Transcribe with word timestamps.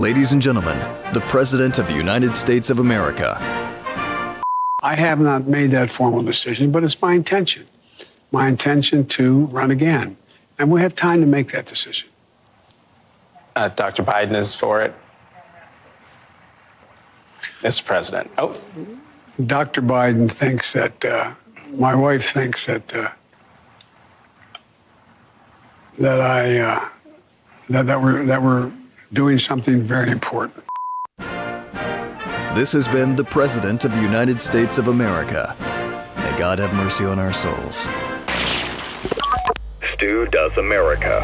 Ladies 0.00 0.32
and 0.32 0.40
gentlemen, 0.40 0.78
the 1.12 1.20
President 1.28 1.78
of 1.78 1.86
the 1.86 1.92
United 1.92 2.34
States 2.34 2.70
of 2.70 2.78
America. 2.78 3.36
I 4.82 4.94
have 4.94 5.20
not 5.20 5.46
made 5.46 5.72
that 5.72 5.90
formal 5.90 6.22
decision, 6.22 6.72
but 6.72 6.82
it's 6.82 7.02
my 7.02 7.12
intention. 7.12 7.66
My 8.32 8.48
intention 8.48 9.04
to 9.08 9.44
run 9.48 9.70
again. 9.70 10.16
And 10.58 10.70
we 10.70 10.80
have 10.80 10.94
time 10.94 11.20
to 11.20 11.26
make 11.26 11.52
that 11.52 11.66
decision. 11.66 12.08
Uh, 13.54 13.68
Dr. 13.68 14.02
Biden 14.02 14.34
is 14.34 14.54
for 14.54 14.80
it. 14.80 14.94
Mr. 17.60 17.84
President. 17.84 18.30
Oh. 18.38 18.58
Dr. 19.44 19.82
Biden 19.82 20.30
thinks 20.30 20.72
that, 20.72 21.04
uh, 21.04 21.34
my 21.74 21.94
wife 21.94 22.32
thinks 22.32 22.64
that, 22.64 22.96
uh, 22.96 23.10
that 25.98 26.22
I, 26.22 26.58
uh, 26.58 26.88
that, 27.68 27.84
that, 27.84 28.00
we're, 28.00 28.24
that 28.24 28.40
we're 28.40 28.72
doing 29.12 29.38
something 29.38 29.82
very 29.82 30.10
important. 30.10 30.64
This 32.54 32.72
has 32.72 32.88
been 32.88 33.16
the 33.16 33.24
President 33.24 33.84
of 33.84 33.92
the 33.92 34.02
United 34.02 34.40
States 34.40 34.78
of 34.78 34.88
America. 34.88 35.54
May 36.16 36.38
God 36.38 36.58
have 36.58 36.72
mercy 36.74 37.04
on 37.04 37.18
our 37.18 37.32
souls. 37.32 37.86
Stu 39.82 40.26
Does 40.26 40.56
America. 40.56 41.20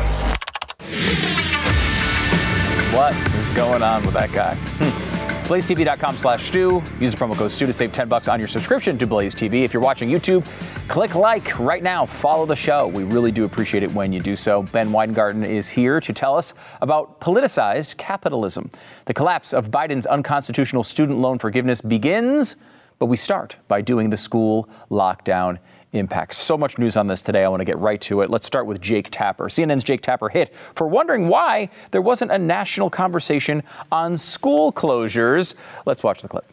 What 2.94 3.14
is 3.14 3.50
going 3.56 3.82
on 3.82 4.04
with 4.04 4.14
that 4.14 4.32
guy? 4.32 4.54
Hmm. 4.54 5.05
BlazeTV.com 5.46 6.16
slash 6.16 6.44
Stu. 6.44 6.82
Use 6.98 7.12
the 7.12 7.16
promo 7.16 7.36
code 7.36 7.52
Stu 7.52 7.66
to 7.66 7.72
save 7.72 7.92
10 7.92 8.08
bucks 8.08 8.26
on 8.26 8.40
your 8.40 8.48
subscription 8.48 8.98
to 8.98 9.06
Blaze 9.06 9.32
TV. 9.32 9.62
If 9.62 9.72
you're 9.72 9.82
watching 9.82 10.10
YouTube, 10.10 10.44
click 10.88 11.14
like 11.14 11.56
right 11.60 11.84
now. 11.84 12.04
Follow 12.04 12.46
the 12.46 12.56
show. 12.56 12.88
We 12.88 13.04
really 13.04 13.30
do 13.30 13.44
appreciate 13.44 13.84
it 13.84 13.92
when 13.92 14.12
you 14.12 14.18
do 14.18 14.34
so. 14.34 14.64
Ben 14.64 14.90
Weingarten 14.90 15.44
is 15.44 15.68
here 15.68 16.00
to 16.00 16.12
tell 16.12 16.36
us 16.36 16.54
about 16.80 17.20
politicized 17.20 17.96
capitalism. 17.96 18.70
The 19.04 19.14
collapse 19.14 19.54
of 19.54 19.70
Biden's 19.70 20.06
unconstitutional 20.06 20.82
student 20.82 21.18
loan 21.20 21.38
forgiveness 21.38 21.80
begins, 21.80 22.56
but 22.98 23.06
we 23.06 23.16
start 23.16 23.54
by 23.68 23.82
doing 23.82 24.10
the 24.10 24.16
school 24.16 24.68
lockdown 24.90 25.58
impact. 25.92 26.34
So 26.34 26.56
much 26.56 26.78
news 26.78 26.96
on 26.96 27.06
this 27.06 27.22
today. 27.22 27.44
I 27.44 27.48
want 27.48 27.60
to 27.60 27.64
get 27.64 27.78
right 27.78 28.00
to 28.02 28.20
it. 28.22 28.30
Let's 28.30 28.46
start 28.46 28.66
with 28.66 28.80
Jake 28.80 29.08
Tapper. 29.10 29.44
CNN's 29.44 29.84
Jake 29.84 30.02
Tapper 30.02 30.28
hit 30.28 30.54
for 30.74 30.86
wondering 30.86 31.28
why 31.28 31.70
there 31.90 32.02
wasn't 32.02 32.32
a 32.32 32.38
national 32.38 32.90
conversation 32.90 33.62
on 33.90 34.16
school 34.16 34.72
closures. 34.72 35.54
Let's 35.84 36.02
watch 36.02 36.22
the 36.22 36.28
clip. 36.28 36.44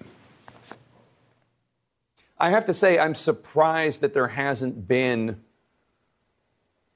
I 2.40 2.50
have 2.50 2.66
to 2.66 2.74
say, 2.74 3.00
I'm 3.00 3.16
surprised 3.16 4.02
that 4.02 4.14
there 4.14 4.28
hasn't 4.28 4.88
been 4.88 5.42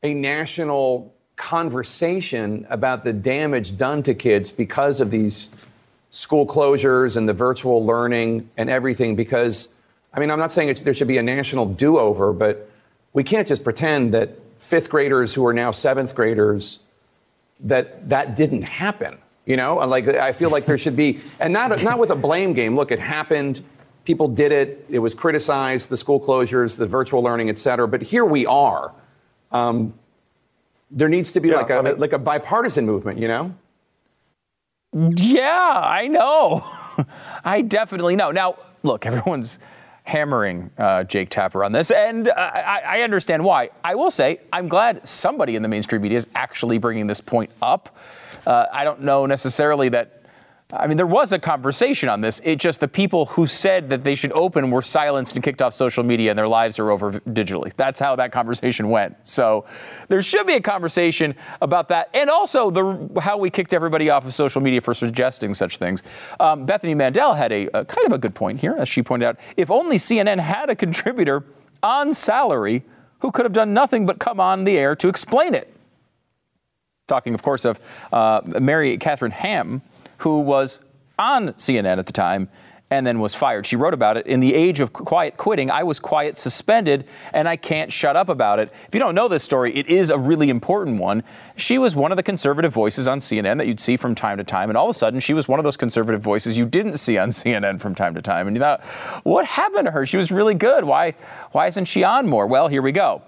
a 0.03 0.13
national 0.13 1.13
conversation 1.35 2.65
about 2.69 3.03
the 3.03 3.13
damage 3.13 3.77
done 3.77 4.03
to 4.03 4.13
kids 4.13 4.51
because 4.51 4.99
of 4.99 5.11
these 5.11 5.49
school 6.09 6.45
closures 6.47 7.15
and 7.15 7.29
the 7.29 7.33
virtual 7.33 7.85
learning 7.85 8.49
and 8.57 8.69
everything 8.69 9.15
because 9.15 9.69
I 10.17 10.19
mean, 10.19 10.31
I'm 10.31 10.39
not 10.39 10.51
saying 10.51 10.73
there 10.81 10.95
should 10.95 11.07
be 11.07 11.19
a 11.19 11.23
national 11.23 11.67
do 11.67 11.99
over, 11.99 12.33
but 12.33 12.67
we 13.13 13.23
can't 13.23 13.47
just 13.47 13.63
pretend 13.63 14.15
that 14.15 14.31
fifth 14.57 14.89
graders 14.89 15.31
who 15.35 15.45
are 15.45 15.53
now 15.53 15.69
seventh 15.69 16.15
graders 16.15 16.79
that 17.59 18.09
that 18.09 18.35
didn't 18.35 18.63
happen. 18.63 19.19
You 19.45 19.57
know, 19.57 19.75
like 19.75 20.07
I 20.07 20.33
feel 20.33 20.49
like 20.49 20.65
there 20.65 20.79
should 20.79 20.95
be, 20.95 21.19
and 21.39 21.53
not 21.53 21.83
not 21.83 21.99
with 21.99 22.09
a 22.09 22.15
blame 22.15 22.53
game. 22.53 22.75
Look, 22.75 22.91
it 22.91 22.99
happened. 22.99 23.63
People 24.05 24.27
did 24.27 24.51
it. 24.51 24.87
It 24.89 24.99
was 24.99 25.13
criticized. 25.13 25.89
The 25.89 25.97
school 25.97 26.19
closures, 26.19 26.79
the 26.79 26.87
virtual 26.87 27.21
learning, 27.21 27.49
et 27.49 27.59
cetera. 27.59 27.87
But 27.87 28.01
here 28.01 28.25
we 28.25 28.47
are. 28.47 28.91
Um, 29.51 29.93
there 30.89 31.09
needs 31.09 31.31
to 31.33 31.39
be 31.39 31.49
yeah, 31.49 31.57
like 31.57 31.69
a 31.69 31.75
I 31.75 31.81
mean, 31.83 31.99
like 31.99 32.13
a 32.13 32.17
bipartisan 32.17 32.87
movement. 32.87 33.19
You 33.19 33.27
know. 33.27 33.55
Yeah, 34.93 35.79
I 35.79 36.07
know. 36.07 36.65
I 37.45 37.61
definitely 37.61 38.15
know. 38.15 38.31
Now, 38.31 38.57
look, 38.81 39.05
everyone's 39.05 39.59
hammering 40.07 40.71
uh, 40.77 41.03
Jake 41.03 41.29
Tapper 41.29 41.65
on 41.65 41.73
this, 41.73 41.91
and 41.91 42.29
I, 42.29 42.81
I, 42.85 43.01
understand 43.01 43.43
why. 43.43 43.71
I 43.83 43.95
will 43.95 44.09
say 44.09 44.39
I'm 44.53 44.69
glad 44.69 45.05
somebody 45.05 45.57
in 45.57 45.61
the 45.61 45.67
mainstream 45.67 46.01
media 46.01 46.17
is 46.17 46.27
actually 46.33 46.77
bringing 46.77 47.07
this 47.07 47.19
point 47.19 47.51
up. 47.61 47.93
Uh, 48.45 48.67
I 48.71 48.85
don't 48.85 49.01
know 49.01 49.25
necessarily 49.25 49.89
that 49.89 50.23
I 50.73 50.85
mean, 50.85 50.97
there 50.97 51.07
was 51.07 51.31
a 51.31 51.39
conversation 51.39 52.09
on 52.09 52.19
this. 52.19 52.41
It 52.43 52.57
just 52.57 52.81
the 52.81 52.89
people 52.89 53.27
who 53.27 53.47
said 53.47 53.89
that 53.89 54.03
they 54.03 54.15
should 54.15 54.33
open 54.33 54.69
were 54.69 54.81
silenced 54.81 55.33
and 55.35 55.41
kicked 55.41 55.61
off 55.61 55.73
social 55.73 56.03
media, 56.03 56.31
and 56.31 56.37
their 56.37 56.47
lives 56.47 56.77
are 56.77 56.91
over 56.91 57.13
digitally. 57.21 57.73
That's 57.77 58.01
how 58.01 58.17
that 58.17 58.33
conversation 58.33 58.89
went. 58.89 59.15
So 59.23 59.63
there 60.09 60.21
should 60.21 60.45
be 60.45 60.55
a 60.55 60.61
conversation 60.61 61.35
about 61.61 61.87
that, 61.87 62.09
and 62.13 62.29
also 62.29 62.69
the 62.69 63.21
how 63.21 63.37
we 63.37 63.49
kicked 63.49 63.71
everybody 63.71 64.09
off 64.09 64.25
of 64.25 64.33
social 64.33 64.59
media 64.59 64.81
for 64.81 64.93
suggesting 64.93 65.53
such 65.53 65.77
things. 65.77 66.03
Um, 66.37 66.65
Bethany 66.65 66.95
Mandel 66.95 67.33
had 67.33 67.53
a, 67.53 67.67
a 67.67 67.85
kind 67.85 68.05
of 68.05 68.11
a 68.11 68.17
good 68.17 68.35
point 68.35 68.59
here, 68.59 68.75
as 68.77 68.89
she 68.89 69.01
pointed 69.01 69.25
out. 69.25 69.39
If 69.55 69.71
only 69.71 69.95
CNN 69.95 70.39
had 70.39 70.69
a 70.69 70.75
contributor 70.75 71.45
on 71.81 72.13
salary 72.13 72.83
who 73.19 73.31
could 73.31 73.45
have 73.45 73.53
done 73.53 73.73
nothing 73.73 74.05
but 74.05 74.19
come 74.19 74.41
on 74.41 74.65
the 74.65 74.77
air 74.77 74.97
to 74.97 75.07
explain 75.07 75.53
it. 75.53 75.73
Talking, 77.07 77.33
of 77.33 77.41
course, 77.41 77.63
of 77.63 77.79
uh, 78.11 78.41
Mary 78.59 78.97
Catherine 78.97 79.31
Ham 79.31 79.81
who 80.17 80.39
was 80.39 80.79
on 81.19 81.49
CNN 81.53 81.97
at 81.97 82.05
the 82.05 82.13
time 82.13 82.49
and 82.89 83.05
then 83.05 83.19
was 83.19 83.35
fired. 83.35 83.65
She 83.65 83.75
wrote 83.75 83.93
about 83.93 84.15
it. 84.15 84.25
In 84.27 84.39
the 84.39 84.53
age 84.53 84.79
of 84.79 84.93
quiet 84.93 85.35
quitting, 85.35 85.69
I 85.69 85.83
was 85.83 85.99
quiet 85.99 86.37
suspended 86.37 87.05
and 87.33 87.47
I 87.47 87.57
can't 87.57 87.91
shut 87.91 88.15
up 88.15 88.29
about 88.29 88.59
it. 88.59 88.71
If 88.87 88.93
you 88.93 88.99
don't 88.99 89.13
know 89.13 89.27
this 89.27 89.43
story, 89.43 89.75
it 89.75 89.87
is 89.87 90.09
a 90.09 90.17
really 90.17 90.49
important 90.49 90.99
one. 90.99 91.23
She 91.57 91.77
was 91.77 91.95
one 91.95 92.11
of 92.11 92.15
the 92.15 92.23
conservative 92.23 92.71
voices 92.71 93.07
on 93.07 93.19
CNN 93.19 93.57
that 93.57 93.67
you'd 93.67 93.81
see 93.81 93.97
from 93.97 94.15
time 94.15 94.37
to 94.37 94.43
time, 94.43 94.69
and 94.69 94.77
all 94.77 94.89
of 94.89 94.95
a 94.95 94.97
sudden 94.97 95.19
she 95.19 95.33
was 95.33 95.47
one 95.47 95.59
of 95.59 95.65
those 95.65 95.77
conservative 95.77 96.21
voices 96.21 96.57
you 96.57 96.65
didn't 96.65 96.97
see 96.97 97.17
on 97.17 97.29
CNN 97.31 97.81
from 97.81 97.93
time 97.93 98.15
to 98.15 98.21
time. 98.21 98.47
And 98.47 98.55
you 98.55 98.61
thought, 98.61 98.83
what 99.23 99.45
happened 99.45 99.85
to 99.85 99.91
her? 99.91 100.05
She 100.05 100.17
was 100.17 100.31
really 100.31 100.55
good. 100.55 100.85
Why 100.85 101.15
why 101.51 101.67
isn't 101.67 101.85
she 101.85 102.03
on 102.03 102.27
more? 102.27 102.47
Well, 102.47 102.69
here 102.69 102.81
we 102.81 102.93
go. 102.93 103.21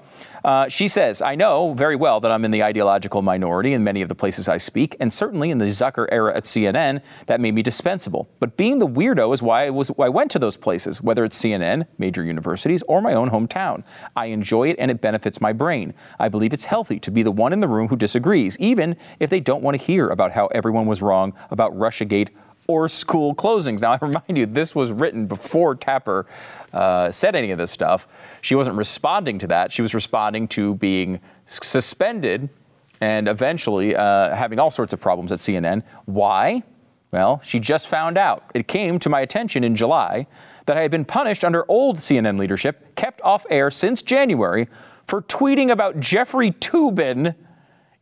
Uh, 0.44 0.70
she 0.70 0.88
says, 0.88 1.22
I 1.22 1.36
know 1.36 1.74
very 1.74 1.96
well 1.96 2.20
that 2.20 2.32
I'm 2.32 2.46
in 2.46 2.52
the 2.52 2.64
ideological 2.64 3.22
minority 3.22 3.74
in 3.74 3.84
many 3.84 4.02
of 4.02 4.10
the 4.10 4.16
places 4.16 4.48
I 4.48 4.58
speak, 4.58 4.96
and 5.00 5.14
certainly 5.14 5.52
in 5.52 5.58
the 5.58 5.66
Zucker 5.66 6.08
era 6.12 6.36
at 6.36 6.44
CNN, 6.44 7.02
that 7.28 7.40
made 7.40 7.54
me 7.54 7.62
dispensable. 7.62 8.30
But 8.40 8.58
being 8.58 8.80
the 8.80 8.88
weirdo 8.88 9.34
is 9.34 9.42
why 9.42 9.66
I, 9.66 9.70
was, 9.70 9.90
why 9.90 10.08
I 10.08 10.10
went 10.10 10.32
to 10.32 10.40
those 10.40 10.58
places, 10.58 11.02
whether 11.02 11.24
it's 11.26 11.40
CNN, 11.42 11.88
major 11.98 12.24
universities, 12.24 12.84
or 12.88 13.02
my 13.02 13.14
own 13.14 13.30
hometown. 13.30 13.84
I 14.16 14.28
enjoy 14.28 14.70
it 14.70 14.76
and 14.80 14.90
it 14.92 15.02
benefits 15.02 15.42
my 15.42 15.54
brain. 15.54 15.94
I 16.20 16.30
believe 16.30 16.54
it's 16.54 16.66
healthy 16.66 17.00
to 17.00 17.12
be 17.12 17.24
the 17.24 17.32
one 17.32 17.54
in 17.54 17.60
the 17.60 17.68
room 17.68 17.90
who 17.90 17.96
disagrees, 17.96 18.58
even 18.60 18.96
if 19.20 19.30
they 19.30 19.40
don't 19.40 19.62
want 19.62 19.80
to 19.80 19.84
hear 19.84 20.10
about 20.10 20.32
how 20.32 20.48
everyone 20.48 20.86
was 20.86 21.02
wrong 21.02 21.34
about 21.50 21.78
Russiagate 21.78 22.30
or 22.70 22.88
school 22.88 23.34
closings. 23.34 23.82
Now, 23.82 23.94
I 23.94 23.98
remind 24.00 24.38
you, 24.38 24.46
this 24.46 24.76
was 24.76 24.92
written 24.92 25.26
before 25.26 25.74
Tapper 25.74 26.28
uh, 26.74 27.12
said 27.12 27.36
any 27.36 27.52
of 27.52 27.58
this 27.58 27.72
stuff. 27.72 28.08
She 28.42 28.56
wasn't 28.56 28.78
responding 28.78 29.40
to 29.40 29.48
that. 29.48 29.72
She 29.72 29.82
was 29.82 29.94
responding 29.94 30.48
to 30.50 30.76
being 30.76 31.20
suspended 31.46 32.50
and 33.02 33.28
eventually 33.28 33.96
uh, 33.96 34.36
having 34.36 34.60
all 34.60 34.72
sorts 34.72 34.94
of 34.94 35.00
problems 35.00 35.32
at 35.32 35.40
CNN. 35.40 35.84
Why? 36.06 36.64
Well, 37.12 37.42
she 37.44 37.60
just 37.60 37.88
found 37.88 38.18
out. 38.18 38.44
It 38.54 38.68
came 38.68 39.00
to 39.00 39.10
my 39.10 39.22
attention 39.22 39.64
in 39.64 39.76
July 39.76 40.28
that 40.66 40.78
I 40.78 40.82
had 40.82 40.92
been 40.92 41.06
punished 41.06 41.44
under 41.44 41.66
old 41.68 41.98
CNN 41.98 42.38
leadership, 42.38 42.96
kept 42.96 43.22
off 43.22 43.46
air 43.50 43.72
since 43.72 44.02
January, 44.02 44.68
for 45.08 45.24
tweeting 45.24 45.72
about 45.72 46.00
Jeffrey 46.00 46.52
Toobin 46.52 47.34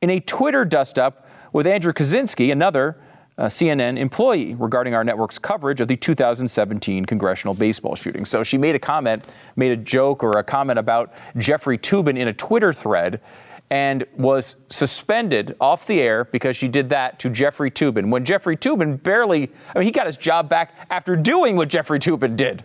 in 0.01 0.09
a 0.09 0.19
Twitter 0.19 0.65
dust 0.65 0.99
up 0.99 1.25
with 1.53 1.65
Andrew 1.65 1.93
Kaczynski, 1.93 2.51
another 2.51 2.97
Uh, 3.37 3.45
CNN 3.45 3.99
employee 3.99 4.55
regarding 4.55 4.95
our 4.95 5.03
network's 5.03 5.37
coverage 5.37 5.79
of 5.79 5.87
the 5.87 5.95
2017 5.95 7.05
congressional 7.05 7.53
baseball 7.53 7.95
shooting. 7.95 8.25
So 8.25 8.43
she 8.43 8.57
made 8.57 8.73
a 8.73 8.79
comment, 8.79 9.25
made 9.55 9.71
a 9.71 9.77
joke 9.77 10.23
or 10.23 10.31
a 10.39 10.43
comment 10.43 10.79
about 10.79 11.13
Jeffrey 11.37 11.77
Toobin 11.77 12.17
in 12.17 12.27
a 12.27 12.33
Twitter 12.33 12.73
thread 12.73 13.21
and 13.69 14.05
was 14.15 14.55
suspended 14.69 15.55
off 15.59 15.87
the 15.87 16.01
air 16.01 16.25
because 16.25 16.55
she 16.55 16.67
did 16.67 16.89
that 16.89 17.19
to 17.19 17.29
Jeffrey 17.29 17.69
Toobin. 17.69 18.09
When 18.09 18.23
Jeffrey 18.23 18.55
Toobin 18.55 19.01
barely, 19.03 19.51
I 19.75 19.79
mean, 19.79 19.85
he 19.85 19.91
got 19.91 20.07
his 20.07 20.17
job 20.17 20.49
back 20.49 20.73
after 20.89 21.15
doing 21.15 21.57
what 21.57 21.67
Jeffrey 21.67 21.99
Toobin 21.99 22.37
did, 22.37 22.63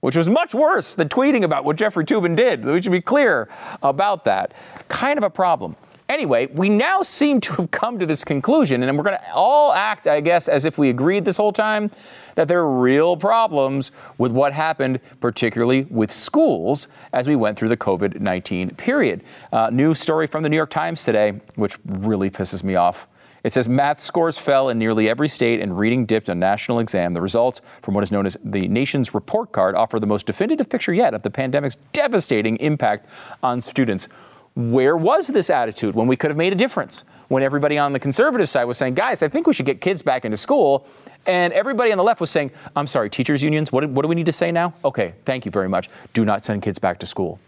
which 0.00 0.16
was 0.16 0.28
much 0.28 0.54
worse 0.54 0.94
than 0.94 1.08
tweeting 1.08 1.42
about 1.42 1.64
what 1.64 1.76
Jeffrey 1.76 2.04
Toobin 2.04 2.34
did. 2.34 2.64
We 2.64 2.80
should 2.80 2.92
be 2.92 3.00
clear 3.00 3.48
about 3.82 4.24
that. 4.24 4.52
Kind 4.88 5.18
of 5.18 5.22
a 5.22 5.30
problem. 5.30 5.76
Anyway, 6.08 6.46
we 6.46 6.68
now 6.68 7.02
seem 7.02 7.40
to 7.40 7.54
have 7.54 7.70
come 7.70 7.98
to 7.98 8.06
this 8.06 8.24
conclusion, 8.24 8.82
and 8.82 8.98
we're 8.98 9.04
going 9.04 9.16
to 9.16 9.32
all 9.32 9.72
act, 9.72 10.06
I 10.06 10.20
guess, 10.20 10.48
as 10.48 10.64
if 10.64 10.76
we 10.76 10.90
agreed 10.90 11.24
this 11.24 11.36
whole 11.36 11.52
time 11.52 11.90
that 12.34 12.48
there 12.48 12.60
are 12.60 12.80
real 12.80 13.16
problems 13.16 13.92
with 14.18 14.32
what 14.32 14.52
happened, 14.52 15.00
particularly 15.20 15.82
with 15.90 16.10
schools, 16.10 16.88
as 17.12 17.28
we 17.28 17.36
went 17.36 17.58
through 17.58 17.68
the 17.68 17.76
COVID 17.76 18.20
19 18.20 18.70
period. 18.70 19.22
Uh, 19.52 19.70
new 19.70 19.94
story 19.94 20.26
from 20.26 20.42
the 20.42 20.48
New 20.48 20.56
York 20.56 20.70
Times 20.70 21.04
today, 21.04 21.40
which 21.54 21.76
really 21.84 22.30
pisses 22.30 22.62
me 22.62 22.74
off. 22.74 23.06
It 23.44 23.52
says 23.52 23.68
math 23.68 23.98
scores 23.98 24.38
fell 24.38 24.68
in 24.68 24.78
nearly 24.78 25.08
every 25.08 25.28
state 25.28 25.60
and 25.60 25.76
reading 25.76 26.06
dipped 26.06 26.30
on 26.30 26.38
national 26.38 26.78
exam. 26.78 27.12
The 27.12 27.20
results 27.20 27.60
from 27.82 27.94
what 27.94 28.04
is 28.04 28.12
known 28.12 28.24
as 28.24 28.36
the 28.44 28.68
nation's 28.68 29.14
report 29.14 29.50
card 29.50 29.74
offer 29.74 29.98
the 29.98 30.06
most 30.06 30.26
definitive 30.26 30.68
picture 30.68 30.94
yet 30.94 31.12
of 31.12 31.22
the 31.22 31.30
pandemic's 31.30 31.76
devastating 31.92 32.56
impact 32.58 33.06
on 33.42 33.60
students. 33.60 34.08
Where 34.54 34.96
was 34.96 35.28
this 35.28 35.50
attitude 35.50 35.94
when 35.94 36.06
we 36.06 36.16
could 36.16 36.30
have 36.30 36.36
made 36.36 36.52
a 36.52 36.56
difference? 36.56 37.04
when 37.32 37.42
everybody 37.42 37.78
on 37.78 37.94
the 37.94 37.98
conservative 37.98 38.46
side 38.46 38.64
was 38.64 38.76
saying, 38.76 38.92
guys, 38.92 39.22
I 39.22 39.28
think 39.28 39.46
we 39.46 39.54
should 39.54 39.64
get 39.64 39.80
kids 39.80 40.02
back 40.02 40.26
into 40.26 40.36
school. 40.36 40.86
And 41.24 41.52
everybody 41.54 41.90
on 41.90 41.96
the 41.96 42.04
left 42.04 42.20
was 42.20 42.30
saying, 42.30 42.50
I'm 42.76 42.86
sorry, 42.86 43.08
teachers' 43.08 43.42
unions, 43.42 43.72
what, 43.72 43.88
what 43.88 44.02
do 44.02 44.08
we 44.08 44.14
need 44.14 44.26
to 44.26 44.32
say 44.32 44.52
now? 44.52 44.74
Okay, 44.84 45.14
thank 45.24 45.46
you 45.46 45.50
very 45.50 45.68
much. 45.68 45.88
Do 46.12 46.26
not 46.26 46.44
send 46.44 46.60
kids 46.60 46.78
back 46.78 46.98
to 46.98 47.06
school. 47.06 47.40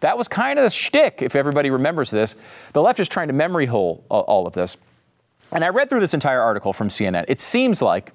That 0.00 0.18
was 0.18 0.26
kind 0.26 0.58
of 0.58 0.64
the 0.64 0.70
shtick, 0.70 1.22
if 1.22 1.36
everybody 1.36 1.70
remembers 1.70 2.10
this. 2.10 2.34
The 2.72 2.82
left 2.82 2.98
is 2.98 3.08
trying 3.08 3.28
to 3.28 3.32
memory 3.32 3.66
hole 3.66 4.02
all 4.08 4.48
of 4.48 4.54
this. 4.54 4.76
And 5.52 5.62
I 5.62 5.68
read 5.68 5.88
through 5.88 6.00
this 6.00 6.14
entire 6.14 6.40
article 6.40 6.72
from 6.72 6.88
CNN. 6.88 7.24
It 7.28 7.40
seems 7.40 7.80
like 7.80 8.12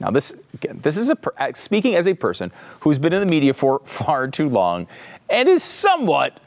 now, 0.00 0.10
this 0.10 0.34
again, 0.54 0.80
this 0.82 0.96
is 0.96 1.10
a 1.10 1.16
speaking 1.54 1.94
as 1.94 2.08
a 2.08 2.14
person 2.14 2.50
who's 2.80 2.98
been 2.98 3.12
in 3.12 3.20
the 3.20 3.26
media 3.26 3.54
for 3.54 3.80
far 3.84 4.26
too 4.26 4.48
long 4.48 4.88
and 5.28 5.48
is 5.48 5.62
somewhat 5.62 6.40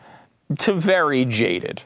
to 0.60 0.74
very 0.74 1.26
jaded. 1.26 1.82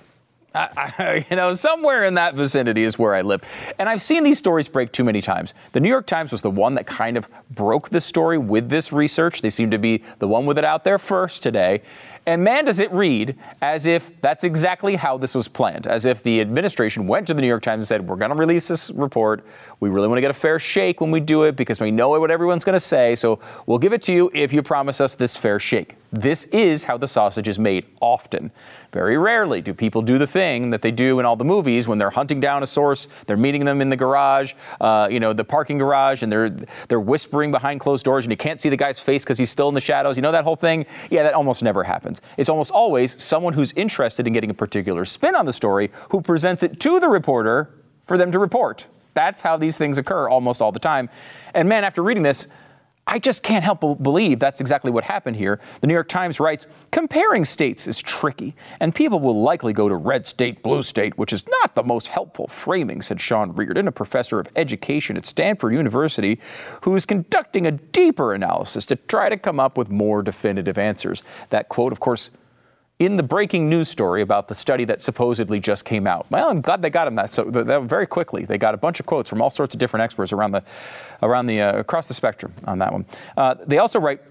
I, 0.53 0.93
I, 0.97 1.25
you 1.29 1.35
know, 1.35 1.53
somewhere 1.53 2.03
in 2.03 2.15
that 2.15 2.35
vicinity 2.35 2.83
is 2.83 2.97
where 2.97 3.15
I 3.15 3.21
live. 3.21 3.41
And 3.77 3.87
I've 3.87 4.01
seen 4.01 4.23
these 4.23 4.39
stories 4.39 4.67
break 4.67 4.91
too 4.91 5.03
many 5.03 5.21
times. 5.21 5.53
The 5.73 5.79
New 5.79 5.89
York 5.89 6.07
Times 6.07 6.31
was 6.31 6.41
the 6.41 6.51
one 6.51 6.75
that 6.75 6.87
kind 6.87 7.17
of 7.17 7.27
broke 7.49 7.89
the 7.89 8.01
story 8.01 8.37
with 8.37 8.69
this 8.69 8.91
research. 8.91 9.41
They 9.41 9.49
seem 9.49 9.71
to 9.71 9.77
be 9.77 10.03
the 10.19 10.27
one 10.27 10.45
with 10.45 10.57
it 10.57 10.65
out 10.65 10.83
there 10.83 10.97
first 10.97 11.43
today. 11.43 11.81
And 12.29 12.43
man, 12.43 12.65
does 12.65 12.77
it 12.77 12.91
read 12.91 13.35
as 13.59 13.87
if 13.87 14.11
that's 14.21 14.43
exactly 14.43 14.95
how 14.95 15.17
this 15.17 15.33
was 15.33 15.47
planned, 15.47 15.87
as 15.87 16.05
if 16.05 16.21
the 16.21 16.39
administration 16.41 17.07
went 17.07 17.25
to 17.25 17.33
the 17.33 17.41
New 17.41 17.47
York 17.47 17.63
Times 17.63 17.79
and 17.79 17.87
said, 17.87 18.07
We're 18.07 18.17
going 18.17 18.29
to 18.29 18.37
release 18.37 18.67
this 18.67 18.91
report. 18.91 19.43
We 19.79 19.89
really 19.89 20.07
want 20.07 20.17
to 20.17 20.21
get 20.21 20.29
a 20.29 20.35
fair 20.35 20.59
shake 20.59 21.01
when 21.01 21.09
we 21.09 21.21
do 21.21 21.41
it 21.41 21.55
because 21.55 21.81
we 21.81 21.89
know 21.89 22.09
what 22.09 22.29
everyone's 22.29 22.63
going 22.63 22.75
to 22.75 22.79
say. 22.79 23.15
So 23.15 23.39
we'll 23.65 23.79
give 23.79 23.93
it 23.93 24.03
to 24.03 24.13
you 24.13 24.29
if 24.35 24.53
you 24.53 24.61
promise 24.61 25.01
us 25.01 25.15
this 25.15 25.35
fair 25.35 25.59
shake. 25.59 25.95
This 26.11 26.45
is 26.45 26.85
how 26.85 26.97
the 26.97 27.07
sausage 27.07 27.47
is 27.47 27.59
made 27.59 27.85
often. 28.01 28.51
Very 28.91 29.17
rarely 29.17 29.61
do 29.61 29.73
people 29.73 30.01
do 30.01 30.17
the 30.17 30.25
thing 30.25 30.71
that 30.71 30.81
they 30.81 30.89
do 30.89 31.19
in 31.19 31.25
all 31.25 31.35
the 31.35 31.45
movies 31.45 31.87
when 31.87 31.99
they're 31.99 32.09
hunting 32.09 32.39
down 32.39 32.63
a 32.63 32.67
source, 32.67 33.07
they're 33.27 33.37
meeting 33.37 33.63
them 33.63 33.79
in 33.79 33.89
the 33.89 33.95
garage, 33.95 34.53
uh, 34.81 35.07
you 35.11 35.19
know, 35.19 35.33
the 35.33 35.43
parking 35.43 35.77
garage, 35.77 36.23
and 36.23 36.31
they're 36.31 36.49
they're 36.87 36.99
whispering 36.99 37.51
behind 37.51 37.79
closed 37.79 38.03
doors, 38.03 38.25
and 38.25 38.31
you 38.31 38.37
can't 38.37 38.59
see 38.59 38.69
the 38.69 38.77
guy's 38.77 38.99
face 38.99 39.23
because 39.23 39.37
he's 39.37 39.51
still 39.51 39.69
in 39.69 39.75
the 39.75 39.81
shadows. 39.81 40.15
You 40.15 40.23
know 40.23 40.31
that 40.31 40.43
whole 40.43 40.55
thing? 40.55 40.87
Yeah, 41.11 41.23
that 41.23 41.35
almost 41.35 41.61
never 41.61 41.83
happens. 41.83 42.18
It's 42.37 42.49
almost 42.49 42.71
always 42.71 43.21
someone 43.21 43.53
who's 43.53 43.71
interested 43.73 44.27
in 44.27 44.33
getting 44.33 44.49
a 44.49 44.53
particular 44.53 45.05
spin 45.05 45.35
on 45.35 45.45
the 45.45 45.53
story 45.53 45.91
who 46.09 46.21
presents 46.21 46.63
it 46.63 46.79
to 46.81 46.99
the 46.99 47.07
reporter 47.07 47.69
for 48.05 48.17
them 48.17 48.31
to 48.31 48.39
report. 48.39 48.87
That's 49.13 49.41
how 49.41 49.57
these 49.57 49.77
things 49.77 49.97
occur 49.97 50.29
almost 50.29 50.61
all 50.61 50.71
the 50.71 50.79
time. 50.79 51.09
And 51.53 51.67
man, 51.67 51.83
after 51.83 52.03
reading 52.03 52.23
this, 52.23 52.47
I 53.11 53.17
just 53.17 53.41
can't 53.41 53.63
help 53.63 53.81
but 53.81 53.95
believe 53.95 54.37
that's 54.37 54.61
exactly 54.61 54.91
what 54.91 55.03
happened 55.03 55.35
here. 55.35 55.59
The 55.81 55.87
New 55.87 55.93
York 55.93 56.09
Times 56.09 56.39
writes 56.39 56.67
comparing 56.91 57.43
states 57.43 57.87
is 57.87 57.99
tricky, 57.99 58.55
and 58.79 58.93
people 58.93 59.19
will 59.19 59.41
likely 59.41 59.73
go 59.73 59.89
to 59.89 59.95
red 59.95 60.27
state, 60.27 60.61
blue 60.61 60.83
state, 60.83 61.17
which 61.17 61.33
is 61.33 61.47
not 61.47 61.73
the 61.73 61.81
most 61.81 62.07
helpful 62.07 62.47
framing, 62.47 63.01
said 63.01 63.19
Sean 63.19 63.53
Reardon, 63.53 63.87
a 63.87 63.91
professor 63.91 64.39
of 64.39 64.47
education 64.55 65.17
at 65.17 65.25
Stanford 65.25 65.73
University, 65.73 66.39
who 66.83 66.95
is 66.95 67.07
conducting 67.07 67.65
a 67.65 67.71
deeper 67.71 68.35
analysis 68.35 68.85
to 68.85 68.95
try 68.95 69.27
to 69.27 69.37
come 69.37 69.59
up 69.59 69.75
with 69.75 69.89
more 69.89 70.21
definitive 70.21 70.77
answers. 70.77 71.23
That 71.49 71.67
quote, 71.67 71.91
of 71.91 71.99
course, 71.99 72.29
in 72.99 73.15
the 73.15 73.23
breaking 73.23 73.69
news 73.69 73.87
story 73.87 74.21
about 74.21 74.49
the 74.49 74.55
study 74.55 74.83
that 74.83 75.01
supposedly 75.01 75.59
just 75.59 75.85
came 75.85 76.05
out. 76.05 76.29
Well, 76.29 76.49
I'm 76.49 76.59
glad 76.59 76.81
they 76.81 76.89
got 76.89 77.07
him 77.07 77.15
that 77.15 77.29
so 77.29 77.45
that 77.45 77.83
very 77.83 78.05
quickly. 78.05 78.43
They 78.43 78.57
got 78.57 78.73
a 78.73 78.77
bunch 78.77 78.99
of 78.99 79.05
quotes 79.05 79.29
from 79.29 79.41
all 79.41 79.49
sorts 79.49 79.73
of 79.73 79.79
different 79.79 80.03
experts 80.03 80.33
around 80.33 80.51
the 80.51 80.63
around 81.23 81.47
the 81.47 81.61
uh, 81.61 81.79
across 81.79 82.09
the 82.09 82.13
spectrum 82.13 82.53
on 82.65 82.79
that 82.79 82.91
one. 82.91 83.05
Uh, 83.35 83.55
they 83.65 83.77
also 83.79 83.99
write. 83.99 84.21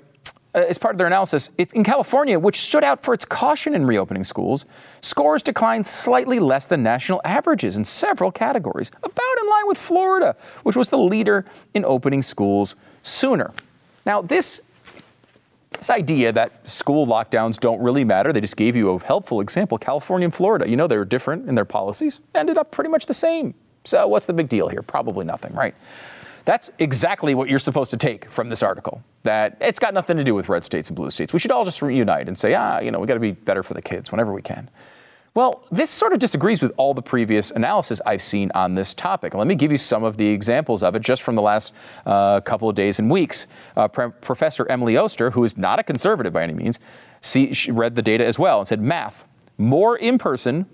Uh, 0.55 0.61
as 0.61 0.79
part 0.79 0.95
of 0.95 0.99
their 0.99 1.07
analysis, 1.07 1.51
it's 1.59 1.75
in 1.75 1.85
California, 1.85 2.39
which 2.39 2.61
stood 2.61 2.83
out 2.83 3.03
for 3.03 3.13
its 3.13 3.27
caution 3.27 3.75
in 3.75 3.87
reopening 3.87 4.25
schools, 4.25 4.65
scores 5.03 5.43
declined 5.43 5.87
slightly 5.87 6.39
less 6.39 6.67
than 6.67 6.83
national 6.83 7.21
averages 7.23 7.77
in 7.77 7.85
several 7.85 8.33
categories, 8.33 8.91
about 9.03 9.39
in 9.43 9.49
line 9.51 9.67
with 9.67 9.77
Florida, 9.77 10.35
which 10.63 10.75
was 10.75 10.89
the 10.89 10.97
leader 10.97 11.45
in 11.75 11.85
opening 11.85 12.23
schools 12.23 12.77
sooner. 13.03 13.53
Now, 14.07 14.23
this 14.23 14.63
this 15.73 15.91
idea 15.91 16.33
that 16.33 16.69
school 16.69 17.07
lockdowns 17.07 17.59
don't 17.59 17.81
really 17.81 18.05
matter, 18.05 18.33
they 18.33 18.41
just 18.41 18.57
gave 18.57 18.75
you 18.75 18.91
a 18.91 18.99
helpful 18.99 19.41
example. 19.41 19.79
California 19.79 20.27
and 20.27 20.35
Florida, 20.35 20.69
you 20.69 20.77
know, 20.77 20.87
they 20.87 20.97
were 20.97 21.05
different 21.05 21.49
in 21.49 21.55
their 21.55 21.65
policies, 21.65 22.21
ended 22.35 22.57
up 22.57 22.71
pretty 22.71 22.91
much 22.91 23.07
the 23.07 23.15
same. 23.15 23.55
So, 23.85 24.07
what's 24.09 24.27
the 24.27 24.33
big 24.33 24.49
deal 24.49 24.69
here? 24.69 24.83
Probably 24.83 25.25
nothing, 25.25 25.55
right? 25.55 25.75
That's 26.45 26.71
exactly 26.79 27.35
what 27.35 27.49
you're 27.49 27.59
supposed 27.59 27.91
to 27.91 27.97
take 27.97 28.31
from 28.31 28.49
this 28.49 28.63
article. 28.63 29.03
That 29.23 29.59
it's 29.61 29.79
got 29.79 29.93
nothing 29.93 30.17
to 30.17 30.25
do 30.25 30.35
with 30.35 30.49
red 30.49 30.65
states 30.65 30.89
and 30.89 30.97
blue 30.97 31.11
states. 31.11 31.33
We 31.33 31.39
should 31.39 31.53
all 31.53 31.65
just 31.65 31.83
reunite 31.83 32.27
and 32.27 32.39
say, 32.39 32.55
ah, 32.55 32.81
you 32.81 32.91
know, 32.91 32.99
we 32.99 33.07
got 33.07 33.15
to 33.15 33.21
be 33.21 33.33
better 33.33 33.63
for 33.63 33.75
the 33.75 33.83
kids 33.83 34.11
whenever 34.11 34.33
we 34.33 34.43
can. 34.43 34.71
Well, 35.35 35.65
this 35.71 35.91
sort 35.91 36.13
of 36.13 36.19
disagrees 36.19 36.61
with 36.63 36.73
all 36.77 36.95
the 36.95 37.03
previous 37.03 37.51
analysis 37.51 38.01
I've 38.05 38.23
seen 38.23 38.51
on 38.55 38.75
this 38.75 38.95
topic. 38.95 39.35
Let 39.35 39.47
me 39.47 39.55
give 39.55 39.71
you 39.71 39.79
some 39.79 40.03
of 40.03 40.17
the 40.17 40.27
examples 40.27 40.83
of 40.83 40.97
it 40.97 41.03
just 41.03 41.23
from 41.23 41.37
the 41.37 41.43
last 41.43 41.73
uh, 42.07 42.41
couple 42.41 42.69
of 42.69 42.75
days 42.75 42.99
and 42.99 43.11
weeks. 43.11 43.47
Uh, 43.77 43.89
Pre- 43.89 44.11
Professor 44.21 44.67
Emily 44.69 44.97
Oster, 44.97 45.31
who 45.31 45.45
is 45.45 45.57
not 45.57 45.79
a 45.79 45.83
conservative 45.83 46.33
by 46.33 46.43
any 46.43 46.55
means, 46.55 46.81
see, 47.21 47.53
she 47.53 47.71
read 47.71 47.95
the 47.95 48.03
data 48.03 48.27
as 48.27 48.39
well 48.39 48.61
and 48.61 48.69
said 48.69 48.81
math, 48.81 49.25
more 49.59 49.97
in 49.97 50.19
person, 50.19 50.67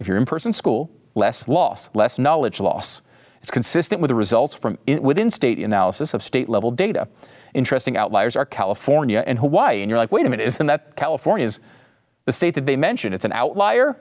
if 0.00 0.08
you're 0.08 0.16
in 0.16 0.26
person 0.26 0.52
school, 0.52 0.90
less 1.14 1.46
loss, 1.46 1.90
less 1.94 2.18
knowledge 2.18 2.60
loss. 2.60 3.02
It's 3.40 3.50
consistent 3.50 4.00
with 4.00 4.08
the 4.08 4.14
results 4.14 4.54
from 4.54 4.78
in, 4.86 5.02
within 5.02 5.30
state 5.30 5.58
analysis 5.58 6.12
of 6.12 6.22
state 6.22 6.48
level 6.48 6.70
data. 6.70 7.08
Interesting 7.54 7.96
outliers 7.96 8.36
are 8.36 8.44
California 8.44 9.22
and 9.26 9.38
Hawaii. 9.38 9.80
And 9.82 9.88
you're 9.88 9.98
like, 9.98 10.12
wait 10.12 10.26
a 10.26 10.28
minute, 10.28 10.46
isn't 10.46 10.66
that 10.66 10.96
California's 10.96 11.60
the 12.28 12.32
state 12.32 12.54
that 12.56 12.66
they 12.66 12.76
mentioned, 12.76 13.14
it's 13.14 13.24
an 13.24 13.32
outlier. 13.32 13.96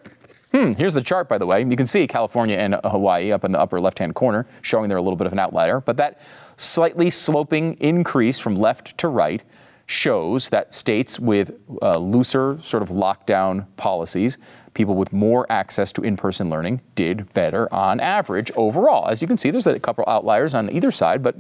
Hmm, 0.52 0.74
here's 0.74 0.94
the 0.94 1.02
chart, 1.02 1.30
by 1.30 1.38
the 1.38 1.46
way. 1.46 1.64
You 1.64 1.78
can 1.78 1.88
see 1.88 2.06
California 2.08 2.58
and 2.58 2.76
Hawaii 2.84 3.32
up 3.32 3.46
in 3.46 3.54
the 3.54 3.60
upper 3.60 3.80
left 3.80 4.00
hand 4.00 4.16
corner, 4.16 4.46
showing 4.62 4.90
they're 4.90 4.98
a 4.98 5.02
little 5.02 5.16
bit 5.16 5.28
of 5.28 5.34
an 5.34 5.40
outlier. 5.40 5.80
But 5.80 5.96
that 5.96 6.20
slightly 6.58 7.10
sloping 7.10 7.76
increase 7.76 8.38
from 8.38 8.58
left 8.58 8.98
to 8.98 9.08
right 9.08 9.44
shows 9.86 10.50
that 10.50 10.74
states 10.74 11.18
with 11.18 11.58
uh, 11.82 11.98
looser 11.98 12.60
sort 12.62 12.84
of 12.84 12.90
lockdown 12.90 13.66
policies, 13.78 14.38
people 14.74 14.96
with 14.96 15.14
more 15.14 15.50
access 15.50 15.94
to 15.94 16.02
in 16.02 16.18
person 16.18 16.50
learning, 16.50 16.82
did 16.96 17.34
better 17.34 17.74
on 17.74 18.02
average 18.02 18.52
overall. 18.58 19.08
As 19.08 19.22
you 19.22 19.28
can 19.30 19.38
see, 19.38 19.52
there's 19.52 19.68
a 19.68 19.80
couple 19.80 20.04
outliers 20.06 20.54
on 20.54 20.70
either 20.70 20.92
side, 20.92 21.24
but 21.24 21.38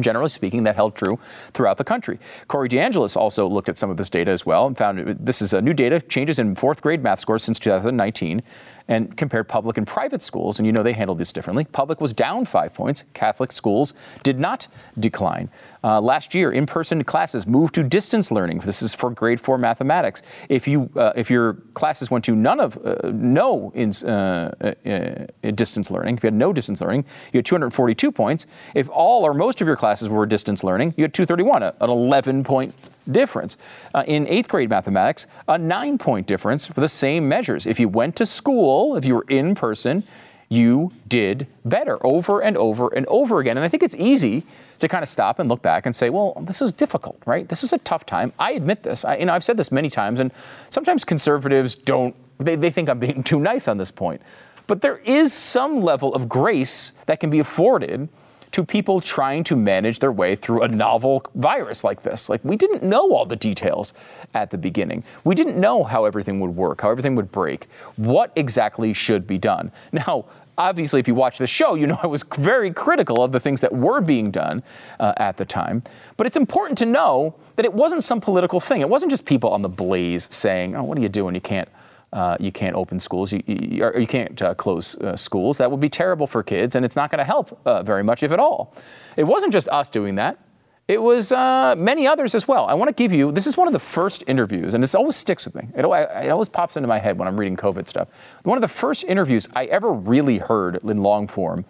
Generally 0.00 0.30
speaking, 0.30 0.64
that 0.64 0.76
held 0.76 0.94
true 0.94 1.18
throughout 1.52 1.76
the 1.76 1.84
country. 1.84 2.18
Corey 2.48 2.68
DeAngelis 2.68 3.16
also 3.16 3.48
looked 3.48 3.68
at 3.68 3.78
some 3.78 3.90
of 3.90 3.96
this 3.96 4.10
data 4.10 4.30
as 4.30 4.44
well 4.44 4.66
and 4.66 4.76
found 4.76 5.16
this 5.20 5.40
is 5.40 5.52
a 5.52 5.62
new 5.62 5.74
data, 5.74 6.00
changes 6.00 6.38
in 6.38 6.54
fourth 6.54 6.82
grade 6.82 7.02
math 7.02 7.20
scores 7.20 7.44
since 7.44 7.58
2019 7.58 8.42
and 8.88 9.16
compared 9.16 9.48
public 9.48 9.76
and 9.76 9.86
private 9.86 10.22
schools, 10.22 10.58
and 10.58 10.66
you 10.66 10.72
know 10.72 10.82
they 10.82 10.92
handled 10.92 11.18
this 11.18 11.32
differently. 11.32 11.64
Public 11.64 12.00
was 12.00 12.12
down 12.12 12.44
five 12.44 12.74
points. 12.74 13.04
Catholic 13.14 13.50
schools 13.50 13.94
did 14.22 14.38
not 14.38 14.66
decline. 14.98 15.48
Uh, 15.82 16.00
last 16.00 16.34
year, 16.34 16.52
in-person 16.52 17.04
classes 17.04 17.46
moved 17.46 17.74
to 17.74 17.82
distance 17.82 18.30
learning. 18.30 18.58
This 18.60 18.82
is 18.82 18.94
for 18.94 19.10
grade 19.10 19.40
four 19.40 19.58
mathematics. 19.58 20.22
If 20.48 20.68
you 20.68 20.90
uh, 20.96 21.12
if 21.16 21.30
your 21.30 21.54
classes 21.74 22.10
went 22.10 22.24
to 22.26 22.36
none 22.36 22.60
of 22.60 22.78
uh, 22.84 23.10
no 23.12 23.72
in, 23.74 23.90
uh, 24.04 24.74
uh, 24.84 25.50
distance 25.52 25.90
learning, 25.90 26.16
if 26.16 26.22
you 26.22 26.28
had 26.28 26.34
no 26.34 26.52
distance 26.52 26.80
learning, 26.80 27.04
you 27.32 27.38
had 27.38 27.46
242 27.46 28.12
points. 28.12 28.46
If 28.74 28.88
all 28.90 29.24
or 29.24 29.34
most 29.34 29.60
of 29.60 29.66
your 29.66 29.76
classes 29.76 30.08
were 30.08 30.26
distance 30.26 30.62
learning, 30.62 30.94
you 30.96 31.04
had 31.04 31.14
231, 31.14 31.62
an 31.62 31.72
11 31.80 32.44
point 32.44 32.74
difference. 33.10 33.56
Uh, 33.94 34.04
in 34.06 34.26
eighth 34.26 34.48
grade 34.48 34.70
mathematics, 34.70 35.26
a 35.48 35.58
nine 35.58 35.98
point 35.98 36.26
difference 36.26 36.66
for 36.66 36.80
the 36.80 36.88
same 36.88 37.28
measures. 37.28 37.66
If 37.66 37.78
you 37.80 37.88
went 37.88 38.16
to 38.16 38.26
school, 38.26 38.96
if 38.96 39.04
you 39.04 39.14
were 39.14 39.26
in 39.28 39.54
person, 39.54 40.04
you 40.48 40.92
did 41.08 41.46
better 41.64 42.04
over 42.06 42.40
and 42.40 42.56
over 42.56 42.88
and 42.94 43.06
over 43.06 43.40
again. 43.40 43.56
And 43.56 43.64
I 43.64 43.68
think 43.68 43.82
it's 43.82 43.96
easy 43.96 44.44
to 44.78 44.88
kind 44.88 45.02
of 45.02 45.08
stop 45.08 45.38
and 45.38 45.48
look 45.48 45.62
back 45.62 45.86
and 45.86 45.94
say, 45.94 46.10
well, 46.10 46.34
this 46.42 46.60
was 46.60 46.72
difficult, 46.72 47.20
right? 47.26 47.48
This 47.48 47.62
was 47.62 47.72
a 47.72 47.78
tough 47.78 48.06
time. 48.06 48.32
I 48.38 48.52
admit 48.52 48.82
this. 48.82 49.04
I, 49.04 49.16
you 49.16 49.26
know, 49.26 49.34
I've 49.34 49.44
said 49.44 49.56
this 49.56 49.72
many 49.72 49.90
times, 49.90 50.20
and 50.20 50.30
sometimes 50.70 51.04
conservatives 51.04 51.74
don't, 51.74 52.14
they, 52.38 52.56
they 52.56 52.70
think 52.70 52.88
I'm 52.88 52.98
being 52.98 53.22
too 53.24 53.40
nice 53.40 53.68
on 53.68 53.78
this 53.78 53.90
point. 53.90 54.20
But 54.66 54.80
there 54.80 54.98
is 54.98 55.32
some 55.32 55.82
level 55.82 56.14
of 56.14 56.28
grace 56.28 56.92
that 57.06 57.20
can 57.20 57.30
be 57.30 57.38
afforded 57.38 58.08
to 58.54 58.64
people 58.64 59.00
trying 59.00 59.42
to 59.42 59.56
manage 59.56 59.98
their 59.98 60.12
way 60.12 60.36
through 60.36 60.62
a 60.62 60.68
novel 60.68 61.24
virus 61.34 61.82
like 61.82 62.02
this. 62.02 62.28
Like, 62.28 62.40
we 62.44 62.54
didn't 62.54 62.84
know 62.84 63.12
all 63.12 63.26
the 63.26 63.34
details 63.34 63.92
at 64.32 64.50
the 64.50 64.58
beginning. 64.58 65.02
We 65.24 65.34
didn't 65.34 65.58
know 65.58 65.82
how 65.82 66.04
everything 66.04 66.38
would 66.38 66.54
work, 66.54 66.82
how 66.82 66.90
everything 66.92 67.16
would 67.16 67.32
break, 67.32 67.66
what 67.96 68.30
exactly 68.36 68.94
should 68.94 69.26
be 69.26 69.38
done. 69.38 69.72
Now, 69.90 70.26
obviously, 70.56 71.00
if 71.00 71.08
you 71.08 71.16
watch 71.16 71.38
the 71.38 71.48
show, 71.48 71.74
you 71.74 71.88
know 71.88 71.98
I 72.00 72.06
was 72.06 72.22
very 72.22 72.72
critical 72.72 73.24
of 73.24 73.32
the 73.32 73.40
things 73.40 73.60
that 73.60 73.72
were 73.72 74.00
being 74.00 74.30
done 74.30 74.62
uh, 75.00 75.14
at 75.16 75.36
the 75.36 75.44
time. 75.44 75.82
But 76.16 76.28
it's 76.28 76.36
important 76.36 76.78
to 76.78 76.86
know 76.86 77.34
that 77.56 77.64
it 77.64 77.74
wasn't 77.74 78.04
some 78.04 78.20
political 78.20 78.60
thing. 78.60 78.82
It 78.82 78.88
wasn't 78.88 79.10
just 79.10 79.26
people 79.26 79.50
on 79.50 79.62
the 79.62 79.68
blaze 79.68 80.32
saying, 80.32 80.76
oh, 80.76 80.84
what 80.84 80.96
are 80.96 81.00
you 81.00 81.08
doing? 81.08 81.34
You 81.34 81.40
can't 81.40 81.68
uh, 82.14 82.36
you 82.38 82.52
can't 82.52 82.76
open 82.76 83.00
schools, 83.00 83.32
you, 83.32 83.42
you, 83.46 83.90
you 83.98 84.06
can't 84.06 84.40
uh, 84.40 84.54
close 84.54 84.96
uh, 84.96 85.16
schools. 85.16 85.58
That 85.58 85.70
would 85.70 85.80
be 85.80 85.88
terrible 85.88 86.28
for 86.28 86.42
kids, 86.42 86.76
and 86.76 86.84
it's 86.84 86.96
not 86.96 87.10
going 87.10 87.18
to 87.18 87.24
help 87.24 87.60
uh, 87.66 87.82
very 87.82 88.04
much, 88.04 88.22
if 88.22 88.30
at 88.30 88.38
all. 88.38 88.72
It 89.16 89.24
wasn't 89.24 89.52
just 89.52 89.68
us 89.68 89.88
doing 89.88 90.14
that. 90.14 90.38
It 90.86 91.02
was 91.02 91.32
uh, 91.32 91.74
many 91.76 92.06
others 92.06 92.34
as 92.34 92.46
well. 92.46 92.66
I 92.66 92.74
want 92.74 92.88
to 92.88 92.94
give 92.94 93.12
you 93.12 93.32
this 93.32 93.46
is 93.46 93.56
one 93.56 93.66
of 93.66 93.72
the 93.72 93.80
first 93.80 94.22
interviews, 94.26 94.74
and 94.74 94.82
this 94.82 94.94
always 94.94 95.16
sticks 95.16 95.44
with 95.44 95.54
me. 95.54 95.68
It, 95.74 95.84
it, 95.84 96.30
always 96.30 96.48
pops 96.48 96.76
into 96.76 96.86
my 96.86 96.98
head 96.98 97.18
when 97.18 97.26
I'm 97.26 97.40
reading 97.40 97.56
COVID 97.56 97.88
stuff. 97.88 98.08
One 98.44 98.58
of 98.58 98.62
the 98.62 98.68
first 98.68 99.02
interviews 99.04 99.48
I 99.54 99.64
ever 99.64 99.90
really 99.90 100.38
heard 100.38 100.78
in 100.84 101.02
long 101.02 101.26
form 101.26 101.64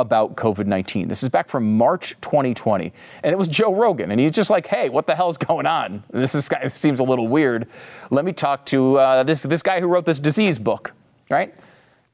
about 0.00 0.34
COVID 0.34 0.66
19. 0.66 1.08
This 1.08 1.22
is 1.22 1.28
back 1.28 1.48
from 1.48 1.76
March 1.76 2.16
2020. 2.20 2.92
And 3.22 3.32
it 3.32 3.36
was 3.36 3.48
Joe 3.48 3.74
Rogan. 3.74 4.10
And 4.10 4.18
he's 4.18 4.32
just 4.32 4.50
like, 4.50 4.66
hey, 4.66 4.88
what 4.88 5.06
the 5.06 5.14
hell's 5.14 5.38
going 5.38 5.66
on? 5.66 6.02
This, 6.10 6.34
is, 6.34 6.48
this 6.48 6.74
seems 6.74 7.00
a 7.00 7.04
little 7.04 7.28
weird. 7.28 7.68
Let 8.10 8.24
me 8.24 8.32
talk 8.32 8.66
to 8.66 8.98
uh, 8.98 9.22
this, 9.22 9.42
this 9.42 9.62
guy 9.62 9.80
who 9.80 9.86
wrote 9.86 10.06
this 10.06 10.20
disease 10.20 10.58
book, 10.58 10.92
right? 11.28 11.54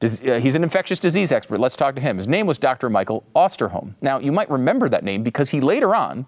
Uh, 0.01 0.39
he's 0.39 0.53
an 0.53 0.63
infectious 0.63 0.99
disease 0.99 1.31
expert. 1.31 1.59
Let's 1.59 1.75
talk 1.75 1.95
to 1.95 2.01
him. 2.01 2.17
His 2.17 2.27
name 2.27 2.45
was 2.45 2.59
Dr. 2.59 2.89
Michael 2.89 3.23
Osterholm. 3.35 3.93
Now, 4.01 4.19
you 4.19 4.31
might 4.31 4.49
remember 4.49 4.89
that 4.89 5.03
name 5.03 5.23
because 5.23 5.49
he 5.49 5.59
later 5.59 5.95
on 5.95 6.27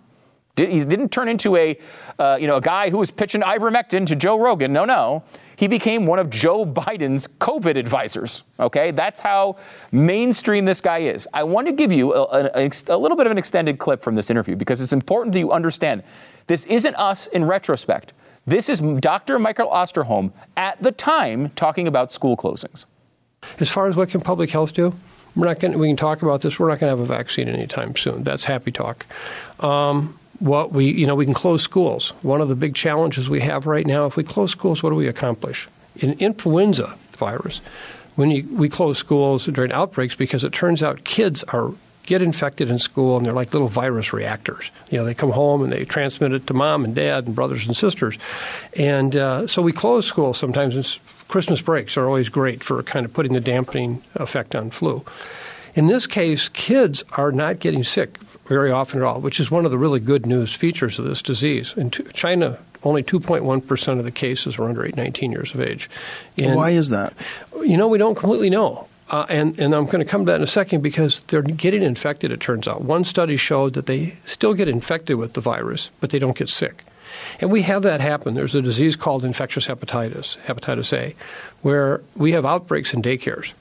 did, 0.56 0.70
he 0.70 0.80
didn't 0.80 1.10
turn 1.10 1.30
into 1.30 1.56
a, 1.56 1.78
uh, 2.18 2.38
you 2.40 2.48
know, 2.48 2.58
a 2.58 2.62
guy 2.62 2.90
who 2.90 2.98
was 2.98 3.12
pitching 3.12 3.42
ivermectin 3.42 4.06
to 4.08 4.16
Joe 4.16 4.40
Rogan. 4.40 4.74
No, 4.74 4.86
no. 4.86 5.24
He 5.60 5.68
became 5.68 6.06
one 6.06 6.20
of 6.20 6.30
Joe 6.30 6.66
Biden's 6.66 7.28
COVID 7.28 7.76
advisors. 7.76 8.46
Okay, 8.62 8.92
that's 8.92 9.20
how 9.20 9.58
mainstream 9.92 10.64
this 10.64 10.80
guy 10.80 11.00
is. 11.00 11.28
I 11.34 11.44
want 11.44 11.68
to 11.68 11.74
give 11.74 11.92
you 11.92 12.14
a, 12.14 12.50
a, 12.56 12.72
a 12.88 12.98
little 12.98 13.18
bit 13.18 13.26
of 13.26 13.32
an 13.34 13.38
extended 13.38 13.78
clip 13.78 14.02
from 14.02 14.16
this 14.16 14.32
interview 14.32 14.56
because 14.56 14.80
it's 14.80 14.94
important 14.94 15.34
that 15.34 15.40
you 15.40 15.52
understand 15.52 16.04
this 16.48 16.64
isn't 16.68 16.96
us 16.96 17.28
in 17.28 17.44
retrospect. 17.44 18.14
This 18.48 18.70
is 18.70 18.80
Dr. 18.80 19.38
Michael 19.38 19.68
Osterholm 19.68 20.32
at 20.56 20.82
the 20.82 20.94
time 20.94 21.50
talking 21.58 21.90
about 21.90 22.14
school 22.14 22.38
closings. 22.38 22.86
As 23.60 23.70
far 23.70 23.90
as 23.90 23.98
what 23.98 24.08
can 24.08 24.22
public 24.22 24.52
health 24.52 24.74
do, 24.74 24.96
we're 25.36 25.48
not 25.48 25.60
going. 25.60 25.78
We 25.78 25.88
can 25.88 25.98
talk 25.98 26.22
about 26.22 26.40
this. 26.40 26.58
We're 26.58 26.70
not 26.70 26.80
going 26.80 26.90
to 26.90 26.98
have 26.98 27.00
a 27.02 27.06
vaccine 27.06 27.50
anytime 27.50 27.98
soon. 27.98 28.24
That's 28.24 28.46
happy 28.46 28.72
talk. 28.72 29.06
Um, 29.60 30.19
what 30.40 30.72
we, 30.72 30.86
you 30.86 31.06
know, 31.06 31.16
we 31.16 31.26
can 31.26 31.34
close 31.34 31.62
schools. 31.62 32.10
One 32.22 32.42
of 32.42 32.50
the 32.50 32.56
big 32.56 32.76
challenges 32.76 33.30
we 33.30 33.42
have 33.42 33.66
right 33.66 33.86
now, 33.86 34.06
if 34.06 34.16
we 34.16 34.24
close 34.24 34.52
schools, 34.52 34.82
what 34.82 34.90
do 34.90 34.96
we 34.96 35.08
accomplish? 35.08 35.68
In 35.98 36.14
influenza 36.14 36.96
virus, 37.12 37.62
when 38.16 38.32
you, 38.32 38.48
we 38.52 38.70
close 38.70 38.98
schools 38.98 39.46
during 39.46 39.72
outbreaks, 39.72 40.16
because 40.16 40.44
it 40.44 40.54
turns 40.54 40.82
out 40.82 41.04
kids 41.04 41.44
are 41.46 41.74
get 42.04 42.22
infected 42.24 42.72
in 42.72 42.80
school 42.80 43.18
and 43.18 43.26
they're 43.26 43.34
like 43.34 43.54
little 43.54 43.68
virus 43.68 44.12
reactors. 44.12 44.72
You 44.90 44.98
know, 44.98 45.06
they 45.06 45.14
come 45.14 45.30
home 45.30 45.62
and 45.62 45.72
they 45.72 45.86
transmit 45.86 46.34
it 46.34 46.48
to 46.48 46.56
mom 46.56 46.84
and 46.84 46.96
dad 46.96 47.28
and 47.28 47.36
brothers 47.36 47.68
and 47.68 47.78
sisters. 47.78 48.18
And 48.76 49.16
uh, 49.16 49.46
so 49.46 49.62
we 49.62 49.72
close 49.72 50.08
schools 50.08 50.40
sometimes. 50.40 51.00
Christmas 51.28 51.62
breaks 51.62 51.98
are 51.98 52.08
always 52.08 52.28
great 52.28 52.64
for 52.64 52.82
kind 52.82 53.06
of 53.06 53.14
putting 53.14 53.34
the 53.34 53.40
dampening 53.40 54.02
effect 54.16 54.56
on 54.56 54.72
flu. 54.72 55.06
In 55.76 55.86
this 55.86 56.08
case, 56.08 56.50
kids 56.50 57.04
are 57.16 57.32
not 57.32 57.60
getting 57.60 57.84
sick 57.84 58.18
very 58.50 58.72
often 58.72 59.00
at 59.00 59.06
all, 59.06 59.22
which 59.22 59.40
is 59.40 59.52
one 59.52 59.64
of 59.64 59.72
the 59.72 59.78
really 59.78 60.00
good 60.00 60.26
news 60.26 60.56
features 60.56 60.98
of 60.98 61.06
this 61.06 61.22
disease. 61.22 61.76
In 61.78 61.92
China, 61.92 62.58
only 62.84 63.04
2.1% 63.04 64.00
of 64.00 64.04
the 64.04 64.12
cases 64.12 64.58
are 64.58 64.64
under 64.64 64.84
8, 64.84 64.98
19 64.98 65.32
years 65.32 65.54
of 65.54 65.62
age. 65.62 65.88
And, 66.38 66.56
Why 66.56 66.72
is 66.72 66.90
that? 66.90 67.14
You 67.62 67.78
know, 67.78 67.88
we 67.88 68.00
don't 68.00 68.16
completely 68.16 68.50
know. 68.50 68.88
Uh, 69.12 69.26
and, 69.30 69.58
and 69.60 69.76
I'm 69.76 69.86
going 69.86 70.00
to 70.00 70.06
come 70.06 70.26
to 70.26 70.32
that 70.32 70.38
in 70.38 70.44
a 70.44 70.48
second 70.48 70.82
because 70.82 71.20
they're 71.28 71.44
getting 71.44 71.84
infected, 71.84 72.32
it 72.32 72.40
turns 72.40 72.68
out. 72.68 72.82
One 72.82 73.06
study 73.06 73.38
showed 73.38 73.74
that 73.76 73.86
they 73.86 74.18
still 74.26 74.56
get 74.56 74.68
infected 74.68 75.18
with 75.18 75.34
the 75.34 75.42
virus, 75.42 75.92
but 76.00 76.10
they 76.10 76.20
don't 76.20 76.38
get 76.38 76.50
sick. 76.50 76.84
And 77.40 77.52
we 77.52 77.64
have 77.64 77.84
that 77.84 78.02
happen. 78.02 78.34
There's 78.34 78.56
a 78.56 78.62
disease 78.62 78.96
called 78.96 79.24
infectious 79.24 79.68
hepatitis, 79.68 80.38
hepatitis 80.46 80.92
A, 80.96 81.16
where 81.62 82.02
we 82.16 82.32
have 82.32 82.46
outbreaks 82.46 82.94
in 82.94 83.02
daycares. 83.02 83.54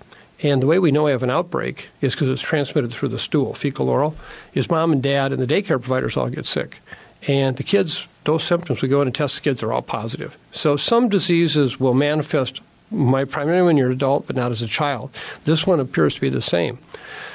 And 0.42 0.62
the 0.62 0.66
way 0.66 0.78
we 0.78 0.92
know 0.92 1.04
we 1.04 1.10
have 1.10 1.22
an 1.22 1.30
outbreak 1.30 1.88
is 2.00 2.14
because 2.14 2.28
it's 2.28 2.42
transmitted 2.42 2.92
through 2.92 3.08
the 3.08 3.18
stool, 3.18 3.54
fecal 3.54 3.88
oral, 3.88 4.14
is 4.54 4.70
mom 4.70 4.92
and 4.92 5.02
dad 5.02 5.32
and 5.32 5.42
the 5.42 5.46
daycare 5.46 5.80
providers 5.80 6.16
all 6.16 6.28
get 6.28 6.46
sick. 6.46 6.80
And 7.26 7.56
the 7.56 7.64
kids, 7.64 8.06
those 8.24 8.44
symptoms, 8.44 8.80
we 8.80 8.88
go 8.88 9.00
in 9.00 9.08
and 9.08 9.14
test 9.14 9.34
the 9.34 9.40
kids, 9.40 9.60
they're 9.60 9.72
all 9.72 9.82
positive. 9.82 10.36
So 10.52 10.76
some 10.76 11.08
diseases 11.08 11.80
will 11.80 11.94
manifest 11.94 12.60
my 12.90 13.24
primarily 13.24 13.66
when 13.66 13.76
you're 13.76 13.88
an 13.88 13.94
adult, 13.94 14.26
but 14.26 14.36
not 14.36 14.52
as 14.52 14.62
a 14.62 14.68
child. 14.68 15.10
This 15.44 15.66
one 15.66 15.80
appears 15.80 16.14
to 16.14 16.20
be 16.20 16.28
the 16.28 16.40
same. 16.40 16.78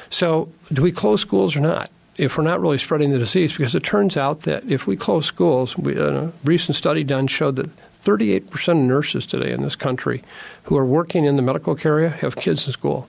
So 0.10 0.50
do 0.72 0.81
we 0.81 0.91
close 0.91 1.22
schools 1.22 1.55
or 1.55 1.60
not? 1.60 1.89
If 2.15 2.38
we're 2.38 2.43
not 2.43 2.62
really 2.62 2.77
spreading 2.77 3.12
the 3.12 3.17
disease, 3.17 3.57
because 3.57 3.75
it 3.75 3.83
turns 3.83 4.15
out 4.15 4.41
that 4.41 4.63
if 4.69 4.86
we 4.86 4.95
close 4.95 5.25
schools, 5.25 5.77
we, 5.77 5.98
a 5.98 6.31
recent 6.43 6.75
study 6.75 7.03
done 7.03 7.27
showed 7.27 7.55
that 7.55 7.69
38% 8.03 8.67
of 8.69 8.77
nurses 8.77 9.25
today 9.25 9.51
in 9.51 9.62
this 9.62 9.75
country 9.75 10.24
who 10.63 10.77
are 10.77 10.86
working 10.86 11.25
in 11.25 11.36
the 11.36 11.41
medical 11.41 11.75
care 11.75 12.00
area 12.00 12.10
have 12.10 12.36
kids 12.36 12.67
in 12.67 12.74
school. 12.74 13.07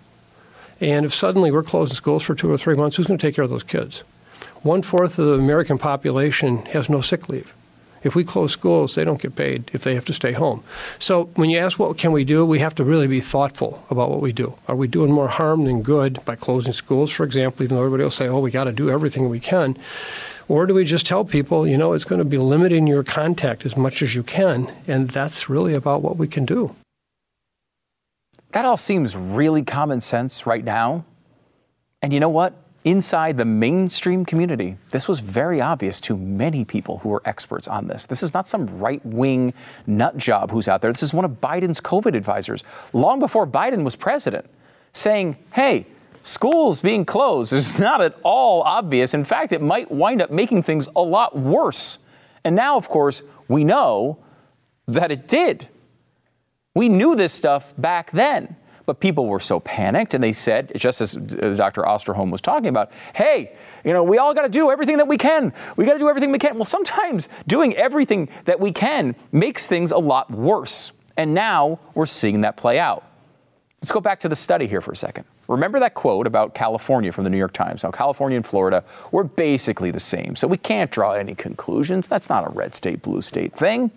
And 0.81 1.07
if 1.07 1.15
suddenly 1.15 1.51
we're 1.51 1.63
closing 1.63 1.97
schools 1.97 2.23
for 2.23 2.35
two 2.35 2.51
or 2.51 2.59
three 2.59 2.75
months, 2.75 2.97
who's 2.97 3.07
going 3.07 3.19
to 3.19 3.27
take 3.27 3.35
care 3.35 3.45
of 3.45 3.51
those 3.51 3.63
kids? 3.63 4.03
One 4.63 4.83
fourth 4.83 5.19
of 5.19 5.27
the 5.27 5.35
American 5.35 5.79
population 5.79 6.65
has 6.67 6.89
no 6.89 7.01
sick 7.01 7.29
leave. 7.29 7.55
If 8.03 8.15
we 8.15 8.23
close 8.23 8.53
schools, 8.53 8.95
they 8.95 9.05
don't 9.05 9.21
get 9.21 9.35
paid 9.35 9.71
if 9.73 9.83
they 9.83 9.95
have 9.95 10.05
to 10.07 10.13
stay 10.13 10.33
home. 10.33 10.63
So 10.99 11.25
when 11.37 11.49
you 11.49 11.59
ask 11.59 11.79
what 11.79 11.97
can 11.97 12.13
we 12.13 12.25
do, 12.25 12.45
we 12.45 12.59
have 12.59 12.75
to 12.75 12.85
really 12.85 13.07
be 13.07 13.21
thoughtful 13.21 13.83
about 13.91 14.11
what 14.11 14.21
we 14.21 14.33
do. 14.33 14.55
Are 14.69 14.77
we 14.77 14.89
doing 14.89 15.11
more 15.11 15.29
harm 15.29 15.65
than 15.65 15.83
good 15.83 16.23
by 16.27 16.37
closing 16.37 16.75
schools, 16.75 17.11
for 17.11 17.25
example, 17.25 17.65
even 17.65 17.77
though 17.77 17.83
everybody 17.83 18.05
will 18.05 18.11
say, 18.11 18.29
oh, 18.29 18.41
we 18.41 18.51
got 18.51 18.65
to 18.65 18.73
do 18.73 18.91
everything 18.91 19.31
we 19.31 19.41
can? 19.41 19.77
Or 20.49 20.67
do 20.67 20.75
we 20.75 20.85
just 20.85 21.07
tell 21.07 21.25
people, 21.25 21.67
you 21.67 21.79
know, 21.79 21.93
it's 21.93 22.05
going 22.05 22.19
to 22.19 22.25
be 22.25 22.39
limiting 22.39 22.87
your 22.87 23.03
contact 23.03 23.65
as 23.65 23.77
much 23.77 24.03
as 24.03 24.15
you 24.15 24.23
can, 24.23 24.73
and 24.87 25.09
that's 25.09 25.49
really 25.49 25.75
about 25.75 26.03
what 26.03 26.17
we 26.17 26.29
can 26.29 26.45
do? 26.45 26.75
That 28.53 28.65
all 28.65 28.77
seems 28.77 29.17
really 29.17 29.63
common 29.63 30.01
sense 30.01 30.47
right 30.47 30.63
now. 30.63 31.05
And 32.03 32.13
you 32.13 32.21
know 32.21 32.29
what? 32.29 32.55
Inside 32.85 33.39
the 33.39 33.47
mainstream 33.47 34.27
community, 34.27 34.77
this 34.91 35.09
was 35.09 35.21
very 35.21 35.59
obvious 35.61 36.01
to 36.03 36.17
many 36.19 36.67
people 36.67 36.99
who 36.99 37.15
are 37.15 37.23
experts 37.25 37.67
on 37.67 37.89
this. 37.89 38.05
This 38.05 38.23
is 38.23 38.35
not 38.35 38.47
some 38.47 38.79
right 38.79 39.05
wing 39.07 39.55
nut 39.87 40.19
job 40.19 40.51
who's 40.51 40.69
out 40.69 40.83
there. 40.83 40.93
This 40.93 41.03
is 41.03 41.15
one 41.15 41.25
of 41.25 41.41
Biden's 41.41 41.81
COVID 41.81 42.15
advisors, 42.15 42.63
long 42.93 43.21
before 43.21 43.47
Biden 43.47 43.85
was 43.85 43.97
president, 43.97 44.45
saying, 44.93 45.39
hey, 45.55 45.87
schools 46.25 46.81
being 46.81 47.05
closed 47.05 47.53
is 47.53 47.79
not 47.89 48.01
at 48.01 48.19
all 48.25 48.63
obvious. 48.63 49.15
In 49.15 49.25
fact, 49.25 49.53
it 49.53 49.63
might 49.63 49.91
wind 49.91 50.21
up 50.21 50.31
making 50.31 50.65
things 50.65 50.89
a 50.97 51.03
lot 51.03 51.37
worse. 51.39 51.99
And 52.43 52.57
now, 52.57 52.77
of 52.77 52.89
course, 52.89 53.23
we 53.47 53.63
know 53.63 54.19
that 54.87 55.13
it 55.13 55.29
did. 55.29 55.69
We 56.75 56.89
knew 56.89 57.15
this 57.15 57.33
stuff 57.33 57.73
back 57.79 58.11
then, 58.11 58.57
but 58.85 59.01
people 59.01 59.27
were 59.27 59.41
so 59.41 59.61
panicked 59.61 60.13
and 60.13 60.25
they 60.25 60.33
said, 60.33 60.73
just 60.77 61.01
as 61.01 61.17
uh, 61.17 61.55
Dr. 61.57 61.83
Osterholm 61.83 62.31
was 62.31 62.41
talking 62.41 62.69
about, 62.69 62.91
hey, 63.15 63.57
you 63.85 63.93
know, 63.93 64.03
we 64.03 64.19
all 64.19 64.35
got 64.35 64.43
to 64.43 64.49
do 64.49 64.71
everything 64.71 64.97
that 64.97 65.07
we 65.07 65.17
can. 65.17 65.53
We 65.77 65.85
got 65.85 65.93
to 65.93 65.99
do 65.99 66.09
everything 66.09 66.33
we 66.33 66.39
can. 66.39 66.57
Well, 66.57 66.65
sometimes 66.65 67.29
doing 67.47 67.75
everything 67.77 68.29
that 68.47 68.59
we 68.59 68.73
can 68.73 69.15
makes 69.31 69.69
things 69.69 69.93
a 69.93 69.99
lot 69.99 70.31
worse. 70.31 70.93
And 71.17 71.33
now 71.33 71.79
we're 71.95 72.07
seeing 72.07 72.41
that 72.41 72.57
play 72.57 72.79
out. 72.79 73.05
Let's 73.81 73.93
go 73.93 74.01
back 74.01 74.21
to 74.21 74.29
the 74.29 74.37
study 74.37 74.67
here 74.67 74.81
for 74.81 74.93
a 74.93 74.97
second. 74.97 75.27
Remember 75.49 75.79
that 75.81 75.95
quote 75.95 76.27
about 76.27 76.55
California 76.55 77.13
from 77.13 77.25
the 77.25 77.31
New 77.31 77.39
York 77.39 77.53
Times? 77.53 77.83
Now, 77.83 77.91
California 77.91 78.37
and 78.37 78.47
Florida 78.47 78.85
were 79.13 79.25
basically 79.25 79.91
the 79.91 80.01
same, 80.01 80.37
so 80.37 80.49
we 80.49 80.57
can't 80.57 80.91
draw 80.91 81.13
any 81.13 81.35
conclusions. 81.35 82.09
That's 82.09 82.29
not 82.29 82.47
a 82.47 82.51
red 82.51 82.75
state, 82.75 83.03
blue 83.03 83.23
state 83.23 83.53
thing. 83.53 83.91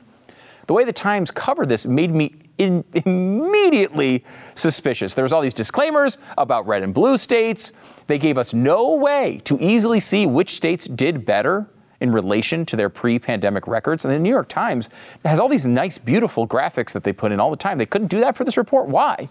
The 0.67 0.73
way 0.73 0.83
the 0.83 0.93
Times 0.93 1.31
covered 1.31 1.69
this 1.69 1.85
made 1.85 2.13
me 2.13 2.35
in, 2.57 2.83
immediately 2.93 4.25
suspicious. 4.55 5.13
There 5.13 5.23
was 5.23 5.31
all 5.31 5.41
these 5.41 5.53
disclaimers 5.53 6.17
about 6.37 6.67
red 6.67 6.83
and 6.83 6.93
blue 6.93 7.17
states. 7.17 7.71
They 8.07 8.17
gave 8.17 8.37
us 8.37 8.53
no 8.53 8.95
way 8.95 9.41
to 9.45 9.57
easily 9.61 9.99
see 9.99 10.25
which 10.25 10.55
states 10.55 10.85
did 10.85 11.25
better 11.25 11.67
in 11.99 12.11
relation 12.11 12.65
to 12.65 12.75
their 12.75 12.89
pre-pandemic 12.89 13.67
records. 13.67 14.05
And 14.05 14.13
the 14.13 14.19
New 14.19 14.29
York 14.29 14.49
Times 14.49 14.89
has 15.23 15.39
all 15.39 15.49
these 15.49 15.65
nice, 15.65 15.97
beautiful 15.97 16.47
graphics 16.47 16.91
that 16.91 17.03
they 17.03 17.13
put 17.13 17.31
in 17.31 17.39
all 17.39 17.49
the 17.49 17.57
time. 17.57 17.77
They 17.77 17.85
couldn't 17.85 18.07
do 18.07 18.19
that 18.19 18.35
for 18.35 18.43
this 18.43 18.57
report. 18.57 18.87
Why? 18.87 19.29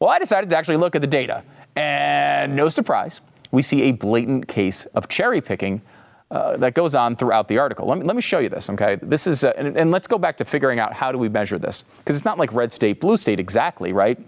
Well, 0.00 0.08
I 0.08 0.18
decided 0.18 0.48
to 0.48 0.56
actually 0.56 0.78
look 0.78 0.94
at 0.94 1.02
the 1.02 1.06
data, 1.06 1.44
and 1.76 2.56
no 2.56 2.70
surprise, 2.70 3.20
we 3.50 3.60
see 3.60 3.82
a 3.82 3.92
blatant 3.92 4.48
case 4.48 4.86
of 4.86 5.08
cherry 5.08 5.42
picking 5.42 5.82
uh, 6.30 6.56
that 6.56 6.72
goes 6.72 6.94
on 6.94 7.16
throughout 7.16 7.48
the 7.48 7.58
article. 7.58 7.86
Let 7.86 7.98
me, 7.98 8.04
let 8.04 8.16
me 8.16 8.22
show 8.22 8.38
you 8.38 8.48
this, 8.48 8.70
okay? 8.70 8.96
This 9.02 9.26
is, 9.26 9.44
uh, 9.44 9.52
and, 9.58 9.76
and 9.76 9.90
let's 9.90 10.06
go 10.06 10.16
back 10.16 10.38
to 10.38 10.46
figuring 10.46 10.78
out 10.78 10.94
how 10.94 11.12
do 11.12 11.18
we 11.18 11.28
measure 11.28 11.58
this, 11.58 11.84
because 11.98 12.16
it's 12.16 12.24
not 12.24 12.38
like 12.38 12.50
red 12.54 12.72
state, 12.72 12.98
blue 12.98 13.18
state 13.18 13.38
exactly, 13.38 13.92
right? 13.92 14.18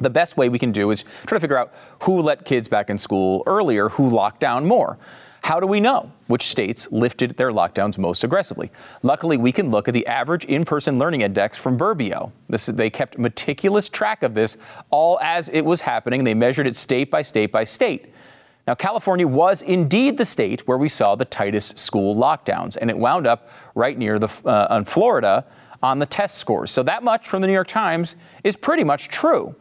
The 0.00 0.10
best 0.10 0.36
way 0.36 0.48
we 0.48 0.58
can 0.58 0.72
do 0.72 0.90
is 0.90 1.04
try 1.24 1.36
to 1.36 1.40
figure 1.40 1.56
out 1.56 1.72
who 2.02 2.20
let 2.20 2.44
kids 2.44 2.66
back 2.66 2.90
in 2.90 2.98
school 2.98 3.44
earlier, 3.46 3.90
who 3.90 4.10
locked 4.10 4.40
down 4.40 4.66
more. 4.66 4.98
How 5.46 5.60
do 5.60 5.66
we 5.68 5.78
know 5.78 6.10
which 6.26 6.48
states 6.48 6.90
lifted 6.90 7.36
their 7.36 7.52
lockdowns 7.52 7.98
most 7.98 8.24
aggressively? 8.24 8.72
Luckily, 9.04 9.36
we 9.36 9.52
can 9.52 9.70
look 9.70 9.86
at 9.86 9.94
the 9.94 10.04
average 10.08 10.44
in 10.46 10.64
person 10.64 10.98
learning 10.98 11.20
index 11.20 11.56
from 11.56 11.78
Burbio. 11.78 12.32
This, 12.48 12.66
they 12.66 12.90
kept 12.90 13.16
meticulous 13.16 13.88
track 13.88 14.24
of 14.24 14.34
this 14.34 14.58
all 14.90 15.20
as 15.22 15.48
it 15.50 15.60
was 15.60 15.82
happening. 15.82 16.24
They 16.24 16.34
measured 16.34 16.66
it 16.66 16.74
state 16.74 17.12
by 17.12 17.22
state 17.22 17.52
by 17.52 17.62
state. 17.62 18.12
Now, 18.66 18.74
California 18.74 19.28
was 19.28 19.62
indeed 19.62 20.18
the 20.18 20.24
state 20.24 20.66
where 20.66 20.78
we 20.78 20.88
saw 20.88 21.14
the 21.14 21.24
tightest 21.24 21.78
school 21.78 22.16
lockdowns, 22.16 22.76
and 22.80 22.90
it 22.90 22.98
wound 22.98 23.28
up 23.28 23.48
right 23.76 23.96
near 23.96 24.18
the 24.18 24.28
uh, 24.44 24.66
on 24.68 24.84
Florida 24.84 25.44
on 25.80 26.00
the 26.00 26.06
test 26.06 26.38
scores. 26.38 26.72
So 26.72 26.82
that 26.82 27.04
much 27.04 27.28
from 27.28 27.40
the 27.40 27.46
New 27.46 27.52
York 27.52 27.68
Times 27.68 28.16
is 28.42 28.56
pretty 28.56 28.82
much 28.82 29.10
true. 29.10 29.54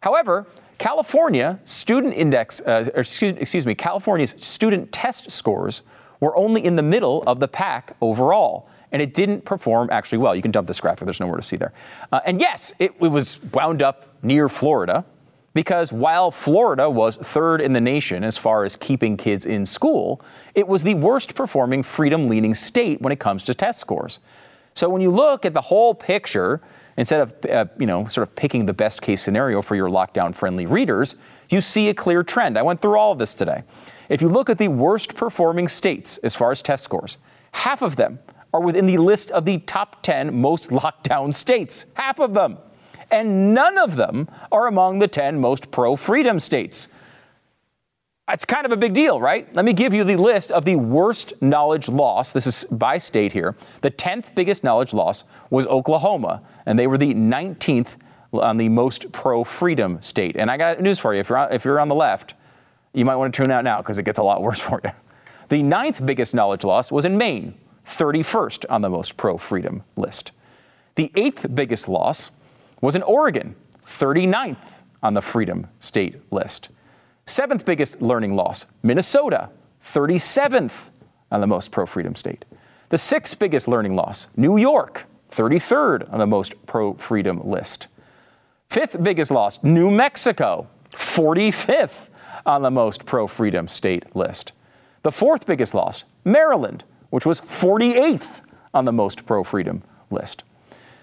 However, 0.00 0.46
California 0.80 1.60
student 1.64 2.14
index, 2.14 2.62
uh, 2.62 2.88
excuse, 2.94 3.34
excuse 3.36 3.66
me, 3.66 3.74
California's 3.74 4.34
student 4.40 4.90
test 4.90 5.30
scores 5.30 5.82
were 6.20 6.34
only 6.34 6.64
in 6.64 6.74
the 6.74 6.82
middle 6.82 7.22
of 7.26 7.38
the 7.38 7.46
pack 7.46 7.94
overall. 8.00 8.66
And 8.90 9.02
it 9.02 9.12
didn't 9.12 9.44
perform 9.44 9.90
actually 9.92 10.18
well. 10.18 10.34
You 10.34 10.40
can 10.40 10.50
dump 10.50 10.66
this 10.66 10.80
graphic, 10.80 11.04
there's 11.04 11.20
nowhere 11.20 11.36
to 11.36 11.42
see 11.42 11.56
there. 11.56 11.74
Uh, 12.10 12.20
and 12.24 12.40
yes, 12.40 12.72
it, 12.78 12.92
it 12.98 13.10
was 13.10 13.42
wound 13.52 13.82
up 13.82 14.06
near 14.22 14.48
Florida 14.48 15.04
because 15.52 15.92
while 15.92 16.30
Florida 16.30 16.88
was 16.88 17.18
third 17.18 17.60
in 17.60 17.74
the 17.74 17.80
nation 17.80 18.24
as 18.24 18.38
far 18.38 18.64
as 18.64 18.74
keeping 18.74 19.18
kids 19.18 19.44
in 19.44 19.66
school, 19.66 20.22
it 20.54 20.66
was 20.66 20.82
the 20.82 20.94
worst 20.94 21.34
performing 21.34 21.82
freedom 21.82 22.26
leaning 22.26 22.54
state 22.54 23.02
when 23.02 23.12
it 23.12 23.20
comes 23.20 23.44
to 23.44 23.52
test 23.52 23.80
scores. 23.80 24.18
So 24.72 24.88
when 24.88 25.02
you 25.02 25.10
look 25.10 25.44
at 25.44 25.52
the 25.52 25.60
whole 25.60 25.94
picture, 25.94 26.62
instead 26.96 27.20
of 27.20 27.50
uh, 27.50 27.66
you 27.78 27.86
know 27.86 28.06
sort 28.06 28.26
of 28.26 28.34
picking 28.34 28.66
the 28.66 28.72
best 28.72 29.02
case 29.02 29.22
scenario 29.22 29.62
for 29.62 29.76
your 29.76 29.88
lockdown 29.88 30.34
friendly 30.34 30.66
readers, 30.66 31.16
you 31.48 31.60
see 31.60 31.88
a 31.88 31.94
clear 31.94 32.22
trend. 32.22 32.58
I 32.58 32.62
went 32.62 32.80
through 32.80 32.98
all 32.98 33.12
of 33.12 33.18
this 33.18 33.34
today. 33.34 33.62
If 34.08 34.20
you 34.22 34.28
look 34.28 34.50
at 34.50 34.58
the 34.58 34.68
worst 34.68 35.14
performing 35.14 35.68
states 35.68 36.18
as 36.18 36.34
far 36.34 36.50
as 36.50 36.62
test 36.62 36.84
scores, 36.84 37.18
half 37.52 37.82
of 37.82 37.96
them 37.96 38.18
are 38.52 38.60
within 38.60 38.86
the 38.86 38.98
list 38.98 39.30
of 39.30 39.44
the 39.44 39.58
top 39.58 40.02
10 40.02 40.34
most 40.40 40.70
lockdown 40.70 41.34
states. 41.34 41.86
Half 41.94 42.18
of 42.18 42.34
them. 42.34 42.58
And 43.10 43.54
none 43.54 43.76
of 43.76 43.96
them 43.96 44.28
are 44.52 44.66
among 44.66 45.00
the 45.00 45.08
10 45.08 45.40
most 45.40 45.70
pro 45.70 45.96
freedom 45.96 46.38
states. 46.38 46.88
It's 48.32 48.44
kind 48.44 48.64
of 48.64 48.72
a 48.72 48.76
big 48.76 48.94
deal, 48.94 49.20
right? 49.20 49.52
Let 49.54 49.64
me 49.64 49.72
give 49.72 49.92
you 49.92 50.04
the 50.04 50.16
list 50.16 50.52
of 50.52 50.64
the 50.64 50.76
worst 50.76 51.32
knowledge 51.42 51.88
loss. 51.88 52.32
This 52.32 52.46
is 52.46 52.64
by 52.64 52.98
state 52.98 53.32
here. 53.32 53.56
The 53.80 53.90
10th 53.90 54.34
biggest 54.34 54.62
knowledge 54.62 54.92
loss 54.92 55.24
was 55.50 55.66
Oklahoma, 55.66 56.42
and 56.66 56.78
they 56.78 56.86
were 56.86 56.98
the 56.98 57.14
19th 57.14 57.96
on 58.32 58.56
the 58.56 58.68
most 58.68 59.10
pro 59.12 59.42
freedom 59.42 60.00
state. 60.02 60.36
And 60.36 60.50
I 60.50 60.56
got 60.56 60.80
news 60.80 60.98
for 60.98 61.14
you. 61.14 61.20
If 61.20 61.28
you're 61.28 61.38
on, 61.38 61.52
if 61.52 61.64
you're 61.64 61.80
on 61.80 61.88
the 61.88 61.94
left, 61.94 62.34
you 62.92 63.04
might 63.04 63.16
want 63.16 63.34
to 63.34 63.42
tune 63.42 63.50
out 63.50 63.64
now 63.64 63.78
because 63.78 63.98
it 63.98 64.04
gets 64.04 64.18
a 64.18 64.22
lot 64.22 64.42
worse 64.42 64.60
for 64.60 64.80
you. 64.84 64.90
The 65.48 65.62
ninth 65.62 66.04
biggest 66.06 66.32
knowledge 66.32 66.62
loss 66.62 66.92
was 66.92 67.04
in 67.04 67.18
Maine, 67.18 67.54
31st 67.84 68.66
on 68.70 68.82
the 68.82 68.90
most 68.90 69.16
pro 69.16 69.36
freedom 69.36 69.82
list. 69.96 70.30
The 70.94 71.10
eighth 71.16 71.52
biggest 71.54 71.88
loss 71.88 72.30
was 72.80 72.94
in 72.94 73.02
Oregon, 73.02 73.56
39th 73.84 74.74
on 75.02 75.14
the 75.14 75.22
freedom 75.22 75.66
state 75.80 76.20
list. 76.30 76.68
Seventh 77.30 77.64
biggest 77.64 78.02
learning 78.02 78.34
loss, 78.34 78.66
Minnesota, 78.82 79.50
37th 79.84 80.90
on 81.30 81.40
the 81.40 81.46
most 81.46 81.70
pro 81.70 81.86
freedom 81.86 82.16
state. 82.16 82.44
The 82.88 82.98
sixth 82.98 83.38
biggest 83.38 83.68
learning 83.68 83.94
loss, 83.94 84.26
New 84.36 84.56
York, 84.56 85.04
33rd 85.30 86.12
on 86.12 86.18
the 86.18 86.26
most 86.26 86.66
pro 86.66 86.94
freedom 86.94 87.48
list. 87.48 87.86
Fifth 88.68 89.00
biggest 89.00 89.30
loss, 89.30 89.62
New 89.62 89.92
Mexico, 89.92 90.66
45th 90.90 92.08
on 92.46 92.62
the 92.62 92.70
most 92.70 93.06
pro 93.06 93.28
freedom 93.28 93.68
state 93.68 94.16
list. 94.16 94.50
The 95.04 95.12
fourth 95.12 95.46
biggest 95.46 95.72
loss, 95.72 96.02
Maryland, 96.24 96.82
which 97.10 97.24
was 97.24 97.40
48th 97.40 98.40
on 98.74 98.86
the 98.86 98.92
most 98.92 99.24
pro 99.24 99.44
freedom 99.44 99.84
list. 100.10 100.42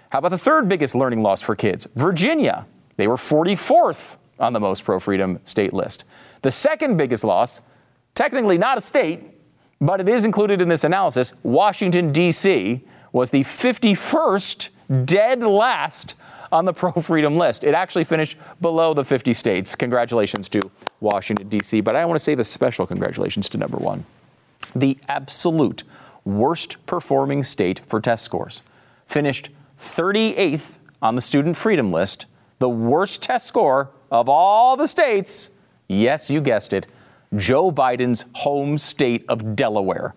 How 0.09 0.19
about 0.19 0.31
the 0.31 0.37
third 0.37 0.67
biggest 0.67 0.93
learning 0.93 1.23
loss 1.23 1.41
for 1.41 1.55
kids? 1.55 1.87
Virginia. 1.95 2.65
They 2.97 3.07
were 3.07 3.15
44th 3.15 4.17
on 4.39 4.53
the 4.53 4.59
most 4.59 4.83
pro 4.83 4.99
freedom 4.99 5.39
state 5.45 5.73
list. 5.73 6.03
The 6.41 6.51
second 6.51 6.97
biggest 6.97 7.23
loss, 7.23 7.61
technically 8.15 8.57
not 8.57 8.77
a 8.77 8.81
state, 8.81 9.23
but 9.79 9.99
it 9.99 10.09
is 10.09 10.25
included 10.25 10.61
in 10.61 10.69
this 10.69 10.83
analysis, 10.83 11.33
Washington, 11.43 12.11
D.C., 12.11 12.83
was 13.11 13.31
the 13.31 13.43
51st 13.43 14.69
dead 15.05 15.41
last 15.41 16.15
on 16.51 16.65
the 16.65 16.73
pro 16.81 16.91
freedom 16.91 17.37
list. 17.37 17.63
It 17.63 17.73
actually 17.73 18.03
finished 18.03 18.37
below 18.61 18.93
the 18.93 19.03
50 19.03 19.33
states. 19.33 19.75
Congratulations 19.75 20.49
to 20.49 20.71
Washington, 20.99 21.49
D.C., 21.49 21.81
but 21.81 21.95
I 21.95 22.05
want 22.05 22.19
to 22.19 22.23
save 22.23 22.39
a 22.39 22.43
special 22.43 22.87
congratulations 22.87 23.49
to 23.49 23.57
number 23.57 23.77
one. 23.77 24.05
The 24.75 24.97
absolute 25.07 25.83
worst 26.25 26.85
performing 26.85 27.43
state 27.43 27.81
for 27.87 28.01
test 28.01 28.23
scores 28.23 28.61
finished 29.05 29.49
38th 29.79 30.77
on 31.01 31.15
the 31.15 31.21
student 31.21 31.55
freedom 31.55 31.91
list, 31.91 32.25
the 32.59 32.69
worst 32.69 33.23
test 33.23 33.45
score 33.45 33.89
of 34.11 34.29
all 34.29 34.77
the 34.77 34.87
states. 34.87 35.49
Yes, 35.87 36.29
you 36.29 36.41
guessed 36.41 36.73
it. 36.73 36.87
Joe 37.35 37.71
Biden's 37.71 38.25
home 38.33 38.77
state 38.77 39.25
of 39.27 39.55
Delaware. 39.55 40.15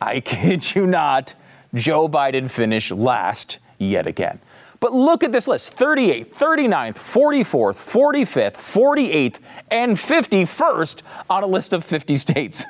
I 0.00 0.20
kid 0.24 0.74
you 0.74 0.86
not, 0.86 1.34
Joe 1.74 2.08
Biden 2.08 2.50
finished 2.50 2.92
last 2.92 3.58
yet 3.78 4.06
again. 4.06 4.40
But 4.80 4.92
look 4.92 5.24
at 5.24 5.32
this 5.32 5.48
list 5.48 5.76
38th, 5.76 6.34
39th, 6.34 6.96
44th, 6.96 7.76
45th, 7.76 8.54
48th, 8.56 9.36
and 9.70 9.96
51st 9.96 11.02
on 11.30 11.42
a 11.42 11.46
list 11.46 11.72
of 11.72 11.84
50 11.84 12.16
states. 12.18 12.66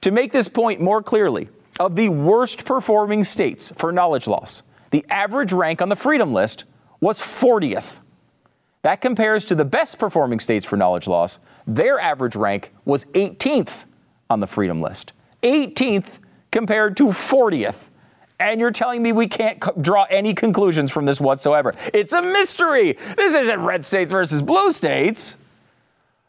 to 0.00 0.10
make 0.10 0.32
this 0.32 0.48
point 0.48 0.80
more 0.80 1.02
clearly, 1.02 1.48
of 1.78 1.96
the 1.96 2.08
worst 2.08 2.64
performing 2.64 3.24
states 3.24 3.72
for 3.76 3.92
knowledge 3.92 4.26
loss, 4.26 4.62
the 4.90 5.04
average 5.08 5.52
rank 5.52 5.82
on 5.82 5.88
the 5.88 5.96
freedom 5.96 6.32
list 6.32 6.64
was 7.00 7.20
40th. 7.20 7.98
That 8.82 9.00
compares 9.00 9.44
to 9.46 9.54
the 9.54 9.64
best 9.64 9.98
performing 9.98 10.40
states 10.40 10.66
for 10.66 10.76
knowledge 10.76 11.06
loss. 11.06 11.38
Their 11.66 11.98
average 12.00 12.34
rank 12.34 12.72
was 12.84 13.04
18th 13.06 13.84
on 14.28 14.40
the 14.40 14.46
freedom 14.46 14.80
list. 14.80 15.12
18th 15.42 16.18
compared 16.50 16.96
to 16.96 17.06
40th. 17.06 17.88
And 18.40 18.60
you're 18.60 18.72
telling 18.72 19.02
me 19.02 19.12
we 19.12 19.28
can't 19.28 19.60
co- 19.60 19.72
draw 19.80 20.04
any 20.10 20.34
conclusions 20.34 20.90
from 20.90 21.04
this 21.04 21.20
whatsoever. 21.20 21.74
It's 21.94 22.12
a 22.12 22.22
mystery. 22.22 22.98
This 23.16 23.34
isn't 23.34 23.60
red 23.60 23.84
states 23.84 24.10
versus 24.10 24.42
blue 24.42 24.72
states. 24.72 25.36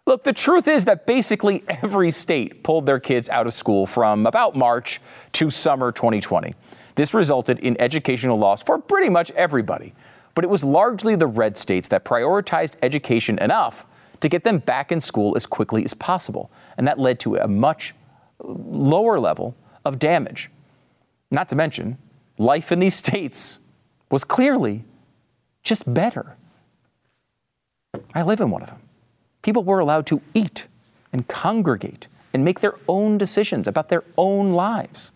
Look, 0.05 0.23
the 0.23 0.33
truth 0.33 0.67
is 0.67 0.85
that 0.85 1.07
basically 1.07 1.63
every 1.67 2.11
state 2.11 2.61
pulled 2.61 2.85
their 2.85 2.99
kids 2.99 3.29
out 3.29 3.47
of 3.47 3.53
school 3.53 3.87
from 3.87 4.27
about 4.27 4.55
March 4.55 5.01
to 5.33 5.49
summer 5.49 5.91
2020. 5.91 6.53
This 6.95 7.15
resulted 7.15 7.57
in 7.59 7.79
educational 7.81 8.37
loss 8.37 8.61
for 8.61 8.77
pretty 8.77 9.09
much 9.09 9.31
everybody. 9.31 9.93
But 10.35 10.43
it 10.43 10.49
was 10.49 10.63
largely 10.63 11.15
the 11.15 11.27
red 11.27 11.57
states 11.57 11.87
that 11.89 12.03
prioritized 12.03 12.75
education 12.81 13.37
enough 13.39 13.85
to 14.19 14.29
get 14.29 14.43
them 14.43 14.59
back 14.59 14.91
in 14.91 15.01
school 15.01 15.35
as 15.35 15.45
quickly 15.45 15.83
as 15.83 15.93
possible. 15.93 16.49
And 16.77 16.87
that 16.87 16.97
led 16.97 17.19
to 17.21 17.35
a 17.35 17.47
much 17.47 17.93
lower 18.39 19.19
level 19.19 19.55
of 19.85 19.99
damage. 19.99 20.49
Not 21.29 21.49
to 21.49 21.55
mention, 21.55 21.97
life 22.37 22.71
in 22.71 22.79
these 22.79 22.95
states 23.03 23.57
was 24.09 24.23
clearly 24.23 24.85
just 25.61 25.91
better. 25.93 26.35
I 28.13 28.23
live 28.23 28.39
in 28.39 28.49
one 28.49 28.61
of 28.61 28.69
them. 28.69 28.79
People 29.41 29.63
were 29.63 29.79
allowed 29.79 30.05
to 30.07 30.21
eat 30.33 30.67
and 31.11 31.27
congregate 31.27 32.07
and 32.33 32.43
make 32.43 32.59
their 32.59 32.75
own 32.87 33.17
decisions 33.17 33.67
about 33.67 33.89
their 33.89 34.03
own 34.17 34.53
lives. 34.53 35.11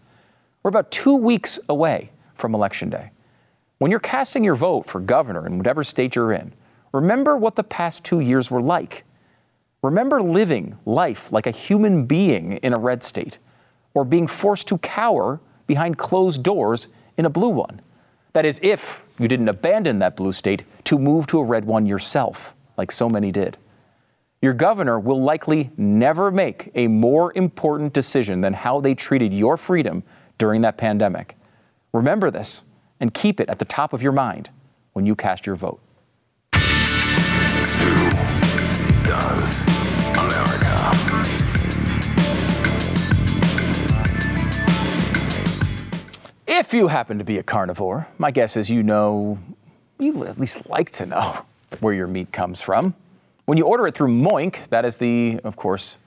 We're 0.62 0.70
about 0.70 0.92
two 0.92 1.16
weeks 1.16 1.60
away 1.70 2.12
from 2.36 2.54
Election 2.54 2.90
Day. 2.90 3.12
When 3.78 3.92
you're 3.92 4.00
casting 4.00 4.44
your 4.44 4.56
vote 4.56 4.88
for 4.88 5.00
governor 5.00 5.46
in 5.46 5.58
whatever 5.58 5.84
state 5.84 6.16
you're 6.16 6.32
in, 6.32 6.54
remember 6.92 7.38
what 7.38 7.56
the 7.56 7.64
past 7.64 8.04
two 8.04 8.20
years 8.20 8.50
were 8.50 8.62
like. 8.62 9.04
Remember 9.84 10.22
living 10.22 10.78
life 10.86 11.32
like 11.32 11.46
a 11.46 11.52
human 11.52 12.06
being 12.06 12.54
in 12.54 12.74
a 12.74 12.80
red 12.80 13.04
state, 13.04 13.38
or 13.94 14.04
being 14.04 14.28
forced 14.28 14.68
to 14.70 14.80
cower 14.80 15.40
behind 15.68 15.98
closed 15.98 16.42
doors 16.42 16.88
in 17.18 17.26
a 17.26 17.30
blue 17.30 17.50
one. 17.50 17.82
That 18.34 18.46
is, 18.46 18.60
if 18.64 19.06
you 19.20 19.28
didn't 19.28 19.50
abandon 19.50 20.00
that 20.00 20.16
blue 20.16 20.32
state 20.32 20.64
to 20.86 20.98
move 20.98 21.28
to 21.28 21.40
a 21.40 21.44
red 21.44 21.66
one 21.66 21.86
yourself, 21.86 22.56
like 22.78 22.92
so 22.92 23.10
many 23.10 23.32
did. 23.32 23.58
Your 24.42 24.54
governor 24.54 25.00
will 25.00 25.22
likely 25.22 25.72
never 25.78 26.32
make 26.32 26.72
a 26.76 26.88
more 26.88 27.32
important 27.36 27.94
decision 27.94 28.42
than 28.42 28.54
how 28.54 28.80
they 28.80 28.94
treated 28.94 29.34
your 29.34 29.58
freedom 29.58 30.04
during 30.38 30.62
that 30.62 30.78
pandemic. 30.78 31.36
Remember 31.94 32.30
this 32.30 32.64
and 33.00 33.14
keep 33.14 33.40
it 33.40 33.50
at 33.50 33.60
the 33.60 33.66
top 33.66 33.94
of 33.94 34.02
your 34.02 34.12
mind 34.12 34.50
when 34.94 35.06
you 35.06 35.16
cast 35.16 35.46
your 35.46 35.56
vote. 35.56 35.80
If 46.48 46.74
you 46.74 46.88
happen 46.88 47.18
to 47.20 47.24
be 47.24 47.38
a 47.38 47.44
carnivore, 47.44 48.08
my 48.18 48.32
guess 48.32 48.58
is 48.58 48.70
you 48.70 48.82
know, 48.82 49.38
you 50.00 50.26
at 50.26 50.40
least 50.40 50.70
like 50.70 50.92
to 50.92 51.06
know 51.06 51.46
where 51.82 51.94
your 51.94 52.08
meat 52.08 52.32
comes 52.32 52.62
from. 52.62 52.96
When 53.46 53.58
you 53.58 53.66
order 53.66 53.86
it 53.88 53.94
through 53.94 54.08
Moink, 54.10 54.68
that 54.70 54.84
is 54.84 54.98
the, 54.98 55.40
of 55.44 55.56
course, 55.56 55.98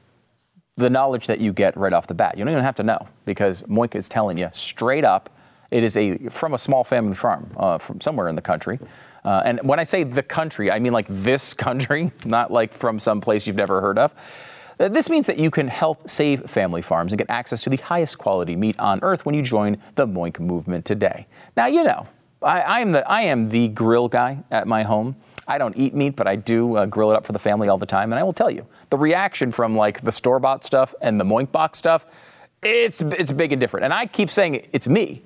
the 0.77 0.91
knowledge 0.91 1.27
that 1.29 1.41
you 1.41 1.53
get 1.53 1.77
right 1.77 1.93
off 1.93 2.07
the 2.09 2.15
bat. 2.15 2.37
You 2.37 2.45
don't 2.45 2.53
even 2.53 2.65
have 2.65 2.75
to 2.77 2.83
know 2.83 3.09
because 3.25 3.63
Moink 3.63 3.95
is 3.95 4.09
telling 4.09 4.39
you 4.39 4.49
straight 4.53 5.05
up 5.05 5.31
it 5.71 5.83
is 5.83 5.97
a 5.97 6.19
from 6.31 6.55
a 6.55 6.59
small 6.59 6.85
family 6.85 7.15
farm 7.15 7.51
uh, 7.57 7.79
from 7.79 8.01
somewhere 8.01 8.29
in 8.29 8.35
the 8.35 8.43
country. 8.43 8.79
Uh, 9.25 9.43
and 9.45 9.61
when 9.63 9.79
I 9.79 9.85
say 9.85 10.03
the 10.03 10.23
country, 10.23 10.71
I 10.71 10.79
mean 10.79 10.93
like 10.93 11.07
this 11.09 11.55
country, 11.67 12.13
not 12.25 12.51
like 12.51 12.73
from 12.73 12.99
some 12.99 13.21
place 13.21 13.47
you've 13.47 13.57
never 13.57 13.81
heard 13.81 13.99
of. 13.99 14.15
Uh, 14.79 14.89
This 14.89 15.11
means 15.11 15.27
that 15.27 15.39
you 15.39 15.51
can 15.51 15.69
help 15.69 16.09
save 16.09 16.49
family 16.51 16.83
farms 16.83 17.13
and 17.13 17.19
get 17.19 17.29
access 17.31 17.63
to 17.63 17.71
the 17.71 17.77
highest 17.77 18.19
quality 18.19 18.57
meat 18.57 18.79
on 18.79 18.99
earth 19.03 19.27
when 19.27 19.35
you 19.35 19.43
join 19.43 19.77
the 19.95 20.07
Moink 20.07 20.41
movement 20.41 20.85
today. 20.85 21.27
Now, 21.57 21.67
you 21.67 21.85
know, 21.85 22.07
I, 22.43 22.61
I, 22.63 22.81
am, 22.81 22.93
the, 22.93 23.09
I 23.09 23.21
am 23.23 23.51
the 23.51 23.69
grill 23.69 24.09
guy 24.09 24.39
at 24.51 24.67
my 24.67 24.83
home. 24.83 25.17
I 25.47 25.59
don't 25.59 25.77
eat 25.77 25.95
meat, 25.95 26.17
but 26.17 26.27
I 26.27 26.37
do 26.37 26.77
uh, 26.77 26.87
grill 26.87 27.11
it 27.11 27.17
up 27.17 27.27
for 27.27 27.33
the 27.33 27.39
family 27.39 27.69
all 27.69 27.77
the 27.77 27.85
time. 27.85 28.13
And 28.13 28.19
I 28.19 28.23
will 28.23 28.33
tell 28.33 28.51
you, 28.51 28.67
the 28.89 28.97
reaction 28.97 29.53
from 29.53 29.77
like 29.77 30.01
the 30.01 30.13
store 30.13 30.39
bought 30.39 30.65
stuff 30.65 30.95
and 31.03 31.21
the 31.21 31.25
Moink 31.25 31.53
box 31.53 31.79
stuff, 31.79 32.07
it's 32.63 33.01
it's 33.01 33.33
big 33.33 33.53
and 33.53 33.61
different. 33.61 33.85
And 33.85 33.93
I 33.93 34.07
keep 34.07 34.31
saying 34.31 34.69
it's 34.73 34.87
me. 34.87 35.23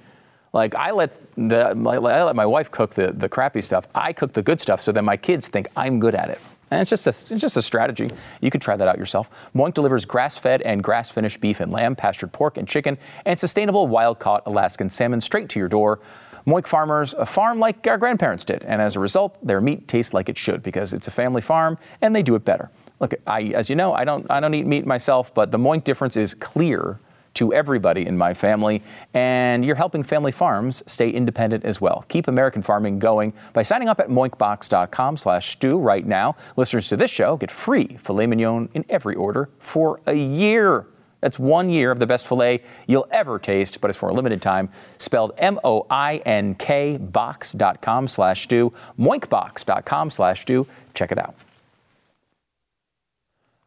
Like 0.54 0.74
I 0.76 0.92
let 0.92 1.12
the 1.36 1.70
I 1.70 2.22
let 2.22 2.36
my 2.36 2.46
wife 2.46 2.70
cook 2.70 2.94
the 2.94 3.12
the 3.12 3.28
crappy 3.28 3.60
stuff. 3.60 3.86
I 3.94 4.12
cook 4.12 4.32
the 4.32 4.42
good 4.42 4.60
stuff, 4.60 4.80
so 4.80 4.92
then 4.92 5.04
my 5.04 5.16
kids 5.16 5.48
think 5.48 5.68
I'm 5.76 5.98
good 6.00 6.14
at 6.14 6.30
it. 6.30 6.40
And 6.70 6.80
it's 6.80 6.90
just 6.90 7.06
a, 7.06 7.10
it's 7.10 7.42
just 7.42 7.56
a 7.56 7.62
strategy. 7.62 8.10
You 8.40 8.50
could 8.50 8.62
try 8.62 8.76
that 8.76 8.88
out 8.88 8.96
yourself. 8.96 9.28
Moink 9.54 9.74
delivers 9.74 10.04
grass-fed 10.06 10.62
and 10.62 10.82
grass-finished 10.82 11.40
beef 11.40 11.60
and 11.60 11.70
lamb, 11.70 11.94
pastured 11.94 12.32
pork 12.32 12.56
and 12.56 12.66
chicken, 12.66 12.96
and 13.26 13.38
sustainable 13.38 13.86
wild-caught 13.86 14.44
Alaskan 14.46 14.88
salmon 14.88 15.20
straight 15.20 15.48
to 15.50 15.58
your 15.58 15.68
door. 15.68 16.00
Moink 16.46 16.66
farmers 16.66 17.14
a 17.14 17.26
farm 17.26 17.58
like 17.58 17.86
our 17.86 17.98
grandparents 17.98 18.44
did, 18.44 18.62
and 18.64 18.80
as 18.80 18.96
a 18.96 19.00
result, 19.00 19.38
their 19.46 19.60
meat 19.60 19.88
tastes 19.88 20.14
like 20.14 20.28
it 20.28 20.38
should 20.38 20.62
because 20.62 20.92
it's 20.92 21.06
a 21.06 21.10
family 21.10 21.42
farm 21.42 21.78
and 22.00 22.14
they 22.14 22.22
do 22.22 22.34
it 22.34 22.44
better. 22.44 22.70
Look, 23.00 23.14
I, 23.26 23.42
as 23.54 23.68
you 23.68 23.76
know, 23.76 23.92
I 23.92 24.04
don't 24.04 24.26
I 24.30 24.40
don't 24.40 24.54
eat 24.54 24.66
meat 24.66 24.86
myself, 24.86 25.34
but 25.34 25.50
the 25.50 25.58
Moink 25.58 25.84
difference 25.84 26.16
is 26.16 26.32
clear 26.32 26.98
to 27.34 27.52
everybody 27.52 28.06
in 28.06 28.16
my 28.16 28.34
family, 28.34 28.82
and 29.12 29.64
you're 29.64 29.76
helping 29.76 30.02
family 30.02 30.32
farms 30.32 30.82
stay 30.86 31.10
independent 31.10 31.64
as 31.64 31.80
well. 31.80 32.04
Keep 32.08 32.28
American 32.28 32.62
farming 32.62 32.98
going 32.98 33.32
by 33.52 33.62
signing 33.62 33.88
up 33.88 34.00
at 34.00 34.08
moinkbox.com 34.08 35.16
slash 35.16 35.50
Stu 35.50 35.78
right 35.78 36.06
now. 36.06 36.36
Listeners 36.56 36.88
to 36.88 36.96
this 36.96 37.10
show 37.10 37.36
get 37.36 37.50
free 37.50 37.96
filet 37.98 38.26
mignon 38.26 38.68
in 38.74 38.84
every 38.88 39.14
order 39.14 39.50
for 39.58 40.00
a 40.06 40.14
year. 40.14 40.86
That's 41.20 41.38
one 41.38 41.70
year 41.70 41.90
of 41.90 41.98
the 41.98 42.06
best 42.06 42.26
filet 42.26 42.60
you'll 42.86 43.08
ever 43.10 43.38
taste, 43.38 43.80
but 43.80 43.88
it's 43.88 43.96
for 43.96 44.10
a 44.10 44.12
limited 44.12 44.42
time. 44.42 44.68
Spelled 44.98 45.32
M-O-I-N-K 45.38 46.98
box.com 46.98 48.08
slash 48.08 48.42
Stu, 48.42 48.74
moinkbox.com 48.98 50.10
slash 50.10 50.42
Stu. 50.42 50.66
Check 50.92 51.12
it 51.12 51.18
out. 51.18 51.34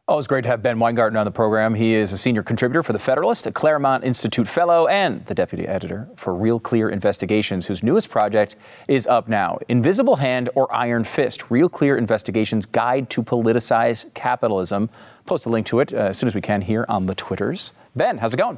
Oh, 0.10 0.18
it's 0.18 0.26
great 0.26 0.44
to 0.44 0.48
have 0.48 0.64
Ben 0.64 0.80
Weingarten 0.80 1.18
on 1.18 1.26
the 1.26 1.32
program. 1.32 1.76
He 1.76 1.94
is 1.94 2.14
a 2.14 2.18
senior 2.18 2.42
contributor 2.42 2.82
for 2.82 2.94
The 2.94 3.00
Federalist, 3.00 3.46
a 3.46 3.52
Claremont 3.52 4.06
Institute 4.06 4.48
fellow, 4.48 4.88
and 4.88 5.26
the 5.26 5.34
deputy 5.34 5.68
editor 5.68 6.08
for 6.16 6.34
Real 6.34 6.62
Clear 6.62 6.88
Investigations, 6.90 7.66
whose 7.66 7.84
newest 7.84 8.10
project 8.10 8.56
is 8.88 9.06
up 9.06 9.28
now 9.28 9.60
Invisible 9.68 10.16
Hand 10.16 10.50
or 10.56 10.74
Iron 10.74 11.04
Fist 11.04 11.52
Real 11.52 11.68
Clear 11.68 11.98
Investigations 11.98 12.66
Guide 12.66 13.10
to 13.10 13.22
Politicize 13.22 14.06
Capitalism. 14.14 14.90
Post 15.26 15.46
a 15.46 15.50
link 15.50 15.66
to 15.66 15.82
it 15.82 15.92
uh, 15.92 15.98
as 15.98 16.18
soon 16.18 16.28
as 16.28 16.34
we 16.36 16.40
can 16.40 16.62
here 16.62 16.86
on 16.88 17.08
the 17.08 17.14
Twitters. 17.14 17.74
Ben, 17.94 18.18
how's 18.18 18.34
it 18.34 18.38
going? 18.38 18.58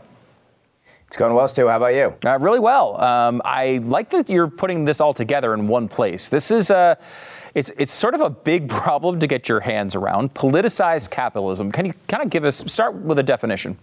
It's 1.08 1.18
going 1.18 1.34
well, 1.34 1.48
Stu. 1.48 1.68
How 1.68 1.78
about 1.78 1.96
you? 1.96 2.14
Uh, 2.24 2.38
really 2.38 2.60
well. 2.60 3.02
Um, 3.02 3.42
I 3.44 3.80
like 3.80 4.12
that 4.12 4.30
you're 4.30 4.50
putting 4.50 4.86
this 4.86 5.02
all 5.02 5.16
together 5.16 5.56
in 5.56 5.68
one 5.68 5.88
place. 5.88 6.30
This 6.30 6.52
is 6.52 6.70
a. 6.70 6.78
Uh, 6.78 6.96
it's 7.56 7.72
it's 7.78 7.92
sort 7.92 8.16
of 8.16 8.22
a 8.22 8.30
big 8.30 8.70
problem 8.70 9.20
to 9.20 9.28
get 9.28 9.50
your 9.50 9.60
hands 9.60 9.96
around. 9.96 10.34
Politicized 10.34 11.10
capitalism. 11.10 11.72
Can 11.72 11.86
you 11.86 11.94
kind 12.08 12.24
of 12.24 12.30
give 12.30 12.44
us 12.44 12.64
start 12.72 12.96
with 12.96 13.20
a 13.20 13.24
definition? 13.24 13.78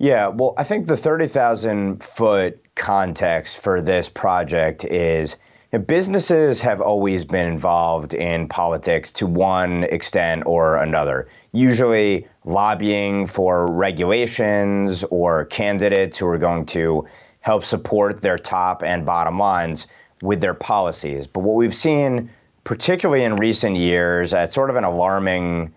Yeah, 0.00 0.28
well, 0.28 0.54
I 0.56 0.62
think 0.62 0.86
the 0.86 0.96
30,000 0.96 2.04
foot 2.04 2.64
context 2.76 3.58
for 3.60 3.82
this 3.82 4.08
project 4.08 4.84
is 4.84 5.36
you 5.72 5.78
know, 5.80 5.84
businesses 5.84 6.60
have 6.60 6.80
always 6.80 7.24
been 7.24 7.46
involved 7.46 8.14
in 8.14 8.48
politics 8.48 9.10
to 9.14 9.26
one 9.26 9.82
extent 9.84 10.44
or 10.46 10.76
another, 10.76 11.28
usually 11.52 12.28
lobbying 12.44 13.26
for 13.26 13.66
regulations 13.66 15.04
or 15.10 15.46
candidates 15.46 16.16
who 16.16 16.28
are 16.28 16.38
going 16.38 16.64
to 16.66 17.04
help 17.40 17.64
support 17.64 18.22
their 18.22 18.38
top 18.38 18.84
and 18.84 19.04
bottom 19.04 19.38
lines 19.38 19.88
with 20.22 20.40
their 20.40 20.54
policies. 20.54 21.26
But 21.26 21.40
what 21.40 21.56
we've 21.56 21.74
seen, 21.74 22.30
particularly 22.64 23.24
in 23.24 23.36
recent 23.36 23.76
years, 23.76 24.34
at 24.34 24.52
sort 24.52 24.70
of 24.70 24.76
an 24.76 24.84
alarming 24.84 25.72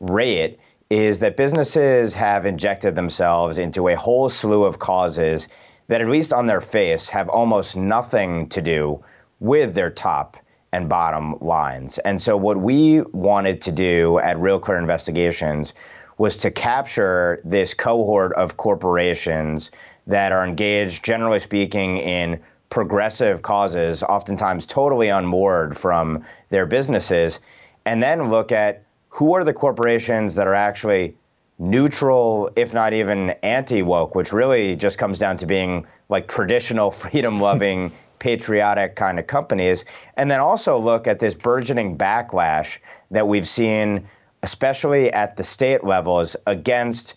rate, 0.00 0.58
is 0.90 1.20
that 1.20 1.36
businesses 1.36 2.14
have 2.14 2.46
injected 2.46 2.94
themselves 2.94 3.58
into 3.58 3.88
a 3.88 3.96
whole 3.96 4.28
slew 4.28 4.64
of 4.64 4.78
causes 4.78 5.48
that, 5.88 6.00
at 6.00 6.08
least 6.08 6.32
on 6.32 6.46
their 6.46 6.60
face, 6.60 7.08
have 7.08 7.28
almost 7.28 7.76
nothing 7.76 8.48
to 8.48 8.62
do 8.62 9.02
with 9.40 9.74
their 9.74 9.90
top 9.90 10.36
and 10.72 10.88
bottom 10.88 11.36
lines. 11.40 11.98
And 11.98 12.20
so, 12.20 12.36
what 12.36 12.56
we 12.58 13.00
wanted 13.12 13.60
to 13.62 13.72
do 13.72 14.18
at 14.18 14.38
Real 14.38 14.58
Clear 14.58 14.78
Investigations 14.78 15.74
was 16.18 16.36
to 16.38 16.50
capture 16.50 17.38
this 17.44 17.74
cohort 17.74 18.32
of 18.34 18.56
corporations 18.56 19.70
that 20.06 20.32
are 20.32 20.44
engaged, 20.44 21.04
generally 21.04 21.38
speaking, 21.38 21.98
in 21.98 22.40
progressive 22.70 23.42
causes, 23.42 24.02
oftentimes 24.02 24.66
totally 24.66 25.08
unmoored 25.08 25.76
from 25.76 26.24
their 26.50 26.66
businesses, 26.66 27.40
and 27.84 28.02
then 28.02 28.30
look 28.30 28.52
at 28.52 28.82
who 29.08 29.34
are 29.34 29.44
the 29.44 29.52
corporations 29.52 30.34
that 30.34 30.46
are 30.46 30.54
actually 30.54 31.16
neutral, 31.58 32.50
if 32.56 32.74
not 32.74 32.92
even 32.92 33.30
anti 33.42 33.82
woke, 33.82 34.14
which 34.14 34.32
really 34.32 34.76
just 34.76 34.98
comes 34.98 35.18
down 35.18 35.36
to 35.38 35.46
being 35.46 35.86
like 36.08 36.28
traditional 36.28 36.90
freedom 37.02 37.40
loving, 37.40 37.92
patriotic 38.18 38.96
kind 38.96 39.18
of 39.18 39.26
companies. 39.26 39.84
And 40.16 40.30
then 40.30 40.40
also 40.40 40.78
look 40.78 41.06
at 41.06 41.18
this 41.18 41.34
burgeoning 41.34 41.96
backlash 41.96 42.78
that 43.10 43.28
we've 43.28 43.48
seen, 43.48 44.08
especially 44.42 45.12
at 45.12 45.36
the 45.36 45.44
state 45.44 45.84
levels, 45.84 46.36
against 46.46 47.14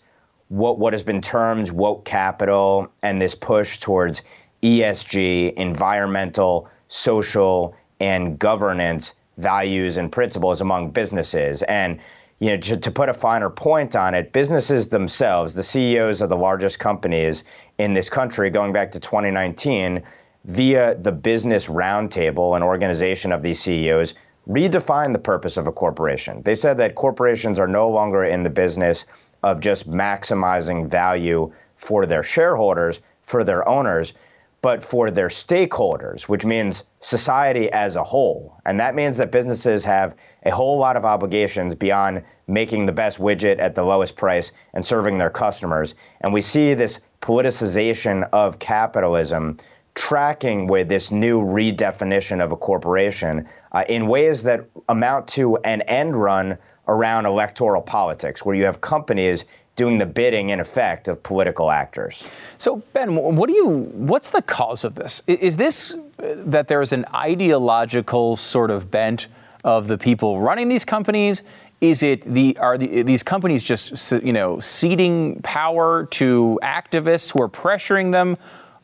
what, 0.48 0.78
what 0.78 0.92
has 0.92 1.02
been 1.02 1.20
termed 1.20 1.70
woke 1.70 2.04
capital 2.04 2.90
and 3.02 3.20
this 3.20 3.34
push 3.34 3.78
towards 3.78 4.22
ESG, 4.62 5.54
environmental, 5.54 6.68
social, 6.88 7.74
and 8.00 8.38
governance 8.38 9.14
values 9.38 9.96
and 9.96 10.10
principles 10.12 10.60
among 10.60 10.90
businesses. 10.90 11.62
And 11.62 11.98
you 12.38 12.50
know, 12.50 12.56
to, 12.56 12.76
to, 12.78 12.90
put 12.90 13.10
a 13.10 13.14
finer 13.14 13.50
point 13.50 13.94
on 13.94 14.14
it, 14.14 14.32
businesses 14.32 14.88
themselves, 14.88 15.52
the 15.52 15.62
CEOs 15.62 16.22
of 16.22 16.30
the 16.30 16.36
largest 16.36 16.78
companies 16.78 17.44
in 17.78 17.92
this 17.92 18.08
country, 18.08 18.48
going 18.48 18.72
back 18.72 18.90
to 18.92 19.00
2019, 19.00 20.02
via 20.46 20.94
the 20.94 21.12
Business 21.12 21.66
Roundtable, 21.66 22.56
an 22.56 22.62
organization 22.62 23.30
of 23.30 23.42
these 23.42 23.60
CEOs, 23.60 24.14
redefined 24.48 25.12
the 25.12 25.18
purpose 25.18 25.58
of 25.58 25.66
a 25.66 25.72
corporation. 25.72 26.42
They 26.42 26.54
said 26.54 26.78
that 26.78 26.94
corporations 26.94 27.60
are 27.60 27.68
no 27.68 27.90
longer 27.90 28.24
in 28.24 28.42
the 28.42 28.50
business 28.50 29.04
of 29.42 29.60
just 29.60 29.88
maximizing 29.88 30.88
value 30.88 31.52
for 31.76 32.06
their 32.06 32.22
shareholders, 32.22 33.00
for 33.22 33.44
their 33.44 33.68
owners, 33.68 34.14
but 34.62 34.84
for 34.84 35.10
their 35.10 35.28
stakeholders, 35.28 36.22
which 36.22 36.44
means 36.44 36.84
society 37.00 37.70
as 37.72 37.96
a 37.96 38.04
whole. 38.04 38.60
And 38.66 38.78
that 38.80 38.94
means 38.94 39.16
that 39.16 39.32
businesses 39.32 39.84
have 39.84 40.14
a 40.44 40.50
whole 40.50 40.78
lot 40.78 40.96
of 40.96 41.04
obligations 41.04 41.74
beyond 41.74 42.22
making 42.46 42.86
the 42.86 42.92
best 42.92 43.18
widget 43.18 43.58
at 43.58 43.74
the 43.74 43.82
lowest 43.82 44.16
price 44.16 44.52
and 44.74 44.84
serving 44.84 45.18
their 45.18 45.30
customers. 45.30 45.94
And 46.20 46.32
we 46.32 46.42
see 46.42 46.74
this 46.74 47.00
politicization 47.22 48.28
of 48.32 48.58
capitalism 48.58 49.56
tracking 49.94 50.66
with 50.66 50.88
this 50.88 51.10
new 51.10 51.42
redefinition 51.42 52.42
of 52.42 52.52
a 52.52 52.56
corporation 52.56 53.48
uh, 53.72 53.84
in 53.88 54.06
ways 54.06 54.42
that 54.44 54.64
amount 54.88 55.28
to 55.28 55.56
an 55.58 55.82
end 55.82 56.16
run 56.16 56.56
around 56.88 57.26
electoral 57.26 57.82
politics, 57.82 58.44
where 58.44 58.56
you 58.56 58.64
have 58.64 58.80
companies 58.80 59.44
doing 59.76 59.98
the 59.98 60.06
bidding 60.06 60.50
in 60.50 60.60
effect 60.60 61.08
of 61.08 61.22
political 61.22 61.70
actors. 61.70 62.26
So 62.58 62.82
Ben, 62.92 63.14
what 63.14 63.48
do 63.48 63.54
you 63.54 63.90
what's 63.92 64.30
the 64.30 64.42
cause 64.42 64.84
of 64.84 64.94
this? 64.94 65.22
Is 65.26 65.56
this 65.56 65.94
uh, 65.94 66.34
that 66.46 66.68
there 66.68 66.82
is 66.82 66.92
an 66.92 67.04
ideological 67.14 68.36
sort 68.36 68.70
of 68.70 68.90
bent 68.90 69.28
of 69.64 69.88
the 69.88 69.98
people 69.98 70.40
running 70.40 70.68
these 70.68 70.84
companies? 70.84 71.42
Is 71.80 72.02
it 72.02 72.22
the 72.22 72.58
are 72.58 72.76
the, 72.76 73.02
these 73.02 73.22
companies 73.22 73.64
just 73.64 74.12
you 74.22 74.32
know 74.32 74.60
ceding 74.60 75.40
power 75.42 76.06
to 76.06 76.58
activists 76.62 77.32
who 77.32 77.42
are 77.42 77.48
pressuring 77.48 78.12
them? 78.12 78.36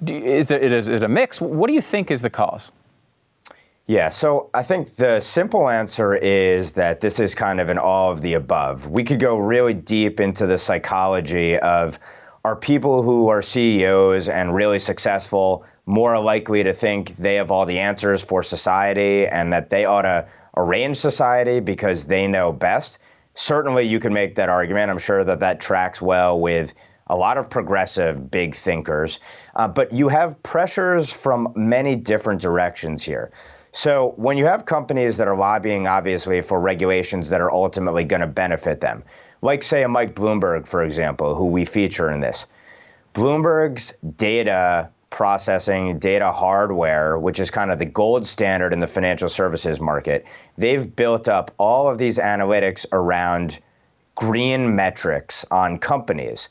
Is 0.06 0.50
it, 0.50 0.72
is 0.72 0.88
it 0.88 1.02
a 1.02 1.08
mix? 1.08 1.40
What 1.40 1.68
do 1.68 1.74
you 1.74 1.80
think 1.80 2.10
is 2.10 2.20
the 2.22 2.30
cause? 2.30 2.70
Yeah, 3.88 4.08
so 4.08 4.50
I 4.52 4.64
think 4.64 4.96
the 4.96 5.20
simple 5.20 5.68
answer 5.68 6.12
is 6.16 6.72
that 6.72 7.00
this 7.00 7.20
is 7.20 7.36
kind 7.36 7.60
of 7.60 7.68
an 7.68 7.78
all 7.78 8.10
of 8.10 8.20
the 8.20 8.34
above. 8.34 8.90
We 8.90 9.04
could 9.04 9.20
go 9.20 9.38
really 9.38 9.74
deep 9.74 10.18
into 10.18 10.44
the 10.44 10.58
psychology 10.58 11.56
of 11.56 12.00
are 12.44 12.56
people 12.56 13.02
who 13.02 13.28
are 13.28 13.42
CEOs 13.42 14.28
and 14.28 14.52
really 14.52 14.80
successful 14.80 15.64
more 15.86 16.18
likely 16.18 16.64
to 16.64 16.72
think 16.72 17.14
they 17.16 17.36
have 17.36 17.52
all 17.52 17.64
the 17.64 17.78
answers 17.78 18.24
for 18.24 18.42
society 18.42 19.24
and 19.28 19.52
that 19.52 19.70
they 19.70 19.84
ought 19.84 20.02
to 20.02 20.26
arrange 20.56 20.96
society 20.96 21.60
because 21.60 22.06
they 22.06 22.26
know 22.26 22.50
best? 22.50 22.98
Certainly, 23.34 23.84
you 23.84 24.00
can 24.00 24.12
make 24.12 24.34
that 24.34 24.48
argument. 24.48 24.90
I'm 24.90 24.98
sure 24.98 25.22
that 25.22 25.38
that 25.38 25.60
tracks 25.60 26.02
well 26.02 26.40
with 26.40 26.74
a 27.06 27.16
lot 27.16 27.38
of 27.38 27.48
progressive 27.48 28.32
big 28.32 28.56
thinkers. 28.56 29.20
Uh, 29.54 29.68
but 29.68 29.92
you 29.92 30.08
have 30.08 30.42
pressures 30.42 31.12
from 31.12 31.52
many 31.54 31.94
different 31.94 32.40
directions 32.40 33.04
here. 33.04 33.30
So 33.76 34.14
when 34.16 34.38
you 34.38 34.46
have 34.46 34.64
companies 34.64 35.18
that 35.18 35.28
are 35.28 35.36
lobbying, 35.36 35.86
obviously, 35.86 36.40
for 36.40 36.58
regulations 36.58 37.28
that 37.28 37.42
are 37.42 37.52
ultimately 37.52 38.04
going 38.04 38.22
to 38.22 38.26
benefit 38.26 38.80
them, 38.80 39.04
like, 39.42 39.62
say, 39.62 39.82
a 39.82 39.88
Mike 39.88 40.14
Bloomberg, 40.14 40.66
for 40.66 40.82
example, 40.82 41.34
who 41.34 41.44
we 41.44 41.66
feature 41.66 42.10
in 42.10 42.20
this, 42.20 42.46
Bloomberg's 43.12 43.92
data 44.16 44.88
processing, 45.10 45.98
data 45.98 46.32
hardware, 46.32 47.18
which 47.18 47.38
is 47.38 47.50
kind 47.50 47.70
of 47.70 47.78
the 47.78 47.84
gold 47.84 48.26
standard 48.26 48.72
in 48.72 48.78
the 48.78 48.86
financial 48.86 49.28
services 49.28 49.78
market, 49.78 50.24
they've 50.56 50.96
built 50.96 51.28
up 51.28 51.50
all 51.58 51.86
of 51.86 51.98
these 51.98 52.16
analytics 52.16 52.86
around 52.92 53.60
green 54.14 54.74
metrics 54.74 55.44
on 55.50 55.78
companies. 55.78 56.48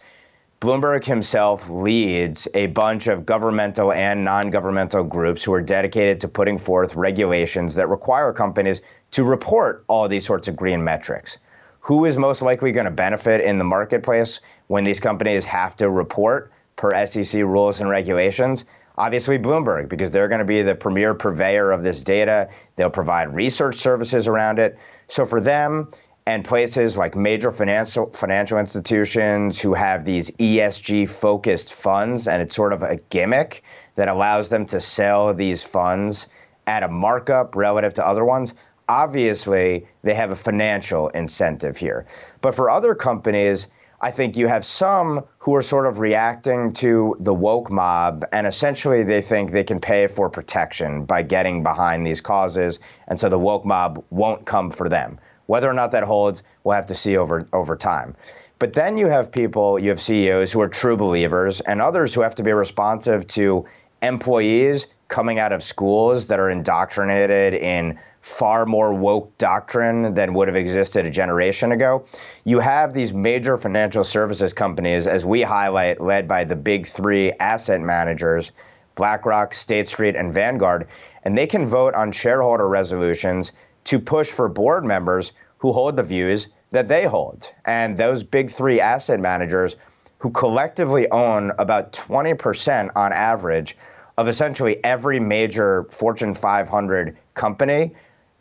Bloomberg 0.61 1.03
himself 1.03 1.69
leads 1.69 2.47
a 2.53 2.67
bunch 2.67 3.07
of 3.07 3.25
governmental 3.25 3.91
and 3.91 4.23
non 4.23 4.51
governmental 4.51 5.03
groups 5.03 5.43
who 5.43 5.53
are 5.53 5.61
dedicated 5.61 6.21
to 6.21 6.29
putting 6.29 6.57
forth 6.57 6.95
regulations 6.95 7.75
that 7.75 7.89
require 7.89 8.31
companies 8.31 8.81
to 9.11 9.25
report 9.25 9.83
all 9.87 10.07
these 10.07 10.25
sorts 10.25 10.47
of 10.47 10.55
green 10.55 10.83
metrics. 10.83 11.37
Who 11.81 12.05
is 12.05 12.17
most 12.17 12.41
likely 12.41 12.71
going 12.71 12.85
to 12.85 12.91
benefit 12.91 13.41
in 13.41 13.57
the 13.57 13.63
marketplace 13.65 14.39
when 14.67 14.85
these 14.85 14.99
companies 14.99 15.45
have 15.45 15.75
to 15.75 15.89
report 15.89 16.51
per 16.77 17.05
SEC 17.05 17.41
rules 17.41 17.81
and 17.81 17.89
regulations? 17.89 18.63
Obviously, 18.97 19.37
Bloomberg, 19.37 19.89
because 19.89 20.09
they're 20.09 20.29
going 20.29 20.39
to 20.39 20.45
be 20.45 20.61
the 20.61 20.73
premier 20.73 21.13
purveyor 21.13 21.71
of 21.71 21.83
this 21.83 22.01
data. 22.01 22.49
They'll 22.77 22.89
provide 22.89 23.35
research 23.35 23.75
services 23.75 24.29
around 24.29 24.59
it. 24.59 24.79
So 25.07 25.25
for 25.25 25.41
them, 25.41 25.89
and 26.27 26.43
places 26.43 26.97
like 26.97 27.15
major 27.15 27.51
financial 27.51 28.07
financial 28.11 28.57
institutions 28.57 29.61
who 29.61 29.73
have 29.73 30.05
these 30.05 30.31
ESG 30.31 31.07
focused 31.07 31.73
funds 31.73 32.27
and 32.27 32.41
it's 32.41 32.55
sort 32.55 32.73
of 32.73 32.81
a 32.81 32.97
gimmick 33.09 33.63
that 33.95 34.07
allows 34.07 34.49
them 34.49 34.65
to 34.65 34.81
sell 34.81 35.33
these 35.33 35.63
funds 35.63 36.27
at 36.65 36.81
a 36.81 36.87
markup 36.87 37.55
relative 37.55 37.93
to 37.93 38.05
other 38.05 38.25
ones 38.25 38.55
obviously 38.89 39.85
they 40.01 40.13
have 40.15 40.31
a 40.31 40.35
financial 40.35 41.09
incentive 41.09 41.77
here 41.77 42.05
but 42.41 42.55
for 42.55 42.69
other 42.69 42.95
companies 42.95 43.67
I 44.01 44.11
think 44.11 44.35
you 44.35 44.47
have 44.47 44.65
some 44.65 45.23
who 45.39 45.55
are 45.55 45.61
sort 45.61 45.87
of 45.87 45.99
reacting 45.99 46.73
to 46.73 47.15
the 47.19 47.33
woke 47.33 47.71
mob, 47.71 48.25
and 48.31 48.45
essentially 48.45 49.03
they 49.03 49.21
think 49.21 49.51
they 49.51 49.63
can 49.63 49.79
pay 49.79 50.05
for 50.07 50.29
protection 50.29 51.05
by 51.05 51.21
getting 51.21 51.63
behind 51.63 52.05
these 52.05 52.19
causes, 52.19 52.79
and 53.07 53.19
so 53.19 53.29
the 53.29 53.39
woke 53.39 53.65
mob 53.65 54.03
won't 54.09 54.45
come 54.45 54.69
for 54.69 54.89
them. 54.89 55.17
Whether 55.47 55.69
or 55.69 55.73
not 55.73 55.91
that 55.91 56.03
holds, 56.03 56.43
we'll 56.63 56.75
have 56.75 56.87
to 56.87 56.95
see 56.95 57.17
over 57.17 57.45
over 57.53 57.75
time. 57.75 58.15
But 58.57 58.73
then 58.73 58.97
you 58.97 59.07
have 59.07 59.31
people, 59.31 59.77
you 59.77 59.89
have 59.89 59.99
CEOs 59.99 60.51
who 60.51 60.61
are 60.61 60.69
true 60.69 60.95
believers, 60.95 61.61
and 61.61 61.81
others 61.81 62.13
who 62.13 62.21
have 62.21 62.35
to 62.35 62.43
be 62.43 62.53
responsive 62.53 63.27
to 63.27 63.65
employees 64.01 64.87
coming 65.07 65.39
out 65.39 65.51
of 65.51 65.61
schools 65.61 66.27
that 66.27 66.39
are 66.39 66.49
indoctrinated 66.49 67.53
in 67.53 67.99
far 68.21 68.65
more 68.65 68.93
woke 68.93 69.37
doctrine 69.37 70.13
than 70.15 70.33
would 70.33 70.47
have 70.47 70.57
existed 70.57 71.05
a 71.05 71.09
generation 71.09 71.71
ago. 71.71 72.03
You 72.43 72.59
have 72.59 72.93
these 72.93 73.13
major 73.13 73.57
financial 73.57 74.03
services 74.03 74.51
companies, 74.51 75.05
as 75.05 75.25
we 75.25 75.43
highlight, 75.43 76.01
led 76.01 76.27
by 76.27 76.43
the 76.43 76.55
big 76.55 76.87
three 76.87 77.33
asset 77.33 77.81
managers 77.81 78.51
BlackRock, 78.95 79.53
State 79.53 79.89
Street, 79.89 80.15
and 80.15 80.33
Vanguard, 80.33 80.87
and 81.23 81.37
they 81.37 81.45
can 81.45 81.67
vote 81.67 81.93
on 81.93 82.11
shareholder 82.11 82.67
resolutions 82.67 83.51
to 83.85 83.99
push 83.99 84.29
for 84.29 84.47
board 84.47 84.83
members 84.83 85.31
who 85.57 85.71
hold 85.71 85.95
the 85.95 86.03
views 86.03 86.49
that 86.71 86.87
they 86.87 87.05
hold. 87.05 87.51
And 87.65 87.97
those 87.97 88.23
big 88.23 88.51
three 88.51 88.81
asset 88.81 89.19
managers 89.19 89.75
who 90.19 90.31
collectively 90.31 91.09
own 91.11 91.51
about 91.57 91.93
20% 91.93 92.91
on 92.95 93.13
average 93.13 93.77
of 94.17 94.27
essentially 94.27 94.83
every 94.83 95.19
major 95.19 95.85
Fortune 95.91 96.33
500 96.33 97.17
company, 97.33 97.93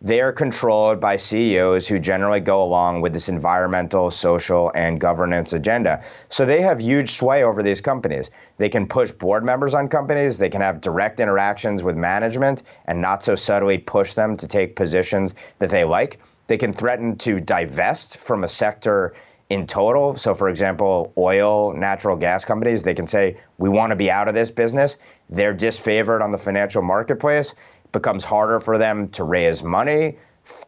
they 0.04 0.20
are 0.20 0.32
controlled 0.32 1.00
by 1.00 1.16
CEOs 1.16 1.88
who 1.88 1.98
generally 1.98 2.38
go 2.38 2.62
along 2.62 3.00
with 3.00 3.14
this 3.14 3.30
environmental, 3.30 4.10
social, 4.10 4.70
and 4.74 5.00
governance 5.00 5.54
agenda. 5.54 6.04
So 6.28 6.44
they 6.44 6.60
have 6.60 6.78
huge 6.78 7.12
sway 7.12 7.42
over 7.42 7.62
these 7.62 7.80
companies. 7.80 8.30
They 8.58 8.68
can 8.68 8.86
push 8.86 9.10
board 9.12 9.44
members 9.44 9.72
on 9.72 9.88
companies, 9.88 10.36
they 10.36 10.50
can 10.50 10.60
have 10.60 10.82
direct 10.82 11.20
interactions 11.20 11.82
with 11.82 11.96
management 11.96 12.64
and 12.84 13.00
not 13.00 13.22
so 13.22 13.34
subtly 13.34 13.78
push 13.78 14.12
them 14.12 14.36
to 14.36 14.46
take 14.46 14.76
positions 14.76 15.34
that 15.58 15.70
they 15.70 15.84
like. 15.84 16.20
They 16.48 16.58
can 16.58 16.74
threaten 16.74 17.16
to 17.18 17.40
divest 17.40 18.18
from 18.18 18.44
a 18.44 18.48
sector 18.48 19.14
in 19.48 19.66
total. 19.66 20.14
So, 20.18 20.34
for 20.34 20.50
example, 20.50 21.14
oil, 21.16 21.72
natural 21.72 22.16
gas 22.16 22.44
companies, 22.44 22.82
they 22.82 22.94
can 22.94 23.06
say, 23.06 23.38
we 23.56 23.70
want 23.70 23.90
to 23.90 23.96
be 23.96 24.10
out 24.10 24.28
of 24.28 24.34
this 24.34 24.50
business. 24.50 24.98
They're 25.30 25.54
disfavored 25.54 26.22
on 26.22 26.30
the 26.30 26.38
financial 26.38 26.82
marketplace 26.82 27.54
becomes 27.94 28.24
harder 28.24 28.60
for 28.60 28.76
them 28.76 29.08
to 29.08 29.24
raise 29.24 29.62
money, 29.62 30.18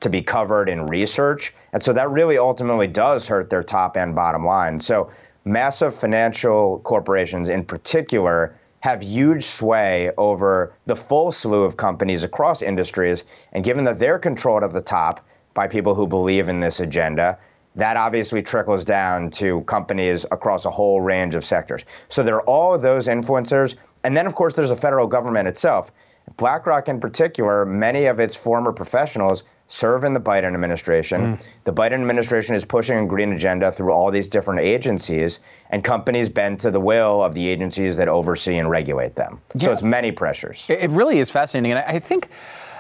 to 0.01 0.09
be 0.09 0.23
covered 0.23 0.71
in 0.71 0.87
research. 0.87 1.53
And 1.75 1.83
so 1.83 1.93
that 1.93 2.09
really 2.11 2.39
ultimately 2.39 2.87
does 2.87 3.29
hurt 3.29 3.51
their 3.51 3.63
top 3.63 3.99
and 3.99 4.15
bottom 4.15 4.47
line. 4.47 4.81
So 4.81 5.11
massive 5.45 5.95
financial 5.95 6.79
corporations 6.81 7.51
in 7.51 7.63
particular 7.65 8.59
have 8.81 9.03
huge 9.03 9.45
sway 9.45 10.13
over 10.17 10.73
the 10.85 10.97
full 10.97 11.33
slew 11.33 11.65
of 11.65 11.77
companies 11.77 12.25
across 12.25 12.63
industries. 12.63 13.25
And 13.53 13.65
given 13.65 13.85
that 13.85 13.99
they're 13.99 14.19
controlled 14.19 14.63
at 14.63 14.71
the 14.71 14.81
top 14.81 15.21
by 15.53 15.67
people 15.67 15.95
who 15.95 16.07
believe 16.07 16.49
in 16.49 16.61
this 16.61 16.81
agenda, 16.81 17.39
that 17.75 17.97
obviously 17.97 18.41
trickles 18.43 18.85
down 18.85 19.31
to 19.31 19.61
companies 19.63 20.25
across 20.31 20.65
a 20.65 20.71
whole 20.71 21.01
range 21.01 21.35
of 21.35 21.45
sectors. 21.45 21.85
So 22.09 22.23
there 22.23 22.37
are 22.37 22.45
all 22.45 22.75
of 22.75 22.83
those 22.83 23.07
influencers. 23.09 23.75
And 24.05 24.17
then, 24.17 24.27
of 24.27 24.35
course, 24.35 24.55
there's 24.55 24.71
the 24.71 24.77
federal 24.77 25.07
government 25.07 25.49
itself. 25.49 25.91
BlackRock, 26.37 26.89
in 26.89 27.01
particular, 27.01 27.65
many 27.65 28.07
of 28.07 28.21
its 28.21 28.37
former 28.37 28.73
professionals 28.73 29.45
serve 29.69 30.05
in 30.05 30.15
the 30.15 30.21
Biden 30.21 30.55
administration. 30.55 31.37
Mm. 31.37 31.47
The 31.65 31.73
Biden 31.73 31.95
administration 31.95 32.55
is 32.55 32.65
pushing 32.65 32.99
a 32.99 33.07
green 33.07 33.33
agenda 33.33 33.73
through 33.73 33.93
all 33.93 34.11
these 34.11 34.29
different 34.29 34.61
agencies, 34.61 35.41
and 35.71 35.83
companies 35.83 36.29
bend 36.29 36.61
to 36.61 36.71
the 36.71 36.81
will 36.81 37.23
of 37.23 37.35
the 37.35 37.49
agencies 37.49 37.97
that 37.97 38.09
oversee 38.09 38.59
and 38.59 38.71
regulate 38.71 39.15
them. 39.17 39.41
Yeah. 39.55 39.65
So 39.65 39.73
it's 39.73 39.83
many 39.83 40.13
pressures. 40.13 40.67
It 40.69 40.91
really 40.91 41.19
is 41.19 41.31
fascinating. 41.31 41.73
And 41.73 41.85
I 41.87 41.99
think. 41.99 42.29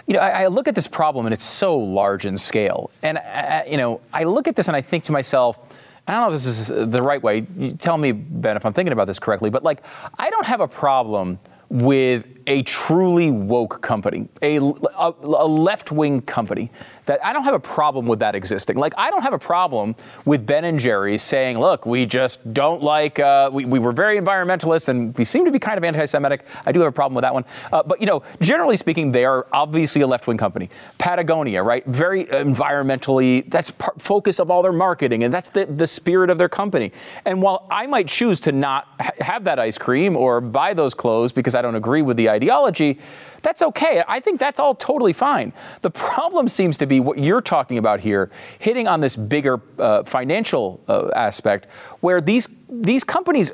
You 0.08 0.14
know, 0.14 0.20
I, 0.20 0.44
I 0.44 0.46
look 0.46 0.68
at 0.68 0.76
this 0.76 0.86
problem 0.86 1.26
and 1.26 1.32
it's 1.32 1.42
so 1.42 1.76
large 1.76 2.26
in 2.26 2.38
scale. 2.38 2.92
And, 3.02 3.18
I, 3.18 3.66
you 3.68 3.76
know, 3.76 4.00
I 4.12 4.22
look 4.22 4.46
at 4.46 4.54
this 4.54 4.68
and 4.68 4.76
I 4.76 4.80
think 4.80 5.02
to 5.02 5.12
myself, 5.12 5.58
I 6.06 6.12
don't 6.12 6.20
know 6.20 6.28
if 6.28 6.34
this 6.34 6.46
is 6.46 6.68
the 6.92 7.02
right 7.02 7.20
way. 7.20 7.44
You 7.58 7.72
tell 7.72 7.98
me, 7.98 8.12
Ben, 8.12 8.56
if 8.56 8.64
I'm 8.64 8.72
thinking 8.72 8.92
about 8.92 9.08
this 9.08 9.18
correctly, 9.18 9.50
but 9.50 9.64
like, 9.64 9.82
I 10.16 10.30
don't 10.30 10.46
have 10.46 10.60
a 10.60 10.68
problem 10.68 11.40
with 11.70 12.24
a 12.46 12.62
truly 12.62 13.30
woke 13.30 13.80
company, 13.82 14.28
a, 14.42 14.58
a, 14.58 15.14
a 15.22 15.46
left 15.46 15.90
wing 15.92 16.20
company. 16.22 16.70
That 17.06 17.24
I 17.24 17.32
don't 17.32 17.44
have 17.44 17.54
a 17.54 17.60
problem 17.60 18.06
with 18.06 18.18
that 18.18 18.34
existing. 18.34 18.78
Like 18.78 18.92
I 18.98 19.10
don't 19.10 19.22
have 19.22 19.32
a 19.32 19.38
problem 19.38 19.94
with 20.24 20.44
Ben 20.44 20.64
and 20.64 20.76
Jerry 20.76 21.18
saying, 21.18 21.56
"Look, 21.56 21.86
we 21.86 22.04
just 22.04 22.52
don't 22.52 22.82
like. 22.82 23.20
Uh, 23.20 23.48
we, 23.52 23.64
we 23.64 23.78
were 23.78 23.92
very 23.92 24.18
environmentalist, 24.18 24.88
and 24.88 25.16
we 25.16 25.22
seem 25.22 25.44
to 25.44 25.52
be 25.52 25.60
kind 25.60 25.78
of 25.78 25.84
anti-Semitic." 25.84 26.44
I 26.64 26.72
do 26.72 26.80
have 26.80 26.88
a 26.88 26.92
problem 26.92 27.14
with 27.14 27.22
that 27.22 27.32
one. 27.32 27.44
Uh, 27.72 27.84
but 27.84 28.00
you 28.00 28.06
know, 28.08 28.24
generally 28.40 28.76
speaking, 28.76 29.12
they 29.12 29.24
are 29.24 29.46
obviously 29.52 30.02
a 30.02 30.06
left 30.06 30.26
wing 30.26 30.36
company. 30.36 30.68
Patagonia, 30.98 31.62
right? 31.62 31.86
Very 31.86 32.24
environmentally. 32.24 33.48
That's 33.48 33.70
part, 33.70 34.02
focus 34.02 34.40
of 34.40 34.50
all 34.50 34.62
their 34.62 34.72
marketing, 34.72 35.22
and 35.22 35.32
that's 35.32 35.50
the 35.50 35.66
the 35.66 35.86
spirit 35.86 36.28
of 36.28 36.38
their 36.38 36.48
company. 36.48 36.90
And 37.24 37.40
while 37.40 37.68
I 37.70 37.86
might 37.86 38.08
choose 38.08 38.40
to 38.40 38.52
not 38.52 38.88
ha- 38.98 39.12
have 39.20 39.44
that 39.44 39.60
ice 39.60 39.78
cream 39.78 40.16
or 40.16 40.40
buy 40.40 40.74
those 40.74 40.92
clothes 40.92 41.30
because 41.30 41.54
I 41.54 41.62
don't 41.62 41.76
agree 41.76 42.02
with 42.02 42.16
the 42.16 42.28
ideology, 42.36 42.98
that's 43.42 43.62
okay. 43.62 44.02
I 44.08 44.20
think 44.20 44.40
that's 44.40 44.58
all 44.58 44.74
totally 44.74 45.12
fine. 45.12 45.52
The 45.82 45.90
problem 45.90 46.48
seems 46.48 46.78
to 46.78 46.86
be 46.86 47.00
what 47.00 47.18
you're 47.18 47.40
talking 47.40 47.78
about 47.78 48.00
here, 48.00 48.30
hitting 48.58 48.88
on 48.88 49.00
this 49.00 49.16
bigger 49.16 49.60
uh, 49.78 50.02
financial 50.04 50.80
uh, 50.88 51.10
aspect, 51.14 51.66
where 52.00 52.20
these 52.20 52.48
these 52.68 53.04
companies 53.04 53.52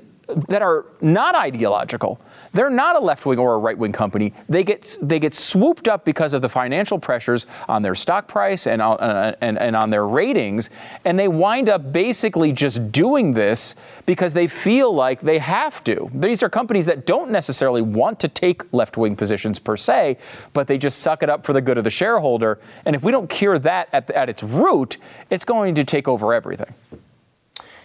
that 0.48 0.62
are 0.62 0.86
not 1.00 1.34
ideological 1.34 2.18
they're 2.52 2.70
not 2.70 2.96
a 2.96 3.00
left 3.00 3.24
wing 3.26 3.38
or 3.38 3.54
a 3.54 3.58
right 3.58 3.76
wing 3.76 3.92
company. 3.92 4.32
They 4.48 4.64
get 4.64 4.96
they 5.00 5.18
get 5.18 5.34
swooped 5.34 5.88
up 5.88 6.04
because 6.04 6.34
of 6.34 6.42
the 6.42 6.48
financial 6.48 6.98
pressures 6.98 7.46
on 7.68 7.82
their 7.82 7.94
stock 7.94 8.28
price 8.28 8.66
and 8.66 8.82
on, 8.82 8.98
uh, 8.98 9.34
and, 9.40 9.58
and 9.58 9.74
on 9.74 9.90
their 9.90 10.06
ratings, 10.06 10.70
and 11.04 11.18
they 11.18 11.28
wind 11.28 11.68
up 11.68 11.92
basically 11.92 12.52
just 12.52 12.92
doing 12.92 13.32
this 13.32 13.74
because 14.06 14.34
they 14.34 14.46
feel 14.46 14.92
like 14.92 15.20
they 15.20 15.38
have 15.38 15.82
to. 15.84 16.10
These 16.14 16.42
are 16.42 16.48
companies 16.48 16.86
that 16.86 17.06
don't 17.06 17.30
necessarily 17.30 17.82
want 17.82 18.20
to 18.20 18.28
take 18.28 18.70
left 18.72 18.96
wing 18.96 19.16
positions 19.16 19.58
per 19.58 19.76
se, 19.76 20.18
but 20.52 20.66
they 20.66 20.78
just 20.78 21.00
suck 21.00 21.22
it 21.22 21.30
up 21.30 21.44
for 21.44 21.52
the 21.52 21.60
good 21.60 21.78
of 21.78 21.84
the 21.84 21.90
shareholder. 21.90 22.58
And 22.84 22.96
if 22.96 23.02
we 23.02 23.12
don't 23.12 23.28
cure 23.28 23.58
that 23.60 23.88
at, 23.92 24.10
at 24.10 24.28
its 24.28 24.42
root, 24.42 24.96
it's 25.30 25.44
going 25.44 25.74
to 25.76 25.84
take 25.84 26.08
over 26.08 26.34
everything. 26.34 26.74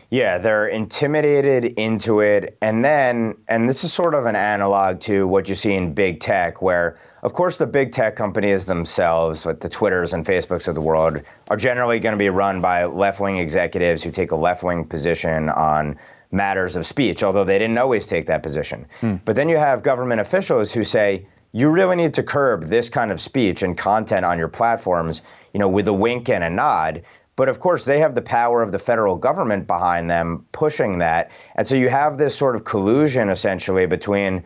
Yeah, 0.10 0.38
they're 0.38 0.68
intimidated 0.68 1.66
into 1.78 2.22
it. 2.22 2.58
And 2.62 2.84
then, 2.84 3.36
and 3.50 3.70
this 3.70 3.84
is 3.84 3.92
sort 3.92 4.14
of 4.14 4.26
an 4.26 4.36
analog 4.36 5.02
to 5.02 5.28
what 5.28 5.50
you 5.50 5.56
see 5.56 5.74
in 5.74 5.94
big 5.94 6.22
tech, 6.22 6.62
where, 6.62 6.98
of 7.24 7.34
course, 7.34 7.58
the 7.58 7.68
big 7.68 7.92
tech 7.92 8.16
companies 8.16 8.66
themselves, 8.66 9.46
like 9.46 9.60
the 9.60 9.68
Twitters 9.68 10.14
and 10.14 10.26
Facebooks 10.26 10.68
of 10.70 10.76
the 10.76 10.82
world, 10.82 11.22
are 11.50 11.58
generally 11.58 12.00
going 12.00 12.14
to 12.14 12.18
be 12.18 12.30
run 12.30 12.62
by 12.62 12.86
left 12.86 13.20
wing 13.20 13.38
executives 13.38 14.02
who 14.02 14.12
take 14.12 14.32
a 14.32 14.36
left 14.36 14.64
wing 14.64 14.86
position 14.86 15.50
on 15.50 15.98
matters 16.32 16.76
of 16.78 16.86
speech, 16.86 17.22
although 17.22 17.44
they 17.44 17.60
didn't 17.60 17.78
always 17.78 18.08
take 18.08 18.28
that 18.28 18.44
position. 18.44 18.86
Hmm. 19.02 19.16
But 19.26 19.36
then 19.36 19.50
you 19.50 19.58
have 19.58 19.84
government 19.84 20.22
officials 20.22 20.74
who 20.74 20.84
say, 20.84 21.26
you 21.54 21.70
really 21.70 21.96
need 21.96 22.14
to 22.14 22.24
curb 22.24 22.68
this 22.68 22.90
kind 22.90 23.12
of 23.12 23.20
speech 23.20 23.64
and 23.64 23.78
content 23.78 24.26
on 24.26 24.38
your 24.38 24.50
platforms, 24.50 25.22
you 25.54 25.60
know, 25.60 25.70
with 25.70 25.88
a 25.88 25.94
wink 25.94 26.30
and 26.30 26.44
a 26.44 26.50
nod. 26.50 27.04
But 27.38 27.48
of 27.50 27.62
course, 27.62 27.86
they 27.86 28.00
have 28.00 28.16
the 28.16 28.22
power 28.22 28.62
of 28.62 28.74
the 28.74 28.80
federal 28.80 29.16
government 29.16 29.68
behind 29.68 30.10
them 30.10 30.46
pushing 30.52 30.98
that. 30.98 31.32
And 31.56 31.66
so 31.66 31.76
you 31.76 31.88
have 31.88 32.18
this 32.18 32.36
sort 32.36 32.56
of 32.56 32.66
collusion 32.66 33.30
essentially 33.30 33.86
between 33.86 34.44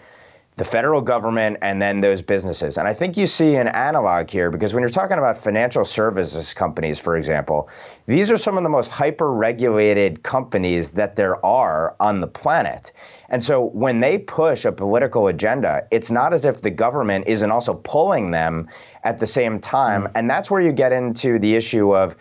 the 0.57 0.65
federal 0.65 1.01
government 1.01 1.57
and 1.61 1.81
then 1.81 2.01
those 2.01 2.21
businesses. 2.21 2.77
And 2.77 2.87
I 2.87 2.93
think 2.93 3.15
you 3.15 3.25
see 3.25 3.55
an 3.55 3.69
analog 3.69 4.29
here 4.29 4.51
because 4.51 4.73
when 4.73 4.81
you're 4.81 4.91
talking 4.91 5.17
about 5.17 5.37
financial 5.37 5.85
services 5.85 6.53
companies, 6.53 6.99
for 6.99 7.15
example, 7.15 7.69
these 8.07 8.29
are 8.29 8.37
some 8.37 8.57
of 8.57 8.63
the 8.63 8.69
most 8.69 8.91
hyper 8.91 9.33
regulated 9.33 10.21
companies 10.23 10.91
that 10.91 11.15
there 11.15 11.43
are 11.45 11.95
on 12.01 12.19
the 12.19 12.27
planet. 12.27 12.91
And 13.29 13.41
so 13.41 13.67
when 13.67 14.01
they 14.01 14.17
push 14.17 14.65
a 14.65 14.73
political 14.73 15.27
agenda, 15.27 15.87
it's 15.91 16.11
not 16.11 16.33
as 16.33 16.43
if 16.43 16.61
the 16.61 16.71
government 16.71 17.27
isn't 17.27 17.49
also 17.49 17.73
pulling 17.73 18.31
them 18.31 18.67
at 19.05 19.19
the 19.19 19.27
same 19.27 19.59
time. 19.59 20.03
Mm. 20.03 20.11
And 20.15 20.29
that's 20.29 20.51
where 20.51 20.59
you 20.59 20.73
get 20.73 20.91
into 20.91 21.39
the 21.39 21.55
issue 21.55 21.95
of, 21.95 22.17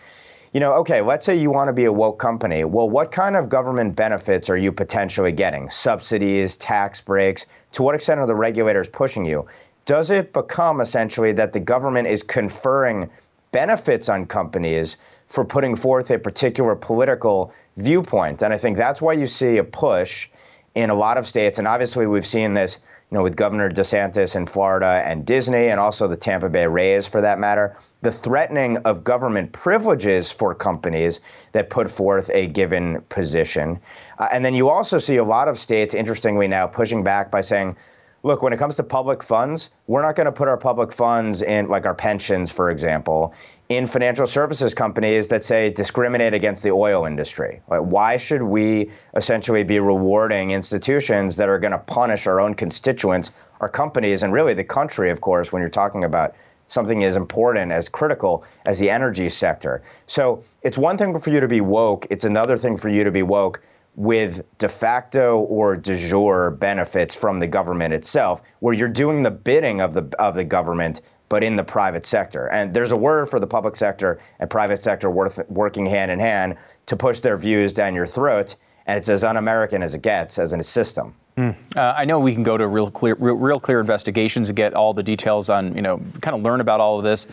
you 0.53 0.59
know, 0.59 0.73
okay, 0.73 1.01
let's 1.01 1.25
say 1.25 1.37
you 1.37 1.49
want 1.49 1.69
to 1.69 1.73
be 1.73 1.85
a 1.85 1.93
woke 1.93 2.19
company. 2.19 2.65
Well, 2.65 2.89
what 2.89 3.11
kind 3.11 3.37
of 3.37 3.47
government 3.47 3.95
benefits 3.95 4.49
are 4.49 4.57
you 4.57 4.71
potentially 4.71 5.31
getting? 5.31 5.69
Subsidies, 5.69 6.57
tax 6.57 6.99
breaks? 6.99 7.45
To 7.73 7.83
what 7.83 7.95
extent 7.95 8.19
are 8.19 8.27
the 8.27 8.35
regulators 8.35 8.89
pushing 8.89 9.25
you? 9.25 9.47
Does 9.85 10.11
it 10.11 10.33
become 10.33 10.81
essentially 10.81 11.31
that 11.33 11.53
the 11.53 11.59
government 11.59 12.07
is 12.07 12.21
conferring 12.21 13.09
benefits 13.51 14.09
on 14.09 14.25
companies 14.25 14.97
for 15.27 15.45
putting 15.45 15.75
forth 15.75 16.11
a 16.11 16.19
particular 16.19 16.75
political 16.75 17.53
viewpoint? 17.77 18.41
And 18.41 18.53
I 18.53 18.57
think 18.57 18.75
that's 18.75 19.01
why 19.01 19.13
you 19.13 19.27
see 19.27 19.57
a 19.57 19.63
push 19.63 20.29
in 20.75 20.89
a 20.89 20.95
lot 20.95 21.17
of 21.17 21.25
states. 21.25 21.59
And 21.59 21.67
obviously, 21.67 22.07
we've 22.07 22.25
seen 22.25 22.53
this 22.53 22.79
you 23.11 23.17
know, 23.17 23.23
with 23.23 23.35
Governor 23.35 23.69
DeSantis 23.69 24.37
in 24.37 24.45
Florida 24.45 25.03
and 25.05 25.25
Disney, 25.25 25.67
and 25.67 25.81
also 25.81 26.07
the 26.07 26.15
Tampa 26.15 26.47
Bay 26.47 26.65
Rays 26.65 27.05
for 27.05 27.19
that 27.19 27.39
matter, 27.39 27.75
the 28.01 28.11
threatening 28.11 28.77
of 28.77 29.03
government 29.03 29.51
privileges 29.51 30.31
for 30.31 30.55
companies 30.55 31.19
that 31.51 31.69
put 31.69 31.91
forth 31.91 32.31
a 32.33 32.47
given 32.47 33.01
position. 33.09 33.81
Uh, 34.17 34.29
and 34.31 34.45
then 34.45 34.53
you 34.53 34.69
also 34.69 34.97
see 34.97 35.17
a 35.17 35.25
lot 35.25 35.49
of 35.49 35.57
states, 35.57 35.93
interestingly 35.93 36.47
now, 36.47 36.65
pushing 36.65 37.03
back 37.03 37.29
by 37.29 37.41
saying, 37.41 37.75
look, 38.23 38.41
when 38.41 38.53
it 38.53 38.57
comes 38.57 38.77
to 38.77 38.83
public 38.83 39.23
funds, 39.23 39.71
we're 39.87 40.01
not 40.01 40.15
going 40.15 40.25
to 40.25 40.31
put 40.31 40.47
our 40.47 40.57
public 40.57 40.93
funds 40.93 41.41
in, 41.41 41.67
like 41.67 41.85
our 41.85 41.95
pensions, 41.95 42.49
for 42.49 42.69
example, 42.69 43.33
in 43.71 43.87
financial 43.87 44.25
services 44.25 44.73
companies 44.73 45.29
that 45.29 45.45
say 45.45 45.69
discriminate 45.69 46.33
against 46.33 46.61
the 46.61 46.71
oil 46.71 47.05
industry. 47.05 47.61
Like, 47.69 47.79
why 47.79 48.17
should 48.17 48.43
we 48.43 48.91
essentially 49.15 49.63
be 49.63 49.79
rewarding 49.79 50.51
institutions 50.51 51.37
that 51.37 51.47
are 51.47 51.57
going 51.57 51.71
to 51.71 51.77
punish 51.77 52.27
our 52.27 52.41
own 52.41 52.53
constituents, 52.53 53.31
our 53.61 53.69
companies, 53.69 54.23
and 54.23 54.33
really 54.33 54.53
the 54.53 54.65
country, 54.65 55.09
of 55.09 55.21
course, 55.21 55.53
when 55.53 55.61
you're 55.61 55.69
talking 55.69 56.03
about 56.03 56.35
something 56.67 57.05
as 57.05 57.15
important, 57.15 57.71
as 57.71 57.87
critical 57.87 58.43
as 58.65 58.77
the 58.77 58.89
energy 58.89 59.29
sector? 59.29 59.81
So 60.05 60.43
it's 60.63 60.77
one 60.77 60.97
thing 60.97 61.17
for 61.17 61.29
you 61.29 61.39
to 61.39 61.47
be 61.47 61.61
woke, 61.61 62.07
it's 62.09 62.25
another 62.25 62.57
thing 62.57 62.75
for 62.75 62.89
you 62.89 63.05
to 63.05 63.11
be 63.11 63.23
woke 63.23 63.61
with 63.95 64.43
de 64.57 64.69
facto 64.69 65.39
or 65.39 65.75
de 65.75 65.97
jure 65.97 66.51
benefits 66.51 67.15
from 67.15 67.39
the 67.39 67.47
government 67.47 67.93
itself, 67.93 68.41
where 68.59 68.73
you're 68.73 68.89
doing 68.89 69.23
the 69.23 69.31
bidding 69.31 69.81
of 69.81 69.93
the 69.93 70.03
of 70.19 70.35
the 70.35 70.43
government 70.43 71.01
but 71.31 71.45
in 71.45 71.55
the 71.55 71.63
private 71.63 72.05
sector. 72.05 72.47
And 72.47 72.73
there's 72.73 72.91
a 72.91 72.97
word 72.97 73.29
for 73.29 73.39
the 73.39 73.47
public 73.47 73.77
sector 73.77 74.19
and 74.41 74.49
private 74.49 74.83
sector 74.83 75.09
worth, 75.09 75.39
working 75.47 75.85
hand 75.85 76.11
in 76.11 76.19
hand 76.19 76.57
to 76.87 76.97
push 76.97 77.21
their 77.21 77.37
views 77.37 77.71
down 77.71 77.95
your 77.95 78.05
throat. 78.05 78.57
And 78.85 78.97
it's 78.97 79.07
as 79.07 79.23
un-American 79.23 79.81
as 79.81 79.95
it 79.95 80.01
gets 80.01 80.37
as 80.37 80.51
a 80.51 80.61
system. 80.61 81.15
Mm. 81.37 81.55
Uh, 81.73 81.93
I 81.95 82.03
know 82.03 82.19
we 82.19 82.33
can 82.33 82.43
go 82.43 82.57
to 82.57 82.67
real 82.67 82.91
clear, 82.91 83.15
real, 83.17 83.35
real, 83.35 83.61
clear 83.61 83.79
investigations 83.79 84.49
and 84.49 84.57
get 84.57 84.73
all 84.73 84.93
the 84.93 85.03
details 85.03 85.49
on, 85.49 85.73
you 85.73 85.81
know, 85.81 86.01
kind 86.19 86.35
of 86.35 86.41
learn 86.41 86.59
about 86.59 86.81
all 86.81 86.97
of 86.97 87.05
this 87.05 87.27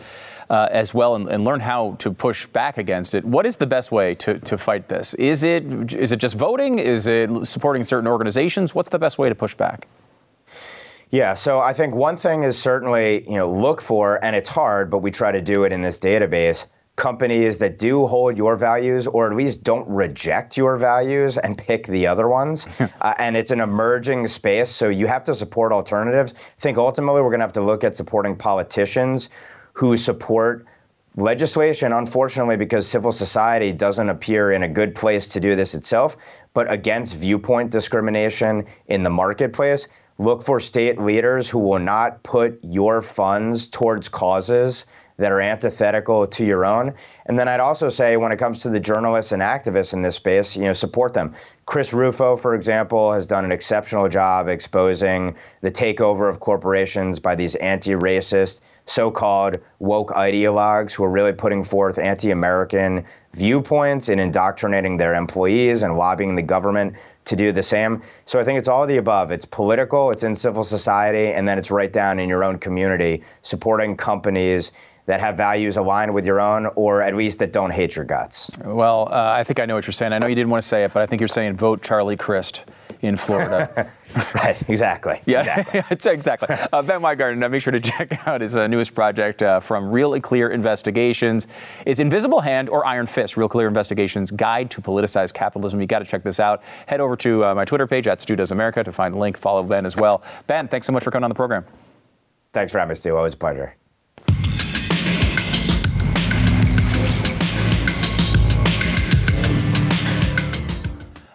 uh, 0.49 0.69
as 0.71 0.93
well 0.93 1.15
and, 1.15 1.27
and, 1.27 1.43
learn 1.43 1.59
how 1.59 1.97
to 1.99 2.13
push 2.13 2.45
back 2.45 2.77
against 2.77 3.13
it. 3.13 3.25
What 3.25 3.45
is 3.45 3.57
the 3.57 3.67
best 3.67 3.91
way 3.91 4.15
to, 4.15 4.39
to 4.39 4.57
fight 4.57 4.87
this? 4.87 5.13
Is 5.15 5.43
it 5.43 5.93
is 5.93 6.13
it 6.13 6.17
just 6.17 6.35
voting? 6.35 6.79
Is 6.79 7.05
it 7.05 7.29
supporting 7.45 7.83
certain 7.83 8.07
organizations? 8.07 8.73
What's 8.73 8.89
the 8.89 8.97
best 8.97 9.17
way 9.19 9.27
to 9.27 9.35
push 9.35 9.53
back? 9.53 9.89
Yeah, 11.11 11.33
so 11.33 11.59
I 11.59 11.73
think 11.73 11.95
one 11.95 12.17
thing 12.17 12.43
is 12.43 12.57
certainly, 12.57 13.23
you 13.27 13.37
know, 13.37 13.51
look 13.51 13.81
for, 13.81 14.23
and 14.23 14.35
it's 14.35 14.49
hard, 14.49 14.91
but 14.91 14.99
we 14.99 15.09
try 15.09 15.31
to 15.31 15.41
do 15.41 15.63
it 15.63 15.71
in 15.71 15.81
this 15.81 15.97
database, 15.97 16.67
companies 16.97 17.57
that 17.59 17.79
do 17.79 18.05
hold 18.05 18.37
your 18.37 18.55
values 18.55 19.07
or 19.07 19.27
at 19.27 19.35
least 19.35 19.63
don't 19.63 19.87
reject 19.87 20.55
your 20.55 20.77
values 20.77 21.37
and 21.37 21.57
pick 21.57 21.87
the 21.87 22.05
other 22.05 22.27
ones. 22.27 22.67
uh, 22.79 23.13
and 23.17 23.35
it's 23.35 23.49
an 23.49 23.59
emerging 23.59 24.27
space, 24.27 24.69
so 24.69 24.89
you 24.89 25.07
have 25.07 25.23
to 25.23 25.33
support 25.33 25.71
alternatives. 25.71 26.35
I 26.35 26.61
think 26.61 26.77
ultimately 26.77 27.21
we're 27.21 27.31
going 27.31 27.39
to 27.39 27.45
have 27.45 27.53
to 27.53 27.61
look 27.61 27.83
at 27.83 27.95
supporting 27.95 28.35
politicians 28.35 29.29
who 29.73 29.97
support 29.97 30.67
legislation, 31.15 31.91
unfortunately, 31.91 32.57
because 32.57 32.87
civil 32.87 33.11
society 33.11 33.71
doesn't 33.71 34.09
appear 34.09 34.51
in 34.51 34.61
a 34.61 34.67
good 34.67 34.93
place 34.93 35.27
to 35.29 35.39
do 35.39 35.55
this 35.55 35.73
itself, 35.73 36.17
but 36.53 36.71
against 36.71 37.15
viewpoint 37.15 37.71
discrimination 37.71 38.65
in 38.87 39.01
the 39.01 39.09
marketplace. 39.09 39.87
Look 40.19 40.43
for 40.43 40.59
state 40.59 40.99
leaders 40.99 41.49
who 41.49 41.59
will 41.59 41.79
not 41.79 42.21
put 42.23 42.59
your 42.61 43.01
funds 43.01 43.67
towards 43.67 44.09
causes 44.09 44.85
that 45.15 45.31
are 45.31 45.41
antithetical 45.41 46.27
to 46.27 46.45
your 46.45 46.65
own. 46.65 46.93
And 47.25 47.39
then 47.39 47.47
I'd 47.47 47.61
also 47.61 47.87
say 47.87 48.17
when 48.17 48.33
it 48.33 48.37
comes 48.37 48.61
to 48.61 48.69
the 48.69 48.81
journalists 48.81 49.31
and 49.31 49.41
activists 49.41 49.93
in 49.93 50.01
this 50.01 50.15
space, 50.15 50.57
you 50.57 50.63
know, 50.63 50.73
support 50.73 51.13
them. 51.13 51.35
Chris 51.65 51.93
Rufo, 51.93 52.35
for 52.35 52.53
example, 52.53 53.13
has 53.13 53.27
done 53.27 53.45
an 53.45 53.51
exceptional 53.51 54.09
job 54.09 54.49
exposing 54.49 55.35
the 55.61 55.71
takeover 55.71 56.29
of 56.29 56.41
corporations 56.41 57.19
by 57.19 57.35
these 57.35 57.55
anti-racist, 57.55 58.59
so-called 58.85 59.57
woke 59.79 60.11
ideologues 60.11 60.93
who 60.93 61.03
are 61.03 61.11
really 61.11 61.33
putting 61.33 61.63
forth 61.63 61.97
anti-American 61.97 63.05
viewpoints 63.33 64.09
and 64.09 64.19
indoctrinating 64.19 64.97
their 64.97 65.13
employees 65.13 65.83
and 65.83 65.95
lobbying 65.95 66.35
the 66.35 66.41
government 66.41 66.95
to 67.25 67.35
do 67.35 67.51
the 67.51 67.63
same. 67.63 68.01
So 68.25 68.39
I 68.39 68.43
think 68.43 68.59
it's 68.59 68.67
all 68.67 68.87
the 68.87 68.97
above. 68.97 69.31
It's 69.31 69.45
political, 69.45 70.11
it's 70.11 70.23
in 70.23 70.35
civil 70.35 70.63
society, 70.63 71.27
and 71.27 71.47
then 71.47 71.57
it's 71.57 71.69
right 71.69 71.91
down 71.91 72.19
in 72.19 72.29
your 72.29 72.43
own 72.43 72.57
community, 72.57 73.23
supporting 73.41 73.95
companies 73.95 74.71
that 75.05 75.19
have 75.19 75.35
values 75.35 75.77
aligned 75.77 76.13
with 76.13 76.25
your 76.25 76.39
own, 76.39 76.67
or 76.75 77.01
at 77.01 77.15
least 77.15 77.39
that 77.39 77.51
don't 77.51 77.71
hate 77.71 77.95
your 77.95 78.05
guts. 78.05 78.49
Well, 78.63 79.09
uh, 79.11 79.31
I 79.31 79.43
think 79.43 79.59
I 79.59 79.65
know 79.65 79.75
what 79.75 79.87
you're 79.87 79.91
saying. 79.91 80.13
I 80.13 80.19
know 80.19 80.27
you 80.27 80.35
didn't 80.35 80.51
want 80.51 80.61
to 80.61 80.67
say 80.67 80.83
it, 80.83 80.93
but 80.93 81.01
I 81.01 81.07
think 81.07 81.19
you're 81.19 81.27
saying 81.27 81.57
vote 81.57 81.81
Charlie 81.81 82.17
Crist 82.17 82.63
in 83.01 83.15
Florida. 83.15 83.91
right, 84.35 84.69
exactly. 84.69 85.21
Yeah, 85.25 85.59
exactly. 85.59 86.11
exactly. 86.13 86.55
Uh, 86.73 86.81
ben 86.81 87.01
Weingarten, 87.01 87.41
uh, 87.41 87.49
make 87.49 87.61
sure 87.61 87.71
to 87.71 87.79
check 87.91 88.27
out 88.27 88.41
his 88.41 88.55
uh, 88.55 88.67
newest 88.67 88.93
project 88.93 89.41
uh, 89.41 89.59
from 89.59 89.89
Real 89.89 90.19
Clear 90.19 90.49
Investigations. 90.49 91.47
It's 91.85 91.99
Invisible 91.99 92.41
Hand 92.41 92.69
or 92.69 92.85
Iron 92.85 93.07
Fist, 93.07 93.37
Real 93.37 93.49
Clear 93.49 93.67
Investigations 93.67 94.31
Guide 94.31 94.69
to 94.71 94.81
Politicized 94.81 95.33
Capitalism. 95.33 95.79
You 95.79 95.87
got 95.87 95.99
to 95.99 96.05
check 96.05 96.23
this 96.23 96.39
out. 96.39 96.63
Head 96.87 97.01
over 97.01 97.15
to 97.17 97.45
uh, 97.45 97.55
my 97.55 97.65
Twitter 97.65 97.87
page 97.87 98.07
at 98.07 98.21
Stu 98.21 98.35
Does 98.35 98.51
America 98.51 98.83
to 98.83 98.91
find 98.91 99.13
the 99.13 99.19
link. 99.19 99.37
Follow 99.37 99.63
Ben 99.63 99.85
as 99.85 99.95
well. 99.95 100.23
Ben, 100.47 100.67
thanks 100.67 100.87
so 100.87 100.93
much 100.93 101.03
for 101.03 101.11
coming 101.11 101.23
on 101.23 101.29
the 101.29 101.35
program. 101.35 101.65
Thanks 102.51 102.71
for 102.71 102.79
having 102.79 102.89
me, 102.89 102.95
Stu. 102.95 103.15
Always 103.15 103.33
a 103.33 103.37
pleasure. 103.37 103.75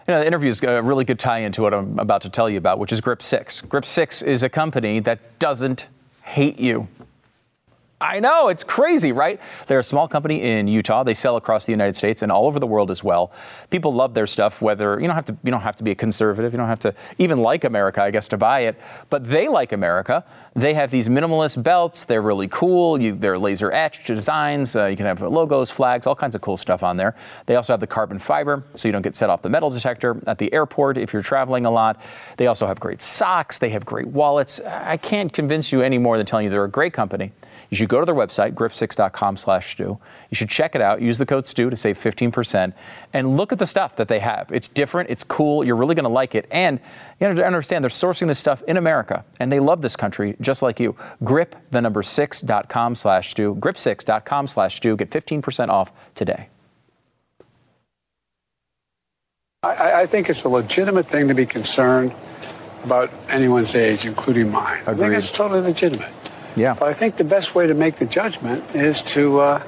You 0.06 0.12
know, 0.12 0.20
the 0.20 0.26
interview 0.26 0.50
is 0.50 0.62
a 0.62 0.82
really 0.82 1.06
good 1.06 1.18
tie 1.18 1.38
into 1.38 1.62
what 1.62 1.72
I'm 1.72 1.98
about 1.98 2.20
to 2.22 2.28
tell 2.28 2.50
you 2.50 2.58
about, 2.58 2.78
which 2.78 2.92
is 2.92 3.00
Grip 3.00 3.22
6. 3.22 3.62
Grip 3.62 3.86
6 3.86 4.20
is 4.20 4.42
a 4.42 4.50
company 4.50 5.00
that 5.00 5.38
doesn't 5.38 5.86
hate 6.22 6.58
you. 6.58 6.88
I 8.00 8.18
know, 8.18 8.48
it's 8.48 8.64
crazy, 8.64 9.12
right? 9.12 9.40
They're 9.68 9.78
a 9.78 9.85
small 9.85 10.09
company 10.09 10.42
in 10.42 10.66
Utah. 10.66 11.04
They 11.04 11.14
sell 11.14 11.37
across 11.37 11.64
the 11.64 11.72
United 11.72 11.94
States 11.94 12.22
and 12.22 12.30
all 12.30 12.46
over 12.46 12.59
the 12.59 12.66
world 12.66 12.90
as 12.90 13.04
well. 13.04 13.33
People 13.70 13.92
love 13.92 14.14
their 14.14 14.26
stuff, 14.26 14.61
whether 14.61 15.00
you 15.00 15.07
don't 15.07 15.14
have 15.14 15.24
to 15.26 15.37
you 15.44 15.50
don't 15.52 15.61
have 15.61 15.76
to 15.76 15.85
be 15.85 15.92
a 15.92 15.94
conservative, 15.94 16.52
you 16.52 16.59
don't 16.59 16.68
have 16.68 16.80
to 16.80 16.94
even 17.18 17.38
like 17.38 17.62
America, 17.62 18.02
I 18.02 18.11
guess, 18.11 18.26
to 18.28 18.37
buy 18.37 18.61
it. 18.61 18.78
But 19.11 19.24
they 19.30 19.48
like 19.48 19.72
America. 19.72 20.24
They 20.54 20.74
have 20.74 20.90
these 20.90 21.09
minimalist 21.09 21.62
belts. 21.62 22.04
They're 22.04 22.20
really 22.20 22.48
cool. 22.48 23.00
You, 23.00 23.14
they're 23.14 23.38
laser 23.38 23.72
etched 23.72 24.07
designs. 24.07 24.74
Uh, 24.74 24.87
you 24.87 24.96
can 24.96 25.07
have 25.07 25.22
logos, 25.22 25.70
flags, 25.70 26.07
all 26.07 26.16
kinds 26.16 26.35
of 26.35 26.40
cool 26.40 26.57
stuff 26.57 26.83
on 26.83 26.96
there. 26.96 27.14
They 27.46 27.54
also 27.54 27.72
have 27.72 27.80
the 27.80 27.87
carbon 27.87 28.18
fiber, 28.18 28.64
so 28.74 28.88
you 28.88 28.92
don't 28.92 29.02
get 29.02 29.14
set 29.14 29.30
off 29.30 29.40
the 29.40 29.50
metal 29.50 29.70
detector 29.70 30.20
at 30.26 30.38
the 30.38 30.52
airport 30.52 30.98
if 30.98 31.12
you're 31.12 31.22
traveling 31.22 31.64
a 31.64 31.70
lot. 31.70 32.02
They 32.38 32.48
also 32.48 32.66
have 32.66 32.80
great 32.80 33.00
socks. 33.00 33.59
They 33.59 33.70
have 33.70 33.87
great 33.87 34.09
wallets. 34.09 34.61
I 34.61 34.96
can't 34.96 35.33
convince 35.33 35.72
you 35.72 35.80
any 35.80 35.98
more 35.98 36.16
than 36.16 36.26
telling 36.26 36.44
you 36.44 36.50
they're 36.50 36.64
a 36.64 36.68
great 36.68 36.92
company. 36.92 37.33
You 37.70 37.76
should 37.85 37.90
go 37.90 38.01
to 38.01 38.07
their 38.07 38.14
website, 38.14 38.55
grip6.com 38.55 39.37
slash 39.37 39.73
Stu. 39.73 39.99
You 40.31 40.35
should 40.35 40.49
check 40.49 40.75
it 40.75 40.81
out. 40.81 41.03
Use 41.03 41.18
the 41.18 41.27
code 41.27 41.47
Stu 41.47 41.68
to 41.68 41.77
save 41.77 41.99
15% 41.99 42.73
and 43.12 43.37
look 43.37 43.53
at 43.53 43.59
the 43.59 43.66
stuff 43.66 43.97
that 43.97 44.09
they 44.09 44.20
have. 44.20 44.51
It's 44.51 44.68
different, 44.68 45.11
it's 45.11 45.23
cool, 45.23 45.64
you're 45.64 45.77
really 45.77 45.94
going 45.94 46.05
to 46.05 46.09
like 46.09 46.35
it. 46.35 46.47
And 46.51 46.81
you 47.20 47.27
have 47.27 47.37
to 47.37 47.44
understand 47.44 47.85
they're 47.85 47.90
sourcing 47.90 48.27
this 48.27 48.38
stuff 48.38 48.62
in 48.62 48.77
America 48.77 49.25
and 49.38 49.53
they 49.53 49.61
love 49.61 49.83
this 49.83 49.97
country 49.97 50.37
just 50.40 50.62
like 50.62 50.81
you. 50.81 50.97
Grip 51.23 51.57
the 51.70 51.83
number 51.83 52.03
6.com 52.03 52.95
slash 52.97 53.30
Stu. 53.30 53.55
Grip6.com 53.57 54.47
slash 54.49 54.76
Stu. 54.76 54.97
Get 54.97 55.11
15% 55.11 55.68
off 55.68 55.93
today. 56.14 56.49
I, 59.62 60.03
I 60.03 60.07
think 60.07 60.28
it's 60.30 60.45
a 60.45 60.49
legitimate 60.49 61.07
thing 61.07 61.28
to 61.28 61.35
be 61.35 61.47
concerned 61.47 62.14
about 62.85 63.11
anyone's 63.28 63.74
age, 63.74 64.05
including 64.05 64.51
mine. 64.51 64.80
Agreed. 64.82 64.95
I 64.95 64.97
think 64.97 65.14
it's 65.14 65.32
totally 65.32 65.62
legitimate. 65.62 66.12
Yeah. 66.57 66.74
But 66.78 66.88
I 66.88 66.92
think 66.94 67.16
the 67.16 67.24
best 67.24 67.55
way 67.55 67.66
to 67.66 67.74
make 67.74 67.96
the 67.96 68.07
judgment 68.07 68.64
is 68.74 69.02
to, 69.14 69.40
uh, 69.40 69.62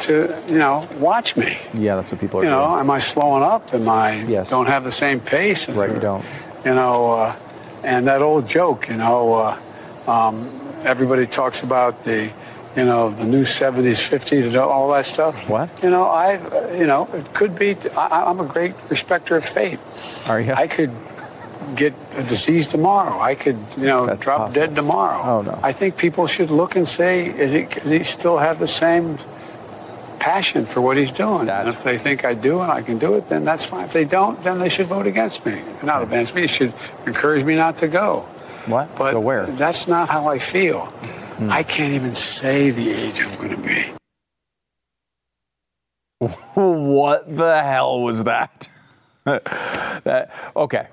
to 0.00 0.42
you 0.48 0.58
know, 0.58 0.86
watch 0.98 1.36
me. 1.36 1.58
Yeah, 1.74 1.96
that's 1.96 2.12
what 2.12 2.20
people 2.20 2.40
are. 2.40 2.44
You 2.44 2.50
doing. 2.50 2.60
know, 2.60 2.78
am 2.78 2.90
I 2.90 2.98
slowing 2.98 3.42
up? 3.42 3.72
Am 3.74 3.88
I 3.88 4.22
yes. 4.24 4.50
don't 4.50 4.66
have 4.66 4.84
the 4.84 4.92
same 4.92 5.20
pace? 5.20 5.68
Right, 5.68 5.90
or, 5.90 5.94
you 5.94 6.00
don't. 6.00 6.24
You 6.64 6.74
know, 6.74 7.12
uh, 7.12 7.36
And 7.84 8.06
that 8.08 8.22
old 8.22 8.48
joke, 8.48 8.88
you 8.88 8.96
know, 8.96 9.34
uh, 9.34 10.10
um, 10.10 10.50
everybody 10.84 11.26
talks 11.26 11.62
about 11.62 12.02
the, 12.04 12.32
you 12.76 12.84
know, 12.84 13.10
the 13.10 13.24
new 13.24 13.44
70s, 13.44 14.00
50s, 14.02 14.46
and 14.48 14.56
all 14.56 14.90
that 14.92 15.06
stuff. 15.06 15.48
What? 15.48 15.70
You 15.82 15.90
know, 15.90 16.04
I, 16.04 16.34
you 16.76 16.86
know, 16.86 17.08
it 17.12 17.32
could 17.32 17.58
be. 17.58 17.76
I, 17.96 18.24
I'm 18.28 18.40
a 18.40 18.44
great 18.44 18.74
respecter 18.90 19.36
of 19.36 19.44
fate. 19.44 19.78
Are 20.28 20.40
you? 20.40 20.52
I 20.52 20.66
could 20.66 20.92
get 21.74 21.94
a 22.14 22.22
disease 22.22 22.66
tomorrow. 22.66 23.18
I 23.20 23.34
could, 23.34 23.58
you 23.76 23.86
know, 23.86 24.06
That's 24.06 24.22
drop 24.24 24.38
possible. 24.38 24.66
dead 24.66 24.74
tomorrow. 24.76 25.22
Oh, 25.22 25.42
no. 25.42 25.58
I 25.62 25.72
think 25.72 25.96
people 25.96 26.26
should 26.26 26.50
look 26.50 26.76
and 26.76 26.86
say, 26.88 27.26
is 27.26 27.52
he, 27.52 27.62
does 27.64 27.90
he 27.90 28.02
still 28.04 28.38
have 28.38 28.58
the 28.58 28.66
same 28.68 29.18
passion 30.18 30.64
for 30.66 30.80
what 30.80 30.96
he's 30.96 31.12
doing? 31.12 31.46
That's- 31.46 31.66
and 31.66 31.74
if 31.76 31.82
they 31.84 31.98
think 31.98 32.24
I 32.24 32.34
do 32.34 32.60
and 32.60 32.70
I 32.70 32.82
can 32.82 32.98
do 32.98 33.14
it, 33.14 33.28
then 33.28 33.44
that's 33.44 33.64
fine. 33.64 33.84
If 33.84 33.92
they 33.92 34.04
don't, 34.04 34.42
then 34.44 34.58
they 34.58 34.68
should 34.68 34.86
vote 34.86 35.06
against 35.06 35.44
me. 35.46 35.60
Not 35.82 36.02
against 36.02 36.34
me. 36.34 36.42
They 36.42 36.46
should 36.48 36.72
encourage 37.06 37.44
me 37.44 37.54
not 37.56 37.78
to 37.78 37.88
go. 37.88 38.20
What? 38.66 38.94
But 38.96 39.12
Go 39.12 39.20
where? 39.20 39.46
Hmm. 39.46 39.54
that's 39.56 39.86
not 39.86 40.08
how 40.08 40.26
I 40.28 40.38
feel. 40.38 40.92
I 41.38 41.62
can't 41.62 41.92
even 41.92 42.14
say 42.14 42.70
the 42.70 42.90
age 42.90 43.20
I'm 43.22 43.34
going 43.36 43.50
to 43.50 43.68
be. 43.68 43.84
What 46.54 47.36
the 47.36 47.62
hell 47.62 48.00
was 48.00 48.24
that? 48.24 48.68
that 49.24 50.30
okay. 50.56 50.88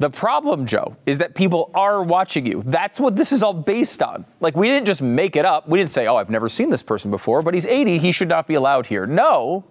The 0.00 0.08
problem, 0.08 0.64
Joe, 0.64 0.96
is 1.04 1.18
that 1.18 1.34
people 1.34 1.70
are 1.74 2.02
watching 2.02 2.46
you. 2.46 2.62
That's 2.64 2.98
what 2.98 3.16
this 3.16 3.32
is 3.32 3.42
all 3.42 3.52
based 3.52 4.02
on. 4.02 4.24
Like, 4.40 4.56
we 4.56 4.66
didn't 4.66 4.86
just 4.86 5.02
make 5.02 5.36
it 5.36 5.44
up. 5.44 5.68
We 5.68 5.78
didn't 5.78 5.92
say, 5.92 6.06
oh, 6.06 6.16
I've 6.16 6.30
never 6.30 6.48
seen 6.48 6.70
this 6.70 6.82
person 6.82 7.10
before, 7.10 7.42
but 7.42 7.52
he's 7.52 7.66
80. 7.66 7.98
He 7.98 8.10
should 8.10 8.30
not 8.30 8.46
be 8.46 8.54
allowed 8.54 8.86
here. 8.86 9.06
No, 9.06 9.62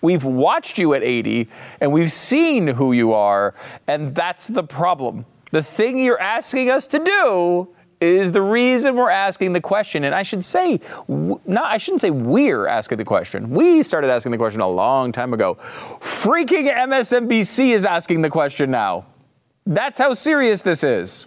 we've 0.00 0.22
watched 0.22 0.78
you 0.78 0.94
at 0.94 1.02
80 1.02 1.48
and 1.80 1.92
we've 1.92 2.12
seen 2.12 2.68
who 2.68 2.92
you 2.92 3.12
are, 3.12 3.54
and 3.88 4.14
that's 4.14 4.46
the 4.46 4.62
problem. 4.62 5.26
The 5.50 5.64
thing 5.64 5.98
you're 5.98 6.20
asking 6.20 6.70
us 6.70 6.86
to 6.86 7.00
do 7.00 7.68
is 8.00 8.30
the 8.30 8.42
reason 8.42 8.94
we're 8.94 9.10
asking 9.10 9.52
the 9.52 9.60
question. 9.60 10.04
And 10.04 10.14
I 10.14 10.22
should 10.22 10.44
say, 10.44 10.78
not, 11.08 11.64
I 11.64 11.78
shouldn't 11.78 12.02
say 12.02 12.10
we're 12.10 12.68
asking 12.68 12.98
the 12.98 13.04
question. 13.04 13.50
We 13.50 13.82
started 13.82 14.10
asking 14.10 14.30
the 14.30 14.38
question 14.38 14.60
a 14.60 14.68
long 14.68 15.10
time 15.10 15.34
ago. 15.34 15.58
Freaking 16.00 16.72
MSNBC 16.72 17.70
is 17.70 17.84
asking 17.84 18.22
the 18.22 18.30
question 18.30 18.70
now. 18.70 19.06
That's 19.66 19.98
how 19.98 20.14
serious 20.14 20.62
this 20.62 20.82
is. 20.82 21.26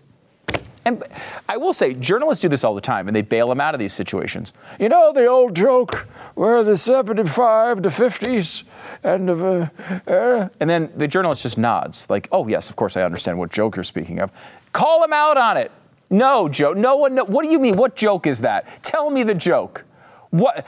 And 0.86 1.04
I 1.50 1.58
will 1.58 1.74
say, 1.74 1.94
journalists 1.94 2.42
do 2.42 2.48
this 2.48 2.64
all 2.64 2.76
the 2.76 2.82
time, 2.82 3.08
and 3.08 3.16
they 3.16 3.24
bail 3.24 3.50
them 3.50 3.60
out 3.60 3.74
of 3.74 3.80
these 3.80 3.94
situations. 3.94 4.54
You 4.80 4.88
know 4.88 5.12
the 5.12 5.26
old 5.26 5.56
joke 5.56 6.08
where 6.36 6.64
the 6.64 6.78
75 6.78 7.82
to 7.82 7.90
50s 7.90 8.64
and 9.04 9.30
of 9.30 9.44
uh, 9.44 9.68
uh, 10.08 10.50
and 10.60 10.70
then 10.70 10.92
the 10.96 11.08
journalist 11.08 11.44
just 11.44 11.58
nods, 11.58 12.10
like, 12.10 12.28
"Oh 12.32 12.48
yes, 12.48 12.70
of 12.70 12.76
course 12.76 12.96
I 12.96 13.02
understand 13.02 13.40
what 13.40 13.52
joke 13.52 13.76
you're 13.76 13.84
speaking 13.84 14.20
of." 14.20 14.32
Call 14.74 15.04
him 15.04 15.14
out 15.14 15.38
on 15.38 15.58
it. 15.58 15.72
No 16.10 16.48
joke. 16.50 16.78
No 16.78 16.98
one. 16.98 17.18
What 17.18 17.44
do 17.44 17.52
you 17.52 17.60
mean? 17.60 17.78
What 17.78 17.96
joke 17.96 18.28
is 18.28 18.42
that? 18.42 18.68
Tell 18.84 19.10
me 19.10 19.24
the 19.24 19.34
joke. 19.34 19.86
What? 20.30 20.66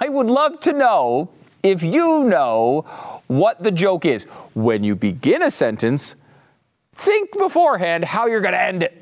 I 0.00 0.08
would 0.08 0.28
love 0.28 0.60
to 0.60 0.72
know 0.72 1.30
if 1.62 1.82
you 1.82 2.24
know 2.24 2.84
what 3.28 3.62
the 3.62 3.70
joke 3.70 4.04
is. 4.04 4.24
When 4.54 4.82
you 4.82 4.96
begin 4.96 5.42
a 5.42 5.50
sentence, 5.50 6.16
think 6.94 7.36
beforehand 7.36 8.04
how 8.04 8.26
you're 8.26 8.40
going 8.40 8.52
to 8.52 8.60
end 8.60 8.82
it. 8.82 8.98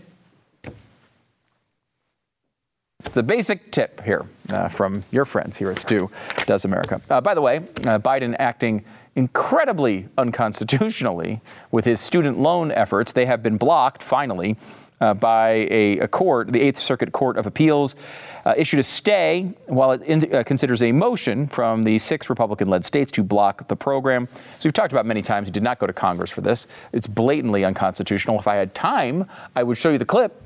It's 3.04 3.16
a 3.16 3.22
basic 3.22 3.72
tip 3.72 4.02
here 4.02 4.26
uh, 4.50 4.68
from 4.68 5.02
your 5.10 5.24
friends 5.24 5.56
here 5.56 5.70
at 5.70 5.80
Stu 5.80 6.10
Does 6.46 6.64
America. 6.64 7.00
Uh, 7.08 7.20
by 7.20 7.34
the 7.34 7.40
way, 7.40 7.56
uh, 7.56 7.98
Biden 7.98 8.36
acting 8.38 8.84
incredibly 9.16 10.08
unconstitutionally 10.18 11.40
with 11.70 11.84
his 11.84 11.98
student 12.00 12.38
loan 12.38 12.70
efforts. 12.70 13.12
They 13.12 13.26
have 13.26 13.42
been 13.42 13.56
blocked, 13.56 14.02
finally, 14.02 14.56
uh, 15.00 15.14
by 15.14 15.66
a, 15.70 15.98
a 15.98 16.08
court, 16.08 16.52
the 16.52 16.60
Eighth 16.60 16.78
Circuit 16.78 17.10
Court 17.10 17.36
of 17.36 17.46
Appeals. 17.46 17.96
Uh, 18.44 18.54
issued 18.56 18.80
a 18.80 18.82
stay 18.82 19.52
while 19.66 19.92
it 19.92 20.02
in, 20.02 20.34
uh, 20.34 20.42
considers 20.42 20.82
a 20.82 20.92
motion 20.92 21.46
from 21.46 21.84
the 21.84 21.98
six 21.98 22.30
Republican 22.30 22.68
led 22.68 22.84
states 22.84 23.12
to 23.12 23.22
block 23.22 23.68
the 23.68 23.76
program. 23.76 24.28
So 24.58 24.60
we've 24.64 24.72
talked 24.72 24.92
about 24.92 25.04
many 25.06 25.22
times, 25.22 25.46
he 25.46 25.52
did 25.52 25.62
not 25.62 25.78
go 25.78 25.86
to 25.86 25.92
Congress 25.92 26.30
for 26.30 26.40
this. 26.40 26.66
It's 26.92 27.06
blatantly 27.06 27.64
unconstitutional. 27.64 28.38
If 28.38 28.46
I 28.46 28.54
had 28.56 28.74
time, 28.74 29.26
I 29.54 29.62
would 29.62 29.76
show 29.76 29.90
you 29.90 29.98
the 29.98 30.06
clip 30.06 30.42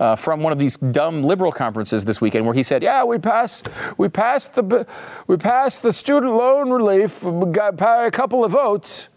uh, 0.00 0.16
from 0.16 0.42
one 0.42 0.52
of 0.52 0.58
these 0.58 0.76
dumb 0.76 1.22
liberal 1.22 1.52
conferences 1.52 2.04
this 2.04 2.20
weekend 2.20 2.46
where 2.46 2.54
he 2.54 2.62
said, 2.62 2.82
"Yeah, 2.82 3.04
we 3.04 3.18
passed, 3.18 3.68
we 3.96 4.08
passed 4.08 4.54
the, 4.54 4.86
we 5.26 5.36
passed 5.36 5.82
the 5.82 5.92
student 5.92 6.32
loan 6.32 6.70
relief. 6.70 7.22
Got 7.22 7.76
by 7.76 8.06
a 8.06 8.10
couple 8.10 8.44
of 8.44 8.52
votes." 8.52 9.08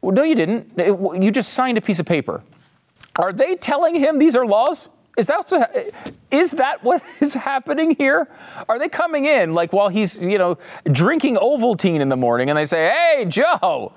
Well, 0.00 0.12
no, 0.12 0.22
you 0.22 0.34
didn't. 0.34 0.72
It- 0.78 1.22
you 1.22 1.30
just 1.30 1.52
signed 1.52 1.78
a 1.78 1.80
piece 1.80 1.98
of 1.98 2.06
paper. 2.06 2.42
Are 3.16 3.32
they 3.32 3.56
telling 3.56 3.94
him 3.94 4.18
these 4.18 4.34
are 4.34 4.46
laws? 4.46 4.88
Is 5.16 5.26
that 5.26 5.50
what, 5.50 5.94
is 6.30 6.52
that 6.52 6.82
what 6.82 7.02
is 7.20 7.34
happening 7.34 7.94
here? 7.96 8.28
Are 8.68 8.78
they 8.78 8.88
coming 8.88 9.26
in 9.26 9.52
like 9.52 9.72
while 9.72 9.88
he's 9.88 10.18
you 10.18 10.38
know 10.38 10.58
drinking 10.90 11.36
Ovaltine 11.36 12.00
in 12.00 12.08
the 12.08 12.16
morning 12.16 12.48
and 12.48 12.56
they 12.56 12.66
say, 12.66 12.90
"Hey, 12.90 13.24
Joe." 13.26 13.92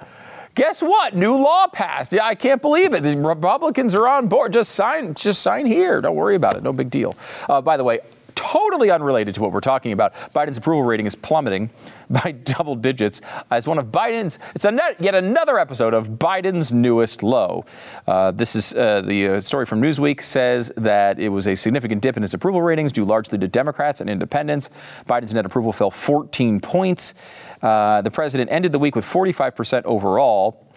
Guess 0.56 0.82
what? 0.82 1.14
New 1.14 1.36
law 1.36 1.68
passed. 1.68 2.14
Yeah, 2.14 2.26
I 2.26 2.34
can't 2.34 2.62
believe 2.62 2.94
it. 2.94 3.04
The 3.04 3.18
Republicans 3.18 3.94
are 3.94 4.08
on 4.08 4.28
board. 4.28 4.54
Just 4.54 4.72
sign. 4.72 5.14
Just 5.14 5.42
sign 5.42 5.66
here. 5.66 6.00
Don't 6.00 6.16
worry 6.16 6.36
about 6.36 6.56
it. 6.56 6.64
No 6.64 6.72
big 6.72 6.90
deal. 6.90 7.18
Uh, 7.50 7.60
by 7.60 7.76
the 7.76 7.84
way, 7.84 8.00
totally 8.36 8.90
unrelated 8.90 9.36
to 9.36 9.42
what 9.42 9.52
we're 9.52 9.60
talking 9.60 9.92
about. 9.92 10.14
Biden's 10.34 10.58
approval 10.58 10.84
rating 10.84 11.08
is 11.08 11.16
plummeting 11.16 11.72
by 12.10 12.32
double 12.44 12.76
digits 12.76 13.22
as 13.52 13.68
one 13.68 13.78
of 13.78 13.88
Biden's. 13.88 14.40
It's 14.54 14.66
net, 14.66 15.00
yet 15.00 15.16
another 15.16 15.60
episode 15.60 15.94
of 15.94 16.10
Biden's 16.10 16.72
newest 16.72 17.24
low. 17.24 17.66
Uh, 18.08 18.32
this 18.32 18.56
is 18.56 18.76
uh, 18.76 19.02
the 19.02 19.28
uh, 19.28 19.42
story 19.42 19.66
from 19.66 19.82
Newsweek 19.82 20.22
says 20.22 20.72
that 20.78 21.20
it 21.20 21.30
was 21.30 21.48
a 21.48 21.56
significant 21.56 22.02
dip 22.02 22.18
in 22.18 22.24
his 22.24 22.34
approval 22.34 22.62
ratings 22.62 22.92
due 22.92 23.06
largely 23.06 23.38
to 23.38 23.48
Democrats 23.48 24.02
and 24.02 24.10
independents. 24.10 24.70
Biden's 25.08 25.34
net 25.34 25.46
approval 25.46 25.72
fell 25.72 25.92
14 25.92 26.60
points. 26.60 27.14
Uh, 27.62 28.02
the 28.02 28.12
president 28.12 28.52
ended 28.52 28.72
the 28.72 28.80
week 28.80 28.96
with 28.96 29.06
45% 29.06 29.84
overall. 29.86 30.68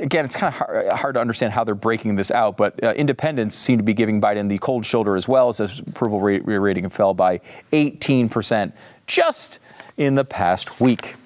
Again, 0.00 0.24
it's 0.24 0.34
kind 0.34 0.54
of 0.54 0.98
hard, 0.98 1.16
to 1.16 1.20
understand 1.20 1.52
how 1.52 1.64
they're 1.64 1.74
breaking 1.74 2.16
this 2.16 2.30
out, 2.30 2.56
but 2.56 2.82
uh, 2.82 2.92
independents 2.94 3.54
seem 3.54 3.76
to 3.76 3.84
be 3.84 3.92
giving 3.92 4.22
Biden 4.22 4.48
the 4.48 4.56
cold 4.56 4.86
shoulder 4.86 5.16
as 5.16 5.28
well 5.28 5.48
as 5.48 5.58
his 5.58 5.80
approval 5.80 6.18
rating 6.18 6.88
fell 6.88 7.12
by 7.12 7.40
18% 7.72 8.72
just 9.06 9.58
in 9.96 10.14
the 10.14 10.24
past 10.24 10.80
week. 10.80 11.16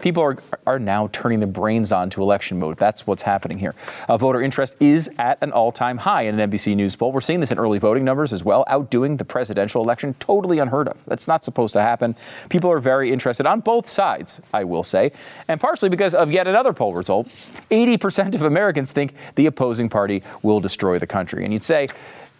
People 0.00 0.22
are, 0.22 0.38
are 0.66 0.78
now 0.78 1.08
turning 1.12 1.40
their 1.40 1.46
brains 1.46 1.92
on 1.92 2.08
to 2.10 2.22
election 2.22 2.58
mode. 2.58 2.78
That's 2.78 3.06
what's 3.06 3.22
happening 3.22 3.58
here. 3.58 3.74
Uh, 4.08 4.16
voter 4.16 4.40
interest 4.40 4.76
is 4.80 5.10
at 5.18 5.38
an 5.42 5.52
all 5.52 5.72
time 5.72 5.98
high 5.98 6.22
in 6.22 6.38
an 6.38 6.50
NBC 6.50 6.74
News 6.74 6.96
poll. 6.96 7.12
We're 7.12 7.20
seeing 7.20 7.40
this 7.40 7.50
in 7.50 7.58
early 7.58 7.78
voting 7.78 8.04
numbers 8.04 8.32
as 8.32 8.42
well, 8.42 8.64
outdoing 8.66 9.18
the 9.18 9.24
presidential 9.24 9.82
election. 9.82 10.14
Totally 10.18 10.58
unheard 10.58 10.88
of. 10.88 10.96
That's 11.06 11.28
not 11.28 11.44
supposed 11.44 11.74
to 11.74 11.82
happen. 11.82 12.16
People 12.48 12.70
are 12.70 12.80
very 12.80 13.12
interested 13.12 13.46
on 13.46 13.60
both 13.60 13.88
sides, 13.88 14.40
I 14.54 14.64
will 14.64 14.84
say, 14.84 15.12
and 15.48 15.60
partially 15.60 15.90
because 15.90 16.14
of 16.14 16.30
yet 16.32 16.46
another 16.46 16.72
poll 16.72 16.94
result 16.94 17.28
80% 17.70 18.34
of 18.34 18.42
Americans 18.42 18.92
think 18.92 19.14
the 19.34 19.46
opposing 19.46 19.88
party 19.88 20.22
will 20.42 20.60
destroy 20.60 20.98
the 20.98 21.06
country. 21.06 21.44
And 21.44 21.52
you'd 21.52 21.64
say, 21.64 21.88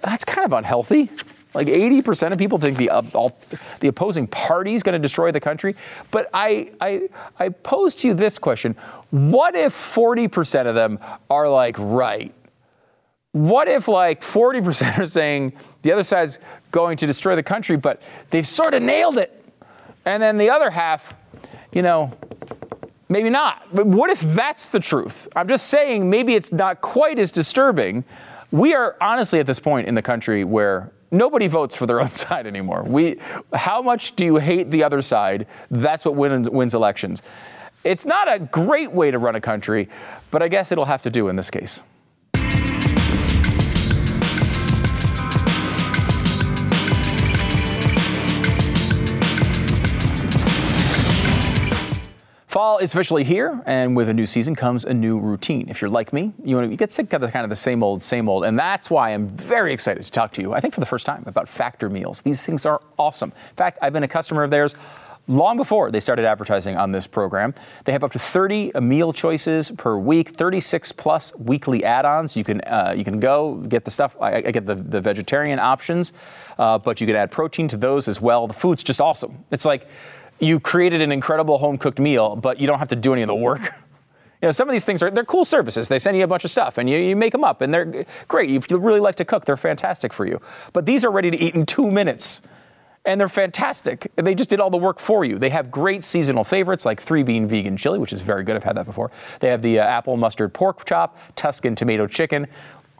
that's 0.00 0.24
kind 0.24 0.46
of 0.46 0.52
unhealthy. 0.52 1.10
Like 1.52 1.66
80% 1.66 2.32
of 2.32 2.38
people 2.38 2.58
think 2.58 2.76
the, 2.76 2.90
uh, 2.90 3.02
all, 3.12 3.36
the 3.80 3.88
opposing 3.88 4.26
party 4.26 4.74
is 4.74 4.82
going 4.82 4.92
to 4.92 5.00
destroy 5.00 5.32
the 5.32 5.40
country. 5.40 5.74
But 6.10 6.30
I, 6.32 6.70
I, 6.80 7.08
I 7.38 7.48
pose 7.48 7.94
to 7.96 8.08
you 8.08 8.14
this 8.14 8.38
question 8.38 8.76
What 9.10 9.56
if 9.56 9.74
40% 9.74 10.66
of 10.66 10.74
them 10.74 10.98
are 11.28 11.48
like, 11.48 11.76
right? 11.78 12.32
What 13.32 13.68
if 13.68 13.88
like 13.88 14.22
40% 14.22 14.98
are 14.98 15.06
saying 15.06 15.52
the 15.82 15.92
other 15.92 16.02
side's 16.02 16.38
going 16.70 16.96
to 16.98 17.06
destroy 17.06 17.36
the 17.36 17.42
country, 17.42 17.76
but 17.76 18.00
they've 18.30 18.46
sort 18.46 18.74
of 18.74 18.82
nailed 18.82 19.18
it? 19.18 19.36
And 20.04 20.22
then 20.22 20.38
the 20.38 20.50
other 20.50 20.70
half, 20.70 21.14
you 21.72 21.82
know, 21.82 22.16
maybe 23.08 23.28
not. 23.28 23.62
But 23.72 23.86
what 23.86 24.10
if 24.10 24.20
that's 24.20 24.68
the 24.68 24.80
truth? 24.80 25.28
I'm 25.36 25.48
just 25.48 25.66
saying 25.66 26.08
maybe 26.08 26.34
it's 26.34 26.52
not 26.52 26.80
quite 26.80 27.18
as 27.18 27.32
disturbing. 27.32 28.04
We 28.50 28.74
are 28.74 28.96
honestly 29.00 29.38
at 29.38 29.46
this 29.46 29.60
point 29.60 29.86
in 29.86 29.94
the 29.94 30.02
country 30.02 30.44
where 30.44 30.90
nobody 31.10 31.46
votes 31.46 31.76
for 31.76 31.86
their 31.86 32.00
own 32.00 32.10
side 32.14 32.46
anymore. 32.46 32.82
We, 32.86 33.18
how 33.52 33.82
much 33.82 34.16
do 34.16 34.24
you 34.24 34.36
hate 34.36 34.70
the 34.70 34.84
other 34.84 35.02
side? 35.02 35.46
That's 35.70 36.04
what 36.04 36.14
wins, 36.14 36.48
wins 36.48 36.74
elections. 36.74 37.22
It's 37.82 38.04
not 38.04 38.32
a 38.32 38.38
great 38.38 38.92
way 38.92 39.10
to 39.10 39.18
run 39.18 39.34
a 39.34 39.40
country, 39.40 39.88
but 40.30 40.42
I 40.42 40.48
guess 40.48 40.70
it'll 40.70 40.84
have 40.84 41.02
to 41.02 41.10
do 41.10 41.28
in 41.28 41.36
this 41.36 41.50
case. 41.50 41.82
Fall 52.50 52.78
is 52.78 52.92
officially 52.92 53.22
here, 53.22 53.62
and 53.64 53.94
with 53.94 54.08
a 54.08 54.12
new 54.12 54.26
season 54.26 54.56
comes 54.56 54.84
a 54.84 54.92
new 54.92 55.20
routine. 55.20 55.68
If 55.68 55.80
you're 55.80 55.88
like 55.88 56.12
me, 56.12 56.32
you, 56.42 56.60
you 56.62 56.76
get 56.76 56.90
sick 56.90 57.12
of 57.12 57.20
the 57.20 57.30
kind 57.30 57.44
of 57.44 57.48
the 57.48 57.54
same 57.54 57.80
old, 57.80 58.02
same 58.02 58.28
old, 58.28 58.44
and 58.44 58.58
that's 58.58 58.90
why 58.90 59.10
I'm 59.10 59.28
very 59.28 59.72
excited 59.72 60.04
to 60.04 60.10
talk 60.10 60.32
to 60.32 60.40
you. 60.40 60.52
I 60.52 60.58
think 60.58 60.74
for 60.74 60.80
the 60.80 60.86
first 60.86 61.06
time 61.06 61.22
about 61.28 61.48
Factor 61.48 61.88
meals. 61.88 62.22
These 62.22 62.44
things 62.44 62.66
are 62.66 62.82
awesome. 62.98 63.32
In 63.50 63.54
fact, 63.54 63.78
I've 63.80 63.92
been 63.92 64.02
a 64.02 64.08
customer 64.08 64.42
of 64.42 64.50
theirs 64.50 64.74
long 65.28 65.58
before 65.58 65.92
they 65.92 66.00
started 66.00 66.26
advertising 66.26 66.76
on 66.76 66.90
this 66.90 67.06
program. 67.06 67.54
They 67.84 67.92
have 67.92 68.02
up 68.02 68.10
to 68.10 68.18
30 68.18 68.72
meal 68.80 69.12
choices 69.12 69.70
per 69.70 69.96
week, 69.96 70.30
36 70.30 70.90
plus 70.90 71.32
weekly 71.38 71.84
add-ons. 71.84 72.36
You 72.36 72.42
can 72.42 72.62
uh, 72.62 72.94
you 72.96 73.04
can 73.04 73.20
go 73.20 73.64
get 73.68 73.84
the 73.84 73.92
stuff. 73.92 74.16
I, 74.20 74.38
I 74.38 74.50
get 74.50 74.66
the, 74.66 74.74
the 74.74 75.00
vegetarian 75.00 75.60
options, 75.60 76.12
uh, 76.58 76.78
but 76.78 77.00
you 77.00 77.06
can 77.06 77.14
add 77.14 77.30
protein 77.30 77.68
to 77.68 77.76
those 77.76 78.08
as 78.08 78.20
well. 78.20 78.48
The 78.48 78.54
food's 78.54 78.82
just 78.82 79.00
awesome. 79.00 79.44
It's 79.52 79.64
like 79.64 79.86
you 80.40 80.58
created 80.58 81.00
an 81.00 81.12
incredible 81.12 81.58
home 81.58 81.78
cooked 81.78 81.98
meal, 81.98 82.36
but 82.36 82.58
you 82.58 82.66
don't 82.66 82.78
have 82.78 82.88
to 82.88 82.96
do 82.96 83.12
any 83.12 83.22
of 83.22 83.28
the 83.28 83.34
work. 83.34 83.72
You 84.42 84.48
know, 84.48 84.52
some 84.52 84.70
of 84.70 84.72
these 84.72 84.86
things 84.86 85.02
are 85.02 85.10
they're 85.10 85.22
cool 85.22 85.44
services. 85.44 85.88
They 85.88 85.98
send 85.98 86.16
you 86.16 86.24
a 86.24 86.26
bunch 86.26 86.44
of 86.46 86.50
stuff 86.50 86.78
and 86.78 86.88
you, 86.88 86.96
you 86.96 87.14
make 87.14 87.32
them 87.32 87.44
up 87.44 87.60
and 87.60 87.74
they're 87.74 88.06
great. 88.26 88.48
If 88.48 88.70
you 88.70 88.78
really 88.78 88.98
like 88.98 89.16
to 89.16 89.24
cook, 89.26 89.44
they're 89.44 89.58
fantastic 89.58 90.14
for 90.14 90.24
you. 90.24 90.40
But 90.72 90.86
these 90.86 91.04
are 91.04 91.10
ready 91.10 91.30
to 91.30 91.36
eat 91.36 91.54
in 91.54 91.66
two 91.66 91.90
minutes. 91.90 92.40
And 93.04 93.20
they're 93.20 93.28
fantastic. 93.28 94.10
They 94.16 94.34
just 94.34 94.48
did 94.50 94.60
all 94.60 94.70
the 94.70 94.78
work 94.78 94.98
for 94.98 95.26
you. 95.26 95.38
They 95.38 95.50
have 95.50 95.70
great 95.70 96.04
seasonal 96.04 96.44
favorites 96.44 96.86
like 96.86 97.00
three 97.00 97.22
bean 97.22 97.46
vegan 97.46 97.76
chili, 97.76 97.98
which 97.98 98.12
is 98.12 98.20
very 98.20 98.42
good. 98.42 98.56
I've 98.56 98.64
had 98.64 98.76
that 98.76 98.86
before. 98.86 99.10
They 99.40 99.48
have 99.48 99.60
the 99.62 99.78
uh, 99.78 99.84
apple 99.84 100.16
mustard 100.16 100.52
pork 100.54 100.86
chop, 100.86 101.18
Tuscan 101.36 101.74
tomato 101.74 102.06
chicken. 102.06 102.46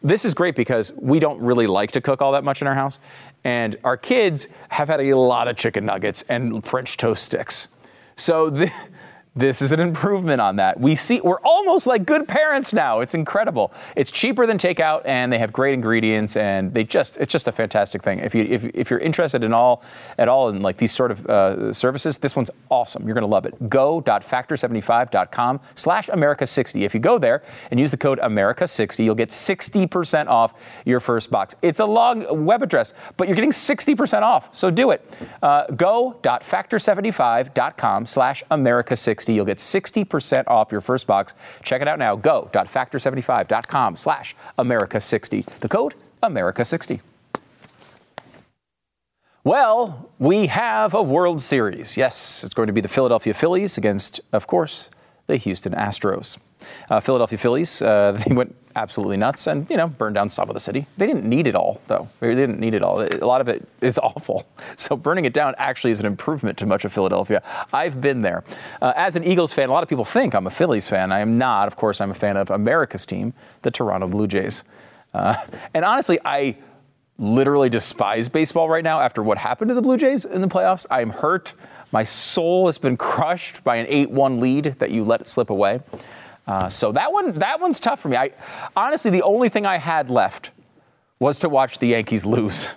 This 0.03 0.25
is 0.25 0.33
great 0.33 0.57
because 0.57 0.93
we 0.97 1.21
don't 1.21 1.41
really 1.41 1.67
like 1.67 1.91
to 1.93 2.01
cook 2.01 2.23
all 2.23 2.33
that 2.33 2.45
much 2.45 2.63
in 2.63 2.67
our 2.67 2.75
house. 2.75 2.99
And 3.45 3.77
our 3.85 3.97
kids 3.97 4.49
have 4.71 4.89
had 4.89 5.01
a 5.01 5.15
lot 5.15 5.49
of 5.49 5.57
chicken 5.57 5.85
nuggets 5.85 6.23
and 6.29 6.65
French 6.65 6.97
toast 6.97 7.25
sticks. 7.25 7.69
So 8.17 8.51
the, 8.51 8.73
this 9.37 9.63
is 9.63 9.71
an 9.71 9.79
improvement 9.79 10.41
on 10.41 10.57
that. 10.57 10.81
We 10.81 10.97
see 10.97 11.21
we're 11.21 11.39
almost 11.43 11.87
like 11.87 12.05
good 12.05 12.27
parents 12.27 12.73
now. 12.73 12.99
It's 12.99 13.15
incredible. 13.15 13.73
It's 13.95 14.11
cheaper 14.11 14.45
than 14.45 14.59
takeout, 14.59 15.03
and 15.05 15.33
they 15.33 15.39
have 15.39 15.53
great 15.53 15.73
ingredients, 15.73 16.37
and 16.37 16.75
they 16.75 16.83
just 16.83 17.17
it's 17.17 17.31
just 17.31 17.47
a 17.47 17.53
fantastic 17.53 18.03
thing. 18.03 18.19
If 18.19 18.35
you 18.35 18.43
if, 18.43 18.65
if 18.65 18.91
you're 18.91 18.99
interested 18.99 19.45
in 19.45 19.53
all 19.53 19.85
at 20.19 20.27
all 20.27 20.49
in 20.49 20.63
like 20.63 20.79
these 20.79 20.91
sort 20.91 21.13
of 21.13 21.25
uh, 21.27 21.73
services, 21.73 22.19
this 22.19 22.35
one's 22.35 22.51
awesome. 22.71 23.07
You're 23.07 23.15
gonna 23.15 23.29
love 23.29 23.47
it. 23.47 23.71
Go.factor75.com/slash 23.71 26.09
America60. 26.09 26.83
If 26.83 26.93
you 26.93 26.99
go 26.99 27.21
there 27.21 27.45
and 27.71 27.79
use 27.79 27.93
the 27.93 27.97
code 27.97 28.19
America60, 28.19 29.05
you'll 29.05 29.15
get 29.15 29.29
60% 29.29 30.27
off 30.27 30.55
your 30.85 30.99
first 30.99 31.31
box. 31.31 31.55
It's 31.63 31.79
a 31.79 31.87
long 31.87 32.45
web 32.45 32.65
address, 32.65 32.95
but 33.17 33.29
you're 33.29 33.37
getting 33.37 33.53
60% 33.53 34.23
off. 34.23 34.53
So 34.53 34.73
do 34.73 34.91
it. 34.91 35.09
Uh, 35.41 35.67
Go.factor75.com/slash 35.67 38.43
America60. 38.51 39.20
60. 39.21 39.35
You'll 39.35 39.45
get 39.45 39.59
60% 39.59 40.45
off 40.47 40.73
your 40.73 40.81
first 40.81 41.07
box. 41.07 41.35
Check 41.63 41.83
it 41.83 41.89
out 41.89 41.99
now. 41.99 42.17
Go.factor75.com 42.17 43.97
slash 43.97 44.35
America60. 44.59 45.45
The 45.61 45.69
code 45.69 45.95
America60. 46.23 47.01
Well, 49.45 50.11
we 50.19 50.47
have 50.49 50.95
a 50.95 51.03
World 51.03 51.41
Series. 51.41 51.97
Yes, 51.97 52.45
it's 52.45 52.55
going 52.55 52.67
to 52.67 52.73
be 52.73 52.81
the 52.81 52.89
Philadelphia 52.89 53.35
Phillies 53.35 53.79
against, 53.79 54.21
of 54.33 54.47
course, 54.47 54.91
the 55.27 55.37
Houston 55.37 55.73
Astros. 55.73 56.39
Uh, 56.89 57.01
Philadelphia 57.01 57.39
Phillies, 57.39 57.83
uh, 57.83 58.13
they 58.27 58.35
went 58.35 58.55
absolutely 58.77 59.17
nuts 59.17 59.47
and, 59.47 59.69
you 59.69 59.77
know, 59.77 59.89
burned 59.89 60.15
down 60.15 60.31
some 60.31 60.49
of 60.49 60.55
the 60.55 60.61
city. 60.61 60.87
They 60.97 61.07
didn't 61.07 61.25
need 61.25 61.47
it 61.47 61.55
all, 61.55 61.81
though. 61.87 62.09
They 62.21 62.35
didn't 62.35 62.61
need 62.61 62.75
it 62.75 62.83
all. 62.83 63.03
A 63.03 63.27
lot 63.27 63.41
of 63.41 63.49
it 63.49 63.67
is 63.81 63.99
awful. 64.03 64.47
So 64.77 64.97
burning 64.97 65.25
it 65.25 65.33
down 65.33 65.55
actually 65.59 65.91
is 65.91 66.01
an 66.01 66.07
improvement 66.07 66.59
to 66.59 66.67
much 66.67 66.85
of 66.85 66.93
Philadelphia. 66.93 67.43
I've 67.73 68.01
been 68.01 68.23
there. 68.23 68.45
Uh, 68.81 68.93
as 68.97 69.17
an 69.17 69.25
Eagles 69.25 69.53
fan, 69.53 69.69
a 69.69 69.73
lot 69.73 69.83
of 69.83 69.89
people 69.89 70.05
think 70.05 70.35
I'm 70.35 70.47
a 70.47 70.51
Phillies 70.51 70.89
fan. 70.89 71.13
I 71.13 71.21
am 71.21 71.39
not. 71.39 71.67
Of 71.67 71.77
course, 71.77 72.01
I'm 72.01 72.11
a 72.11 72.15
fan 72.15 72.37
of 72.37 72.51
America's 72.51 73.05
team, 73.05 73.35
the 73.63 73.71
Toronto 73.71 74.07
Blue 74.07 74.27
Jays. 74.27 74.63
Uh, 75.13 75.35
and 75.75 75.85
honestly, 75.85 76.19
I 76.25 76.57
literally 77.19 77.69
despise 77.69 78.29
baseball 78.29 78.69
right 78.69 78.85
now 78.85 79.01
after 79.01 79.23
what 79.23 79.39
happened 79.39 79.69
to 79.69 79.75
the 79.75 79.83
Blue 79.83 79.97
Jays 79.97 80.25
in 80.25 80.41
the 80.41 80.49
playoffs. 80.49 80.87
I 80.91 81.03
am 81.03 81.11
hurt. 81.11 81.53
My 81.93 82.03
soul 82.05 82.67
has 82.67 82.79
been 82.79 82.97
crushed 82.97 83.65
by 83.65 83.77
an 83.77 83.87
8-1 83.87 84.41
lead 84.41 84.65
that 84.79 84.91
you 84.91 85.05
let 85.05 85.27
slip 85.27 85.51
away. 85.51 85.81
Uh, 86.51 86.69
so 86.69 86.91
that 86.91 87.13
one, 87.13 87.39
that 87.39 87.61
one's 87.61 87.79
tough 87.79 88.01
for 88.01 88.09
me. 88.09 88.17
I 88.17 88.33
honestly, 88.75 89.13
the 89.13 89.23
only 89.23 89.49
thing 89.49 89.67
I 89.67 89.79
had 89.79 90.11
left 90.11 90.51
was 91.21 91.39
to 91.41 91.49
watch 91.49 91.79
the 91.79 91.87
Yankees 91.87 92.27
lose. 92.27 92.73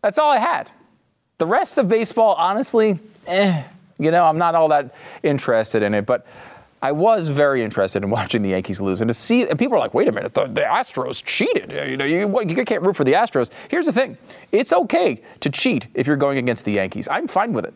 That's 0.00 0.16
all 0.16 0.30
I 0.30 0.38
had. 0.38 0.70
The 1.36 1.44
rest 1.44 1.76
of 1.76 1.88
baseball, 1.88 2.32
honestly, 2.38 2.98
eh, 3.26 3.64
you 3.98 4.10
know, 4.10 4.24
I'm 4.24 4.38
not 4.38 4.54
all 4.54 4.68
that 4.68 4.94
interested 5.22 5.82
in 5.82 5.92
it. 5.92 6.06
But 6.06 6.26
I 6.80 6.92
was 6.92 7.28
very 7.28 7.62
interested 7.62 8.02
in 8.02 8.08
watching 8.08 8.40
the 8.40 8.48
Yankees 8.48 8.80
lose 8.80 9.02
and 9.02 9.10
to 9.10 9.14
see. 9.14 9.46
And 9.46 9.58
people 9.58 9.76
are 9.76 9.80
like, 9.80 9.92
"Wait 9.92 10.08
a 10.08 10.12
minute, 10.12 10.32
the, 10.32 10.46
the 10.46 10.62
Astros 10.62 11.22
cheated." 11.22 11.70
You 11.70 11.98
know, 11.98 12.06
you, 12.06 12.40
you 12.48 12.64
can't 12.64 12.82
root 12.82 12.96
for 12.96 13.04
the 13.04 13.12
Astros. 13.12 13.50
Here's 13.68 13.84
the 13.84 13.92
thing: 13.92 14.16
it's 14.52 14.72
okay 14.72 15.20
to 15.40 15.50
cheat 15.50 15.86
if 15.92 16.06
you're 16.06 16.16
going 16.16 16.38
against 16.38 16.64
the 16.64 16.72
Yankees. 16.72 17.08
I'm 17.08 17.28
fine 17.28 17.52
with 17.52 17.66
it. 17.66 17.74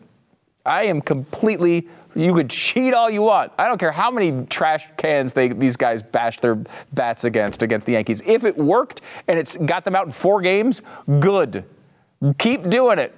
I 0.64 0.84
am 0.84 1.02
completely. 1.02 1.88
You 2.16 2.32
could 2.32 2.48
cheat 2.48 2.94
all 2.94 3.10
you 3.10 3.22
want. 3.22 3.52
I 3.58 3.68
don't 3.68 3.76
care 3.76 3.92
how 3.92 4.10
many 4.10 4.46
trash 4.46 4.88
cans 4.96 5.34
they 5.34 5.48
these 5.48 5.76
guys 5.76 6.02
bash 6.02 6.40
their 6.40 6.58
bats 6.94 7.24
against 7.24 7.62
against 7.62 7.86
the 7.86 7.92
Yankees. 7.92 8.22
If 8.24 8.44
it 8.44 8.56
worked 8.56 9.02
and 9.28 9.38
it's 9.38 9.56
got 9.58 9.84
them 9.84 9.94
out 9.94 10.06
in 10.06 10.12
four 10.12 10.40
games, 10.40 10.80
good. 11.20 11.64
Keep 12.38 12.70
doing 12.70 12.98
it. 12.98 13.14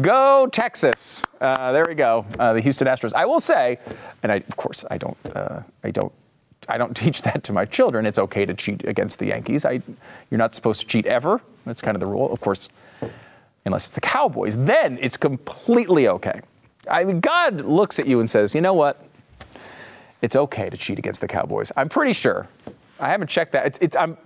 Go 0.00 0.48
Texas. 0.50 1.24
Uh, 1.40 1.70
there 1.70 1.84
we 1.86 1.94
go. 1.94 2.26
Uh, 2.38 2.54
the 2.54 2.60
Houston 2.60 2.88
Astros. 2.88 3.12
I 3.14 3.26
will 3.26 3.40
say, 3.40 3.78
and 4.24 4.32
I, 4.32 4.36
of 4.36 4.56
course 4.56 4.84
I 4.90 4.98
don't. 4.98 5.36
Uh, 5.36 5.62
I 5.84 5.92
don't. 5.92 6.12
I 6.68 6.78
don't 6.78 6.96
teach 6.96 7.22
that 7.22 7.44
to 7.44 7.52
my 7.52 7.64
children. 7.64 8.06
It's 8.06 8.18
okay 8.18 8.44
to 8.44 8.54
cheat 8.54 8.84
against 8.88 9.20
the 9.20 9.26
Yankees. 9.26 9.64
I, 9.64 9.82
you're 10.30 10.38
not 10.38 10.56
supposed 10.56 10.80
to 10.80 10.86
cheat 10.88 11.06
ever. 11.06 11.40
That's 11.64 11.80
kind 11.80 11.94
of 11.94 12.00
the 12.00 12.06
rule. 12.06 12.32
Of 12.32 12.40
course, 12.40 12.68
unless 13.64 13.86
it's 13.86 13.94
the 13.94 14.00
Cowboys, 14.00 14.56
then 14.56 14.98
it's 15.00 15.16
completely 15.16 16.08
okay. 16.08 16.40
I 16.88 17.04
mean, 17.04 17.20
God 17.20 17.62
looks 17.62 17.98
at 17.98 18.06
you 18.06 18.20
and 18.20 18.28
says, 18.28 18.54
you 18.54 18.60
know 18.60 18.74
what? 18.74 19.04
It's 20.20 20.36
okay 20.36 20.70
to 20.70 20.76
cheat 20.76 20.98
against 20.98 21.20
the 21.20 21.28
Cowboys. 21.28 21.72
I'm 21.76 21.88
pretty 21.88 22.12
sure. 22.12 22.48
I 23.00 23.08
haven't 23.08 23.28
checked 23.28 23.52
that. 23.52 23.66
It's, 23.66 23.78
it's 23.80 23.96
I'm, 23.96 24.16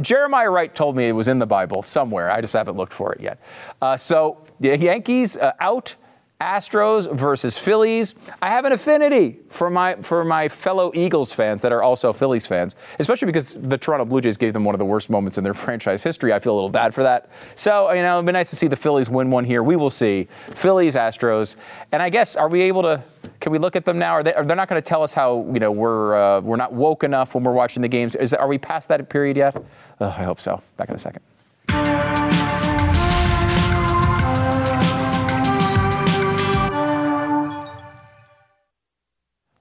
Jeremiah 0.00 0.50
Wright 0.50 0.74
told 0.74 0.96
me 0.96 1.08
it 1.08 1.12
was 1.12 1.28
in 1.28 1.38
the 1.38 1.46
Bible 1.46 1.82
somewhere. 1.82 2.30
I 2.30 2.40
just 2.40 2.52
haven't 2.52 2.76
looked 2.76 2.92
for 2.92 3.12
it 3.12 3.20
yet. 3.20 3.38
Uh, 3.82 3.96
so 3.96 4.38
the 4.60 4.76
Yankees 4.76 5.36
uh, 5.36 5.52
out. 5.60 5.94
Astros 6.40 7.10
versus 7.16 7.56
Phillies. 7.56 8.14
I 8.42 8.50
have 8.50 8.66
an 8.66 8.72
affinity 8.72 9.38
for 9.48 9.70
my 9.70 9.96
for 9.96 10.22
my 10.22 10.50
fellow 10.50 10.92
Eagles 10.94 11.32
fans 11.32 11.62
that 11.62 11.72
are 11.72 11.82
also 11.82 12.12
Phillies 12.12 12.46
fans, 12.46 12.76
especially 12.98 13.26
because 13.26 13.54
the 13.54 13.78
Toronto 13.78 14.04
Blue 14.04 14.20
Jays 14.20 14.36
gave 14.36 14.52
them 14.52 14.62
one 14.62 14.74
of 14.74 14.78
the 14.78 14.84
worst 14.84 15.08
moments 15.08 15.38
in 15.38 15.44
their 15.44 15.54
franchise 15.64 16.02
history. 16.02 16.34
I 16.34 16.38
feel 16.38 16.52
a 16.52 16.56
little 16.56 16.68
bad 16.68 16.92
for 16.92 17.02
that. 17.02 17.30
So 17.54 17.90
you 17.92 18.02
know, 18.02 18.16
it'd 18.16 18.26
be 18.26 18.32
nice 18.32 18.50
to 18.50 18.56
see 18.56 18.66
the 18.66 18.76
Phillies 18.76 19.08
win 19.08 19.30
one 19.30 19.46
here. 19.46 19.62
We 19.62 19.76
will 19.76 19.88
see 19.88 20.28
Phillies 20.48 20.94
Astros, 20.94 21.56
and 21.90 22.02
I 22.02 22.10
guess 22.10 22.36
are 22.36 22.50
we 22.50 22.60
able 22.62 22.82
to? 22.82 23.02
Can 23.40 23.50
we 23.50 23.58
look 23.58 23.74
at 23.74 23.86
them 23.86 23.98
now? 23.98 24.12
Are 24.12 24.22
they? 24.22 24.34
Are 24.34 24.44
they 24.44 24.54
not 24.54 24.68
going 24.68 24.80
to 24.80 24.86
tell 24.86 25.02
us 25.02 25.14
how 25.14 25.46
you 25.54 25.58
know 25.58 25.72
we're 25.72 26.16
uh, 26.16 26.40
we're 26.42 26.56
not 26.56 26.74
woke 26.74 27.02
enough 27.02 27.34
when 27.34 27.44
we're 27.44 27.52
watching 27.52 27.80
the 27.80 27.88
games? 27.88 28.14
Is 28.14 28.34
are 28.34 28.48
we 28.48 28.58
past 28.58 28.88
that 28.90 29.08
period 29.08 29.38
yet? 29.38 29.56
I 30.00 30.10
hope 30.10 30.42
so. 30.42 30.62
Back 30.76 30.90
in 30.90 30.94
a 30.94 30.98
second. 30.98 31.22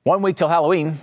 One 0.06 0.22
week 0.22 0.36
till 0.36 0.50
Halloween. 0.50 1.00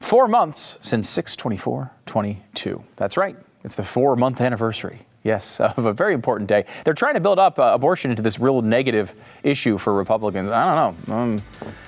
Four 0.00 0.28
months 0.28 0.78
since 0.82 1.08
62422. 1.08 2.84
That's 2.96 3.16
right. 3.16 3.34
It's 3.64 3.76
the 3.76 3.82
four 3.82 4.14
month 4.14 4.42
anniversary. 4.42 5.06
Yes, 5.22 5.58
of 5.60 5.86
a 5.86 5.94
very 5.94 6.12
important 6.12 6.50
day. 6.50 6.66
They're 6.84 6.92
trying 6.92 7.14
to 7.14 7.20
build 7.20 7.38
up 7.38 7.58
uh, 7.58 7.70
abortion 7.72 8.10
into 8.10 8.22
this 8.22 8.38
real 8.38 8.60
negative 8.60 9.14
issue 9.42 9.78
for 9.78 9.94
Republicans. 9.94 10.50
I 10.50 10.66
don't 10.66 11.08
know. 11.08 11.14
Um, 11.14 11.42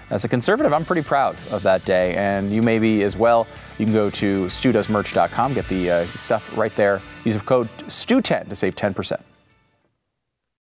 as 0.09 0.25
a 0.25 0.29
conservative, 0.29 0.73
I'm 0.73 0.87
pretty 0.87 1.03
proud 1.03 1.37
of 1.51 1.63
that 1.65 1.85
day, 1.85 2.15
and 2.15 2.51
you 2.51 2.63
may 2.63 2.79
be 2.79 3.03
as 3.03 3.15
well. 3.15 3.47
You 3.79 3.85
can 3.85 3.93
go 3.93 4.09
to 4.09 4.47
studoesmerch.com, 4.47 5.53
get 5.53 5.69
the 5.69 5.91
uh, 5.91 6.07
stuff 6.07 6.57
right 6.57 6.75
there. 6.77 7.03
Use 7.27 7.35
the 7.35 7.41
code 7.41 7.69
STU10 7.89 8.49
to 8.49 8.57
save 8.57 8.75
10%. 8.75 9.21